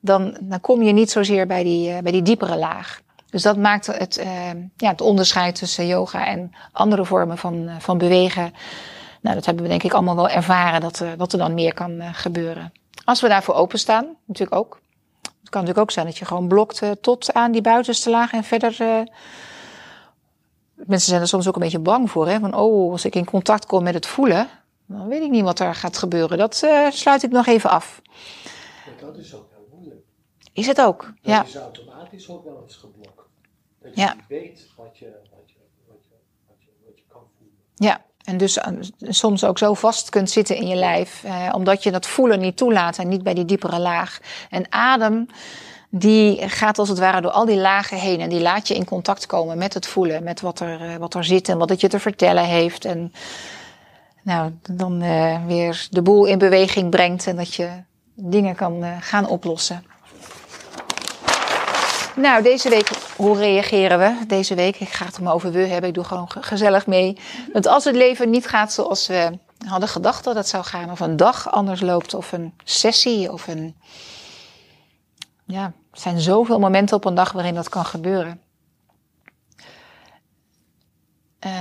dan, 0.00 0.36
dan 0.40 0.60
kom 0.60 0.82
je 0.82 0.92
niet 0.92 1.10
zozeer 1.10 1.46
bij 1.46 1.62
die, 1.62 1.90
uh, 1.90 1.98
bij 1.98 2.12
die 2.12 2.22
diepere 2.22 2.56
laag. 2.56 3.00
Dus 3.30 3.42
dat 3.42 3.56
maakt 3.56 3.86
het, 3.86 4.18
uh, 4.18 4.26
ja, 4.76 4.90
het 4.90 5.00
onderscheid 5.00 5.54
tussen 5.54 5.86
yoga 5.86 6.26
en 6.26 6.52
andere 6.72 7.04
vormen 7.04 7.38
van, 7.38 7.54
uh, 7.54 7.74
van 7.78 7.98
bewegen. 7.98 8.54
Nou, 9.20 9.34
dat 9.34 9.46
hebben 9.46 9.62
we 9.62 9.70
denk 9.70 9.82
ik 9.82 9.92
allemaal 9.92 10.16
wel 10.16 10.28
ervaren, 10.28 10.80
dat, 10.80 11.04
dat 11.16 11.32
er 11.32 11.38
dan 11.38 11.54
meer 11.54 11.74
kan 11.74 12.02
gebeuren. 12.12 12.72
Als 13.04 13.20
we 13.20 13.28
daarvoor 13.28 13.54
openstaan, 13.54 14.06
natuurlijk 14.26 14.60
ook. 14.60 14.80
Het 15.22 15.50
kan 15.50 15.60
natuurlijk 15.60 15.78
ook 15.78 15.90
zijn 15.90 16.06
dat 16.06 16.18
je 16.18 16.24
gewoon 16.24 16.48
blokt 16.48 16.82
tot 17.00 17.32
aan 17.32 17.52
die 17.52 17.60
buitenste 17.60 18.10
laag 18.10 18.32
en 18.32 18.44
verder 18.44 19.06
Mensen 20.92 21.10
zijn 21.10 21.22
er 21.22 21.28
soms 21.28 21.48
ook 21.48 21.54
een 21.54 21.60
beetje 21.60 21.78
bang 21.78 22.10
voor. 22.10 22.28
Hè? 22.28 22.38
Van, 22.38 22.54
oh, 22.54 22.92
als 22.92 23.04
ik 23.04 23.14
in 23.14 23.24
contact 23.24 23.66
kom 23.66 23.82
met 23.82 23.94
het 23.94 24.06
voelen, 24.06 24.48
dan 24.86 25.08
weet 25.08 25.22
ik 25.22 25.30
niet 25.30 25.42
wat 25.42 25.58
er 25.58 25.74
gaat 25.74 25.98
gebeuren. 25.98 26.38
Dat 26.38 26.62
uh, 26.64 26.90
sluit 26.90 27.22
ik 27.22 27.30
nog 27.30 27.46
even 27.46 27.70
af. 27.70 28.02
Maar 28.86 28.94
dat 29.00 29.16
is 29.16 29.34
ook 29.34 29.48
heel 29.50 29.68
moeilijk. 29.72 30.00
Is 30.52 30.66
het 30.66 30.80
ook? 30.80 31.02
Dat 31.02 31.14
ja. 31.22 31.44
is 31.44 31.56
automatisch 31.56 32.28
ook 32.28 32.44
wel 32.44 32.60
eens 32.62 32.76
geblokt. 32.76 33.22
Dat 33.80 33.94
je 33.94 34.00
Ja. 34.00 34.14
niet 34.14 34.24
weet 34.28 34.66
wat 34.76 34.98
je, 34.98 35.04
wat, 35.30 35.50
je, 35.50 35.54
wat, 35.86 35.98
je, 36.02 36.14
wat, 36.46 36.56
je, 36.58 36.68
wat 36.86 36.98
je 36.98 37.04
kan 37.08 37.22
voelen. 37.38 37.56
Ja, 37.74 38.04
En 38.24 38.36
dus 38.36 38.58
eh, 38.58 38.72
soms 38.98 39.44
ook 39.44 39.58
zo 39.58 39.74
vast 39.74 40.08
kunt 40.08 40.30
zitten 40.30 40.56
in 40.56 40.66
je 40.66 40.76
lijf, 40.76 41.24
eh, 41.24 41.52
omdat 41.54 41.82
je 41.82 41.90
dat 41.90 42.06
voelen 42.06 42.40
niet 42.40 42.56
toelaat 42.56 42.98
en 42.98 43.08
niet 43.08 43.22
bij 43.22 43.34
die 43.34 43.44
diepere 43.44 43.78
laag. 43.78 44.20
En 44.50 44.72
adem, 44.72 45.26
die 45.94 46.48
gaat 46.48 46.78
als 46.78 46.88
het 46.88 46.98
ware 46.98 47.20
door 47.20 47.30
al 47.30 47.44
die 47.44 47.56
lagen 47.56 47.98
heen 47.98 48.20
en 48.20 48.28
die 48.28 48.40
laat 48.40 48.68
je 48.68 48.74
in 48.74 48.84
contact 48.84 49.26
komen 49.26 49.58
met 49.58 49.74
het 49.74 49.86
voelen, 49.86 50.22
met 50.22 50.40
wat 50.40 50.60
er, 50.60 50.80
eh, 50.80 50.96
wat 50.96 51.14
er 51.14 51.24
zit 51.24 51.48
en 51.48 51.58
wat 51.58 51.68
het 51.68 51.80
je 51.80 51.88
te 51.88 52.00
vertellen 52.00 52.44
heeft. 52.44 52.84
En 52.84 53.12
nou, 54.22 54.52
dan 54.70 55.02
uh, 55.02 55.46
weer 55.46 55.86
de 55.90 56.02
boel 56.02 56.24
in 56.24 56.38
beweging 56.38 56.90
brengt 56.90 57.26
en 57.26 57.36
dat 57.36 57.54
je 57.54 57.68
dingen 58.14 58.54
kan 58.54 58.84
uh, 58.84 58.96
gaan 59.00 59.28
oplossen. 59.28 59.84
Nou, 62.16 62.42
deze 62.42 62.68
week, 62.68 62.90
hoe 63.16 63.38
reageren 63.38 63.98
we? 63.98 64.26
Deze 64.26 64.54
week, 64.54 64.80
ik 64.80 64.88
ga 64.88 65.04
het 65.04 65.18
om 65.18 65.28
over 65.28 65.52
we 65.52 65.58
hebben, 65.58 65.88
ik 65.88 65.94
doe 65.94 66.04
gewoon 66.04 66.30
gezellig 66.40 66.86
mee. 66.86 67.18
Want 67.52 67.66
als 67.66 67.84
het 67.84 67.94
leven 67.94 68.30
niet 68.30 68.46
gaat 68.46 68.72
zoals 68.72 69.06
we 69.06 69.38
hadden 69.66 69.88
gedacht 69.88 70.24
dat 70.24 70.34
het 70.34 70.48
zou 70.48 70.64
gaan, 70.64 70.90
of 70.90 71.00
een 71.00 71.16
dag 71.16 71.52
anders 71.52 71.80
loopt, 71.80 72.14
of 72.14 72.32
een 72.32 72.54
sessie, 72.64 73.32
of 73.32 73.48
een. 73.48 73.74
Ja, 75.44 75.72
er 75.92 76.00
zijn 76.00 76.20
zoveel 76.20 76.58
momenten 76.58 76.96
op 76.96 77.04
een 77.04 77.14
dag 77.14 77.32
waarin 77.32 77.54
dat 77.54 77.68
kan 77.68 77.84
gebeuren. 77.84 78.40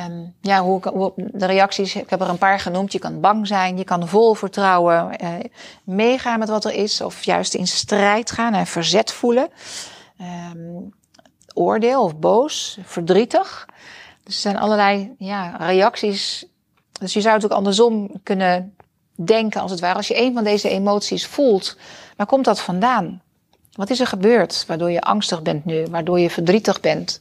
Um, 0.08 0.36
ja, 0.42 0.62
hoe, 0.62 1.14
de 1.16 1.46
reacties, 1.46 1.96
ik 1.96 2.10
heb 2.10 2.22
er 2.22 2.30
een 2.30 2.38
paar 2.38 2.60
genoemd. 2.60 2.92
Je 2.92 3.00
kan 3.00 3.20
bang 3.20 3.48
zijn, 3.48 3.78
je 3.78 3.84
kan 3.84 4.08
vol 4.08 4.34
vertrouwen 4.34 5.24
uh, 5.24 5.30
meegaan 5.84 6.40
met 6.40 6.50
wat 6.50 6.66
er 6.66 6.74
is, 6.74 7.02
of 7.02 7.24
juist 7.24 7.54
in 7.54 7.68
strijd 7.68 8.32
gaan 8.32 8.54
en 8.54 8.68
verzet 8.68 9.12
voelen 9.12 9.50
um, 10.22 10.94
oordeel 11.54 12.04
of 12.04 12.18
boos, 12.18 12.78
verdrietig. 12.84 13.68
Dus 14.24 14.36
er 14.36 14.42
zijn 14.42 14.58
allerlei 14.58 15.16
ja, 15.18 15.56
reacties. 15.58 16.46
Dus 16.92 17.14
je 17.14 17.22
zou 17.22 17.36
het 17.36 17.46
ook 17.46 17.52
andersom 17.52 18.12
kunnen 18.24 18.76
denken, 19.16 19.62
als 19.62 19.72
het 19.72 19.80
ware. 19.80 19.96
Als 19.96 20.08
je 20.08 20.22
een 20.22 20.34
van 20.34 20.44
deze 20.44 20.70
emoties 20.70 21.28
voelt, 21.28 21.78
waar 22.18 22.28
komt 22.28 22.46
dat 22.46 22.62
vandaan? 22.62 23.22
Wat 23.72 23.90
is 23.90 24.00
er 24.00 24.08
gebeurd 24.08 24.64
waardoor 24.68 24.92
je 24.92 25.02
angstig 25.02 25.42
bent 25.42 25.66
nu, 25.66 25.86
waardoor 25.90 26.20
je 26.20 26.30
verdrietig 26.30 26.80
bent? 26.80 27.20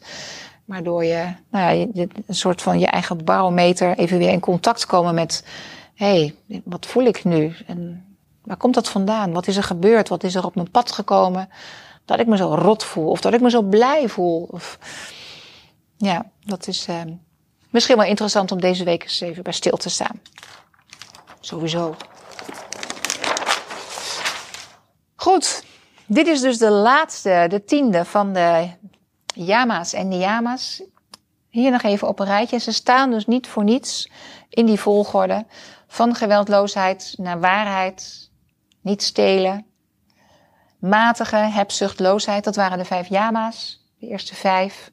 Waardoor 0.65 1.05
je, 1.05 1.33
nou 1.51 1.75
ja, 1.75 1.87
een 2.27 2.35
soort 2.35 2.63
van 2.63 2.79
je 2.79 2.87
eigen 2.87 3.25
barometer 3.25 3.99
even 3.99 4.19
weer 4.19 4.31
in 4.31 4.41
contact 4.41 4.87
komen 4.87 5.15
met, 5.15 5.45
hé, 5.95 6.35
hey, 6.47 6.61
wat 6.65 6.87
voel 6.87 7.05
ik 7.05 7.25
nu? 7.25 7.55
En 7.67 8.05
waar 8.45 8.57
komt 8.57 8.75
dat 8.75 8.89
vandaan? 8.89 9.33
Wat 9.33 9.47
is 9.47 9.57
er 9.57 9.63
gebeurd? 9.63 10.09
Wat 10.09 10.25
is 10.25 10.35
er 10.35 10.45
op 10.45 10.55
mijn 10.55 10.71
pad 10.71 10.93
gekomen? 10.93 11.49
dat 12.11 12.21
ik 12.21 12.27
me 12.27 12.37
zo 12.37 12.55
rot 12.55 12.85
voel 12.85 13.11
of 13.11 13.21
dat 13.21 13.33
ik 13.33 13.41
me 13.41 13.51
zo 13.51 13.63
blij 13.63 14.09
voel. 14.09 14.49
Of, 14.51 14.79
ja, 15.97 16.31
dat 16.45 16.67
is 16.67 16.89
uh, 16.89 17.03
misschien 17.71 17.97
wel 17.97 18.07
interessant 18.07 18.53
om 18.53 18.61
deze 18.61 18.85
week 18.85 19.03
eens 19.03 19.21
even 19.21 19.43
bij 19.43 19.53
stil 19.53 19.77
te 19.77 19.91
staan. 19.91 20.21
Sowieso. 21.41 21.97
Goed, 25.15 25.65
dit 26.13 26.27
is 26.27 26.41
dus 26.41 26.59
de 26.59 26.71
laatste, 26.71 27.47
de 27.49 27.65
tiende 27.65 28.05
van 28.05 28.33
de 28.33 28.69
yama's 29.35 29.93
en 29.93 30.09
niyama's. 30.09 30.83
Hier 31.49 31.71
nog 31.71 31.83
even 31.83 32.09
op 32.09 32.19
een 32.19 32.27
rijtje. 32.27 32.59
Ze 32.59 32.73
staan 32.73 33.11
dus 33.11 33.27
niet 33.27 33.47
voor 33.47 33.65
niets 33.65 34.11
in 34.49 34.67
die 34.67 34.81
volgorde. 34.81 35.47
Van 35.87 36.15
geweldloosheid 36.15 37.15
naar 37.17 37.41
waarheid, 37.41 38.31
niet 38.81 39.03
stelen, 39.03 39.67
matige 40.79 41.37
hebzuchtloosheid. 41.37 42.45
Dat 42.45 42.57
waren 42.57 42.79
de 42.79 42.85
vijf 42.85 43.09
yama's, 43.09 43.87
de 43.99 44.07
eerste 44.07 44.35
vijf. 44.35 44.91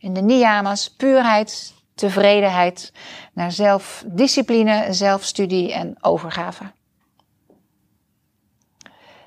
En 0.00 0.12
de 0.12 0.22
niyama's, 0.22 0.90
puurheid, 0.90 1.74
tevredenheid, 1.94 2.92
naar 3.32 3.52
zelfdiscipline, 3.52 4.92
zelfstudie 4.92 5.72
en 5.72 5.96
overgave. 6.00 6.72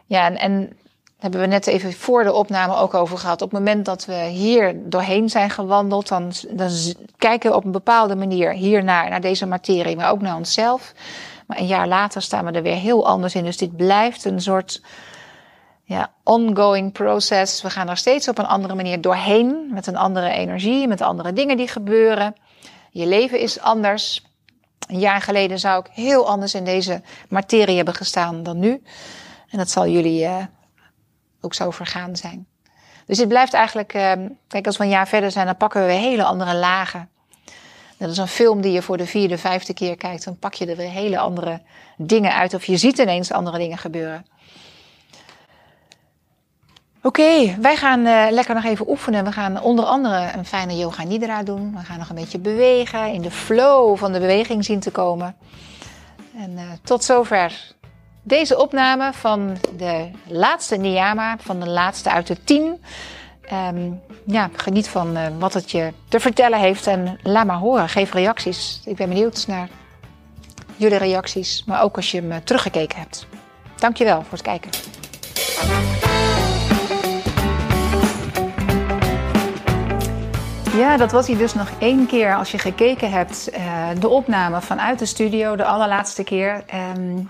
Ja, 0.05 0.25
en, 0.25 0.37
en 0.37 0.77
hebben 1.23 1.41
we 1.41 1.47
net 1.47 1.67
even 1.67 1.93
voor 1.93 2.23
de 2.23 2.33
opname 2.33 2.75
ook 2.75 2.93
over 2.93 3.17
gehad. 3.17 3.41
Op 3.41 3.51
het 3.51 3.59
moment 3.59 3.85
dat 3.85 4.05
we 4.05 4.23
hier 4.23 4.89
doorheen 4.89 5.29
zijn 5.29 5.49
gewandeld, 5.49 6.07
dan, 6.07 6.31
dan 6.49 6.69
kijken 7.17 7.49
we 7.49 7.55
op 7.55 7.65
een 7.65 7.71
bepaalde 7.71 8.15
manier 8.15 8.51
hiernaar, 8.51 9.09
naar 9.09 9.21
deze 9.21 9.45
materie, 9.45 9.95
maar 9.95 10.11
ook 10.11 10.21
naar 10.21 10.35
onszelf. 10.35 10.93
Maar 11.47 11.59
een 11.59 11.67
jaar 11.67 11.87
later 11.87 12.21
staan 12.21 12.45
we 12.45 12.51
er 12.51 12.61
weer 12.61 12.75
heel 12.75 13.07
anders 13.07 13.35
in. 13.35 13.43
Dus 13.43 13.57
dit 13.57 13.75
blijft 13.75 14.25
een 14.25 14.41
soort 14.41 14.81
ja, 15.83 16.11
ongoing 16.23 16.91
process. 16.91 17.61
We 17.61 17.69
gaan 17.69 17.89
er 17.89 17.97
steeds 17.97 18.27
op 18.27 18.37
een 18.37 18.45
andere 18.45 18.75
manier 18.75 19.01
doorheen, 19.01 19.69
met 19.71 19.87
een 19.87 19.97
andere 19.97 20.29
energie, 20.29 20.87
met 20.87 21.01
andere 21.01 21.33
dingen 21.33 21.57
die 21.57 21.67
gebeuren. 21.67 22.35
Je 22.91 23.05
leven 23.05 23.39
is 23.39 23.59
anders. 23.59 24.25
Een 24.87 24.99
jaar 24.99 25.21
geleden 25.21 25.59
zou 25.59 25.79
ik 25.79 25.91
heel 25.91 26.27
anders 26.27 26.53
in 26.53 26.65
deze 26.65 27.01
materie 27.29 27.75
hebben 27.75 27.95
gestaan 27.95 28.43
dan 28.43 28.59
nu. 28.59 28.83
En 29.49 29.57
dat 29.57 29.69
zal 29.69 29.87
jullie 29.87 30.23
uh, 30.23 30.35
ook 31.43 31.53
zo 31.53 31.71
vergaan 31.71 32.15
zijn. 32.15 32.47
Dus 33.05 33.17
het 33.17 33.27
blijft 33.27 33.53
eigenlijk, 33.53 33.93
uh, 33.93 34.11
kijk, 34.47 34.65
als 34.65 34.77
we 34.77 34.83
een 34.83 34.89
jaar 34.89 35.07
verder 35.07 35.31
zijn, 35.31 35.45
dan 35.45 35.57
pakken 35.57 35.81
we 35.81 35.87
weer 35.87 35.99
hele 35.99 36.23
andere 36.23 36.55
lagen. 36.55 37.09
Dat 37.97 38.09
is 38.09 38.17
een 38.17 38.27
film 38.27 38.61
die 38.61 38.71
je 38.71 38.81
voor 38.81 38.97
de 38.97 39.05
vierde, 39.05 39.37
vijfde 39.37 39.73
keer 39.73 39.97
kijkt. 39.97 40.25
Dan 40.25 40.37
pak 40.37 40.53
je 40.53 40.65
er 40.65 40.75
weer 40.75 40.89
hele 40.89 41.19
andere 41.19 41.61
dingen 41.97 42.33
uit. 42.33 42.53
Of 42.53 42.65
je 42.65 42.77
ziet 42.77 42.97
ineens 42.97 43.31
andere 43.31 43.57
dingen 43.57 43.77
gebeuren. 43.77 44.25
Oké, 47.01 47.55
wij 47.59 47.75
gaan 47.75 47.99
uh, 47.99 48.25
lekker 48.29 48.55
nog 48.55 48.63
even 48.63 48.89
oefenen. 48.89 49.23
We 49.23 49.31
gaan 49.31 49.61
onder 49.61 49.85
andere 49.85 50.31
een 50.35 50.45
fijne 50.45 50.77
yoga 50.77 51.03
nidra 51.03 51.43
doen. 51.43 51.75
We 51.75 51.83
gaan 51.83 51.97
nog 51.97 52.09
een 52.09 52.15
beetje 52.15 52.39
bewegen, 52.39 53.13
in 53.13 53.21
de 53.21 53.31
flow 53.31 53.97
van 53.97 54.11
de 54.11 54.19
beweging 54.19 54.65
zien 54.65 54.79
te 54.79 54.91
komen. 54.91 55.35
En 56.37 56.51
uh, 56.51 56.61
tot 56.83 57.03
zover 57.03 57.73
deze 58.23 58.57
opname 58.57 59.13
van 59.13 59.57
de 59.77 60.09
laatste 60.27 60.75
niyama, 60.75 61.35
van 61.39 61.59
de 61.59 61.69
laatste 61.69 62.09
uit 62.09 62.27
de 62.27 62.43
tien. 62.43 62.83
Um, 63.73 64.01
ja, 64.25 64.49
geniet 64.55 64.87
van 64.87 65.17
uh, 65.17 65.25
wat 65.39 65.53
het 65.53 65.71
je 65.71 65.93
te 66.07 66.19
vertellen 66.19 66.59
heeft 66.59 66.87
en 66.87 67.19
laat 67.23 67.45
maar 67.45 67.57
horen. 67.57 67.89
Geef 67.89 68.13
reacties. 68.13 68.81
Ik 68.85 68.95
ben 68.95 69.09
benieuwd 69.09 69.47
naar 69.47 69.69
jullie 70.75 70.97
reacties, 70.97 71.63
maar 71.65 71.81
ook 71.83 71.95
als 71.95 72.11
je 72.11 72.21
me 72.21 72.43
teruggekeken 72.43 72.99
hebt. 72.99 73.27
Dankjewel 73.75 74.21
voor 74.21 74.31
het 74.31 74.41
kijken. 74.41 74.71
Ja, 80.77 80.97
dat 80.97 81.11
was 81.11 81.27
hij 81.27 81.37
dus 81.37 81.53
nog 81.53 81.69
één 81.79 82.05
keer 82.05 82.35
als 82.35 82.51
je 82.51 82.57
gekeken 82.57 83.11
hebt. 83.11 83.49
Uh, 83.53 83.87
de 83.99 84.07
opname 84.07 84.61
vanuit 84.61 84.99
de 84.99 85.05
studio, 85.05 85.55
de 85.55 85.65
allerlaatste 85.65 86.23
keer. 86.23 86.63
Um, 86.97 87.29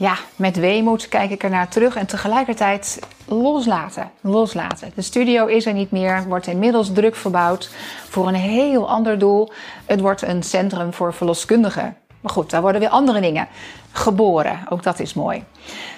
ja, 0.00 0.16
met 0.36 0.56
weemoed 0.56 1.08
kijk 1.08 1.30
ik 1.30 1.42
er 1.42 1.50
naar 1.50 1.68
terug 1.68 1.96
en 1.96 2.06
tegelijkertijd 2.06 2.98
loslaten. 3.24 4.10
Loslaten. 4.20 4.92
De 4.94 5.02
studio 5.02 5.46
is 5.46 5.66
er 5.66 5.72
niet 5.72 5.90
meer, 5.90 6.24
wordt 6.28 6.46
inmiddels 6.46 6.92
druk 6.92 7.16
verbouwd 7.16 7.70
voor 8.08 8.28
een 8.28 8.34
heel 8.34 8.88
ander 8.88 9.18
doel. 9.18 9.52
Het 9.86 10.00
wordt 10.00 10.22
een 10.22 10.42
centrum 10.42 10.92
voor 10.92 11.14
verloskundigen. 11.14 11.96
Maar 12.20 12.32
goed, 12.32 12.50
daar 12.50 12.60
worden 12.60 12.80
weer 12.80 12.90
andere 12.90 13.20
dingen 13.20 13.48
geboren. 13.92 14.60
Ook 14.68 14.82
dat 14.82 15.00
is 15.00 15.14
mooi. 15.14 15.44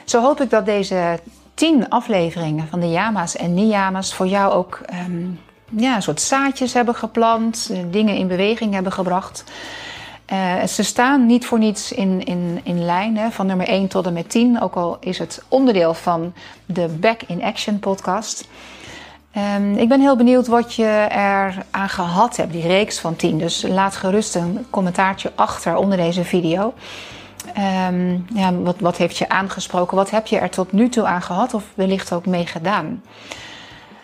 Zo 0.05 0.21
hoop 0.21 0.41
ik 0.41 0.51
dat 0.51 0.67
deze 0.67 1.19
tien 1.55 1.89
afleveringen 1.89 2.69
van 2.69 2.81
de 2.81 2.91
Yama's 2.91 3.37
en 3.37 3.55
Niyamas 3.55 4.15
voor 4.15 4.27
jou 4.27 4.53
ook 4.53 4.81
um, 5.07 5.41
ja, 5.77 5.95
een 5.95 6.03
soort 6.03 6.21
zaadjes 6.21 6.73
hebben 6.73 6.95
geplant, 6.95 7.69
eh, 7.73 7.79
dingen 7.91 8.17
in 8.17 8.27
beweging 8.29 8.75
hebben 8.75 8.93
gebracht. 8.93 9.45
Uh, 10.33 10.65
ze 10.65 10.83
staan 10.83 11.27
niet 11.27 11.47
voor 11.47 11.59
niets 11.59 11.93
in, 11.93 12.25
in, 12.25 12.61
in 12.63 12.85
lijn, 12.85 13.33
van 13.33 13.47
nummer 13.47 13.69
1 13.69 13.89
tot 13.89 14.07
en 14.07 14.13
met 14.13 14.31
10. 14.31 14.61
Ook 14.61 14.75
al 14.75 14.97
is 15.01 15.19
het 15.19 15.43
onderdeel 15.49 15.95
van 15.95 16.33
de 16.67 16.89
Back 16.89 17.23
in 17.27 17.43
Action 17.43 17.79
podcast. 17.79 18.49
Um, 19.57 19.77
ik 19.77 19.89
ben 19.89 20.01
heel 20.01 20.17
benieuwd 20.17 20.47
wat 20.47 20.75
je 20.75 20.87
er 21.11 21.65
aan 21.71 21.89
gehad 21.89 22.37
hebt, 22.37 22.53
die 22.53 22.67
reeks 22.67 22.99
van 22.99 23.17
10. 23.17 23.39
Dus 23.39 23.63
laat 23.63 23.97
gerust 23.97 24.35
een 24.35 24.67
commentaartje 24.71 25.33
achter 25.35 25.77
onder 25.77 25.97
deze 25.97 26.25
video. 26.25 26.75
Um, 27.89 28.27
ja, 28.35 28.55
wat, 28.55 28.77
wat 28.81 28.97
heeft 28.97 29.17
je 29.17 29.29
aangesproken? 29.29 29.97
Wat 29.97 30.11
heb 30.11 30.27
je 30.27 30.39
er 30.39 30.51
tot 30.51 30.73
nu 30.73 30.89
toe 30.89 31.05
aan 31.05 31.23
gehad 31.23 31.55
of 31.55 31.65
wellicht 31.75 32.13
ook 32.13 32.27
mee 32.27 32.47
gedaan? 32.47 33.03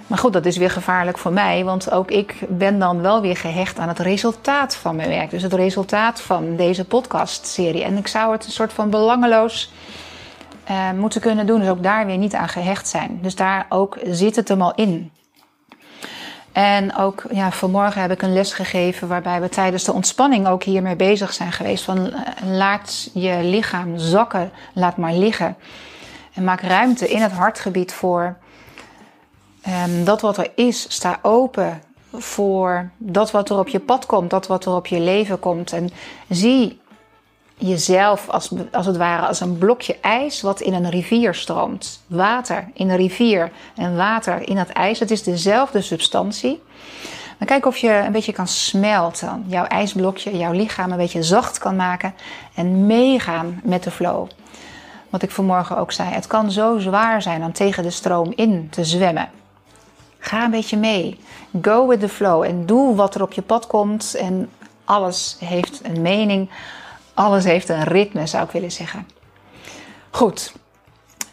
Maar 0.08 0.18
goed, 0.18 0.32
dat 0.32 0.46
is 0.46 0.56
weer 0.56 0.70
gevaarlijk 0.70 1.18
voor 1.18 1.32
mij, 1.32 1.64
want 1.64 1.90
ook 1.90 2.10
ik 2.10 2.36
ben 2.48 2.78
dan 2.78 3.00
wel 3.00 3.20
weer 3.20 3.36
gehecht 3.36 3.78
aan 3.78 3.88
het 3.88 3.98
resultaat 3.98 4.74
van 4.74 4.96
mijn 4.96 5.08
werk. 5.08 5.30
Dus 5.30 5.42
het 5.42 5.52
resultaat 5.52 6.20
van 6.20 6.56
deze 6.56 6.84
podcastserie. 6.84 7.84
En 7.84 7.96
ik 7.96 8.06
zou 8.06 8.32
het 8.32 8.44
een 8.44 8.52
soort 8.52 8.72
van 8.72 8.90
belangeloos 8.90 9.72
uh, 10.70 10.90
moeten 10.90 11.20
kunnen 11.20 11.46
doen, 11.46 11.60
dus 11.60 11.68
ook 11.68 11.82
daar 11.82 12.06
weer 12.06 12.16
niet 12.16 12.34
aan 12.34 12.48
gehecht 12.48 12.88
zijn. 12.88 13.18
Dus 13.22 13.34
daar 13.34 13.66
ook 13.68 13.98
zit 14.04 14.36
het 14.36 14.48
hem 14.48 14.62
al 14.62 14.74
in. 14.74 15.10
En 16.52 16.96
ook 16.96 17.24
ja, 17.30 17.50
vanmorgen 17.50 18.00
heb 18.00 18.10
ik 18.10 18.22
een 18.22 18.32
les 18.32 18.52
gegeven 18.52 19.08
waarbij 19.08 19.40
we 19.40 19.48
tijdens 19.48 19.84
de 19.84 19.92
ontspanning 19.92 20.46
ook 20.46 20.62
hiermee 20.62 20.96
bezig 20.96 21.32
zijn 21.32 21.52
geweest. 21.52 21.84
Van 21.84 21.98
uh, 22.06 22.12
laat 22.44 23.10
je 23.14 23.38
lichaam 23.42 23.98
zakken, 23.98 24.50
laat 24.72 24.96
maar 24.96 25.14
liggen. 25.14 25.56
En 26.34 26.44
maak 26.44 26.60
ruimte 26.60 27.08
in 27.08 27.22
het 27.22 27.32
hartgebied 27.32 27.92
voor 27.92 28.36
Um, 29.68 30.04
dat 30.04 30.20
wat 30.20 30.36
er 30.36 30.50
is, 30.54 30.86
sta 30.88 31.18
open 31.22 31.82
voor 32.12 32.90
dat 32.98 33.30
wat 33.30 33.50
er 33.50 33.58
op 33.58 33.68
je 33.68 33.80
pad 33.80 34.06
komt, 34.06 34.30
dat 34.30 34.46
wat 34.46 34.64
er 34.64 34.74
op 34.74 34.86
je 34.86 35.00
leven 35.00 35.38
komt. 35.38 35.72
En 35.72 35.90
zie 36.28 36.80
jezelf 37.54 38.28
als, 38.28 38.50
als 38.72 38.86
het 38.86 38.96
ware 38.96 39.26
als 39.26 39.40
een 39.40 39.58
blokje 39.58 39.96
ijs 40.00 40.40
wat 40.40 40.60
in 40.60 40.74
een 40.74 40.90
rivier 40.90 41.34
stroomt. 41.34 42.02
Water 42.06 42.68
in 42.72 42.90
een 42.90 42.96
rivier 42.96 43.50
en 43.76 43.96
water 43.96 44.48
in 44.48 44.56
dat 44.56 44.68
ijs, 44.68 44.98
het 44.98 45.10
is 45.10 45.22
dezelfde 45.22 45.80
substantie. 45.80 46.62
Dan 47.38 47.46
kijk 47.46 47.66
of 47.66 47.76
je 47.76 48.02
een 48.06 48.12
beetje 48.12 48.32
kan 48.32 48.48
smelten. 48.48 49.44
Jouw 49.46 49.64
ijsblokje, 49.64 50.38
jouw 50.38 50.52
lichaam 50.52 50.90
een 50.90 50.96
beetje 50.96 51.22
zacht 51.22 51.58
kan 51.58 51.76
maken 51.76 52.14
en 52.54 52.86
meegaan 52.86 53.60
met 53.64 53.82
de 53.82 53.90
flow. 53.90 54.28
Wat 55.10 55.22
ik 55.22 55.30
vanmorgen 55.30 55.76
ook 55.76 55.92
zei, 55.92 56.08
het 56.08 56.26
kan 56.26 56.50
zo 56.50 56.78
zwaar 56.78 57.22
zijn 57.22 57.44
om 57.44 57.52
tegen 57.52 57.82
de 57.82 57.90
stroom 57.90 58.32
in 58.36 58.68
te 58.70 58.84
zwemmen. 58.84 59.37
Ga 60.18 60.44
een 60.44 60.50
beetje 60.50 60.76
mee. 60.76 61.18
Go 61.62 61.86
with 61.86 62.00
the 62.00 62.08
flow 62.08 62.42
en 62.42 62.66
doe 62.66 62.94
wat 62.94 63.14
er 63.14 63.22
op 63.22 63.32
je 63.32 63.42
pad 63.42 63.66
komt. 63.66 64.14
En 64.14 64.50
alles 64.84 65.36
heeft 65.40 65.80
een 65.82 66.02
mening. 66.02 66.50
Alles 67.14 67.44
heeft 67.44 67.68
een 67.68 67.84
ritme, 67.84 68.26
zou 68.26 68.44
ik 68.44 68.50
willen 68.50 68.72
zeggen. 68.72 69.06
Goed. 70.10 70.52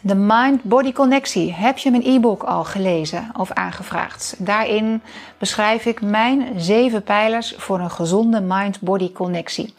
De 0.00 0.14
Mind-Body 0.14 0.92
Connectie. 0.92 1.52
Heb 1.52 1.78
je 1.78 1.90
mijn 1.90 2.06
e-book 2.06 2.42
al 2.42 2.64
gelezen 2.64 3.30
of 3.36 3.50
aangevraagd? 3.50 4.34
Daarin 4.38 5.02
beschrijf 5.38 5.84
ik 5.84 6.00
mijn 6.00 6.52
zeven 6.56 7.02
pijlers 7.02 7.54
voor 7.56 7.80
een 7.80 7.90
gezonde 7.90 8.40
Mind-Body 8.40 9.12
Connectie. 9.12 9.74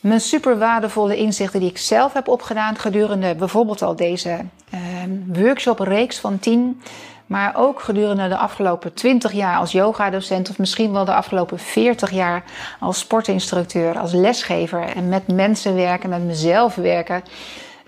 Mijn 0.00 0.20
super 0.20 0.58
waardevolle 0.58 1.16
inzichten 1.16 1.60
die 1.60 1.70
ik 1.70 1.78
zelf 1.78 2.12
heb 2.12 2.28
opgedaan 2.28 2.76
gedurende 2.76 3.34
bijvoorbeeld 3.34 3.82
al 3.82 3.96
deze 3.96 4.44
uh, 4.74 4.80
workshop-reeks 5.26 6.18
van 6.18 6.38
10 6.38 6.82
maar 7.26 7.52
ook 7.56 7.80
gedurende 7.80 8.28
de 8.28 8.36
afgelopen 8.36 8.94
20 8.94 9.32
jaar 9.32 9.56
als 9.56 9.72
yogadocent, 9.72 10.50
of 10.50 10.58
misschien 10.58 10.92
wel 10.92 11.04
de 11.04 11.14
afgelopen 11.14 11.58
40 11.58 12.10
jaar 12.10 12.44
als 12.80 12.98
sportinstructeur, 12.98 13.98
als 13.98 14.12
lesgever 14.12 14.82
en 14.82 15.08
met 15.08 15.26
mensen 15.26 15.74
werken, 15.74 16.10
met 16.10 16.24
mezelf 16.24 16.74
werken. 16.74 17.22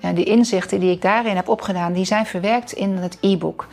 En 0.01 0.15
die 0.15 0.25
inzichten 0.25 0.81
die 0.81 0.91
ik 0.91 1.03
daarin 1.03 1.37
heb 1.37 1.49
opgedaan, 1.49 1.93
die 1.93 2.05
zijn 2.05 2.27
verwerkt 2.27 2.73
in 2.73 2.97
het 2.97 3.19
e-book. 3.21 3.67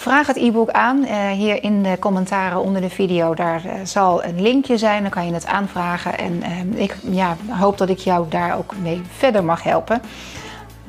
Vraag 0.00 0.26
het 0.26 0.36
e-book 0.36 0.70
aan. 0.70 1.04
Uh, 1.04 1.30
hier 1.30 1.62
in 1.62 1.82
de 1.82 1.96
commentaren 1.98 2.60
onder 2.60 2.80
de 2.80 2.90
video, 2.90 3.34
daar 3.34 3.64
uh, 3.64 3.72
zal 3.84 4.24
een 4.24 4.42
linkje 4.42 4.78
zijn. 4.78 5.02
Dan 5.02 5.10
kan 5.10 5.26
je 5.26 5.32
het 5.32 5.46
aanvragen. 5.46 6.18
En 6.18 6.42
uh, 6.72 6.82
ik 6.82 6.96
ja, 7.10 7.36
hoop 7.48 7.78
dat 7.78 7.88
ik 7.88 7.98
jou 7.98 8.26
daar 8.28 8.56
ook 8.58 8.74
mee 8.82 9.02
verder 9.16 9.44
mag 9.44 9.62
helpen. 9.62 10.02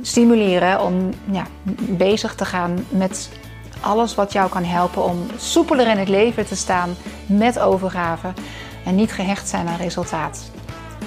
Stimuleren 0.01 0.81
om 0.81 1.09
ja, 1.31 1.45
bezig 1.77 2.35
te 2.35 2.45
gaan 2.45 2.85
met 2.89 3.29
alles 3.81 4.15
wat 4.15 4.33
jou 4.33 4.49
kan 4.49 4.63
helpen 4.63 5.03
om 5.03 5.27
soepeler 5.37 5.87
in 5.87 5.97
het 5.97 6.09
leven 6.09 6.45
te 6.45 6.55
staan 6.55 6.95
met 7.25 7.59
overgave 7.59 8.33
en 8.85 8.95
niet 8.95 9.11
gehecht 9.11 9.47
zijn 9.47 9.67
aan 9.67 9.77
resultaat. 9.77 10.51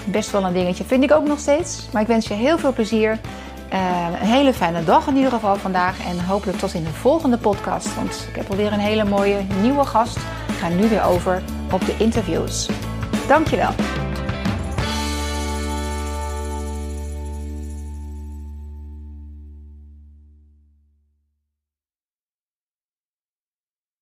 Best 0.05 0.31
wel 0.31 0.45
een 0.45 0.53
dingetje, 0.53 0.85
vind 0.85 1.03
ik 1.03 1.13
ook 1.13 1.27
nog 1.27 1.39
steeds. 1.39 1.89
Maar 1.93 2.03
ik 2.03 2.09
wens 2.09 2.29
je 2.29 2.35
heel 2.35 2.59
veel 2.59 2.73
plezier. 2.73 3.19
Uh, 3.73 4.07
een 4.21 4.27
hele 4.27 4.53
fijne 4.53 4.85
dag 4.85 5.07
in 5.07 5.17
ieder 5.17 5.31
geval 5.31 5.57
vandaag. 5.57 5.99
En 6.07 6.25
hopelijk 6.25 6.59
tot 6.59 6.75
in 6.75 6.85
de 6.85 6.91
volgende 6.91 7.39
podcast. 7.39 7.95
Want 7.95 8.27
ik 8.29 8.37
heb 8.37 8.51
alweer 8.51 8.73
een 8.73 8.79
hele 8.79 9.05
mooie 9.05 9.47
nieuwe 9.61 9.85
gast. 9.85 10.17
Ik 10.49 10.55
ga 10.61 10.69
nu 10.69 10.89
weer 10.89 11.05
over 11.05 11.43
op 11.73 11.87
de 11.87 11.95
interviews. 11.99 12.69
Dankjewel. 13.29 13.71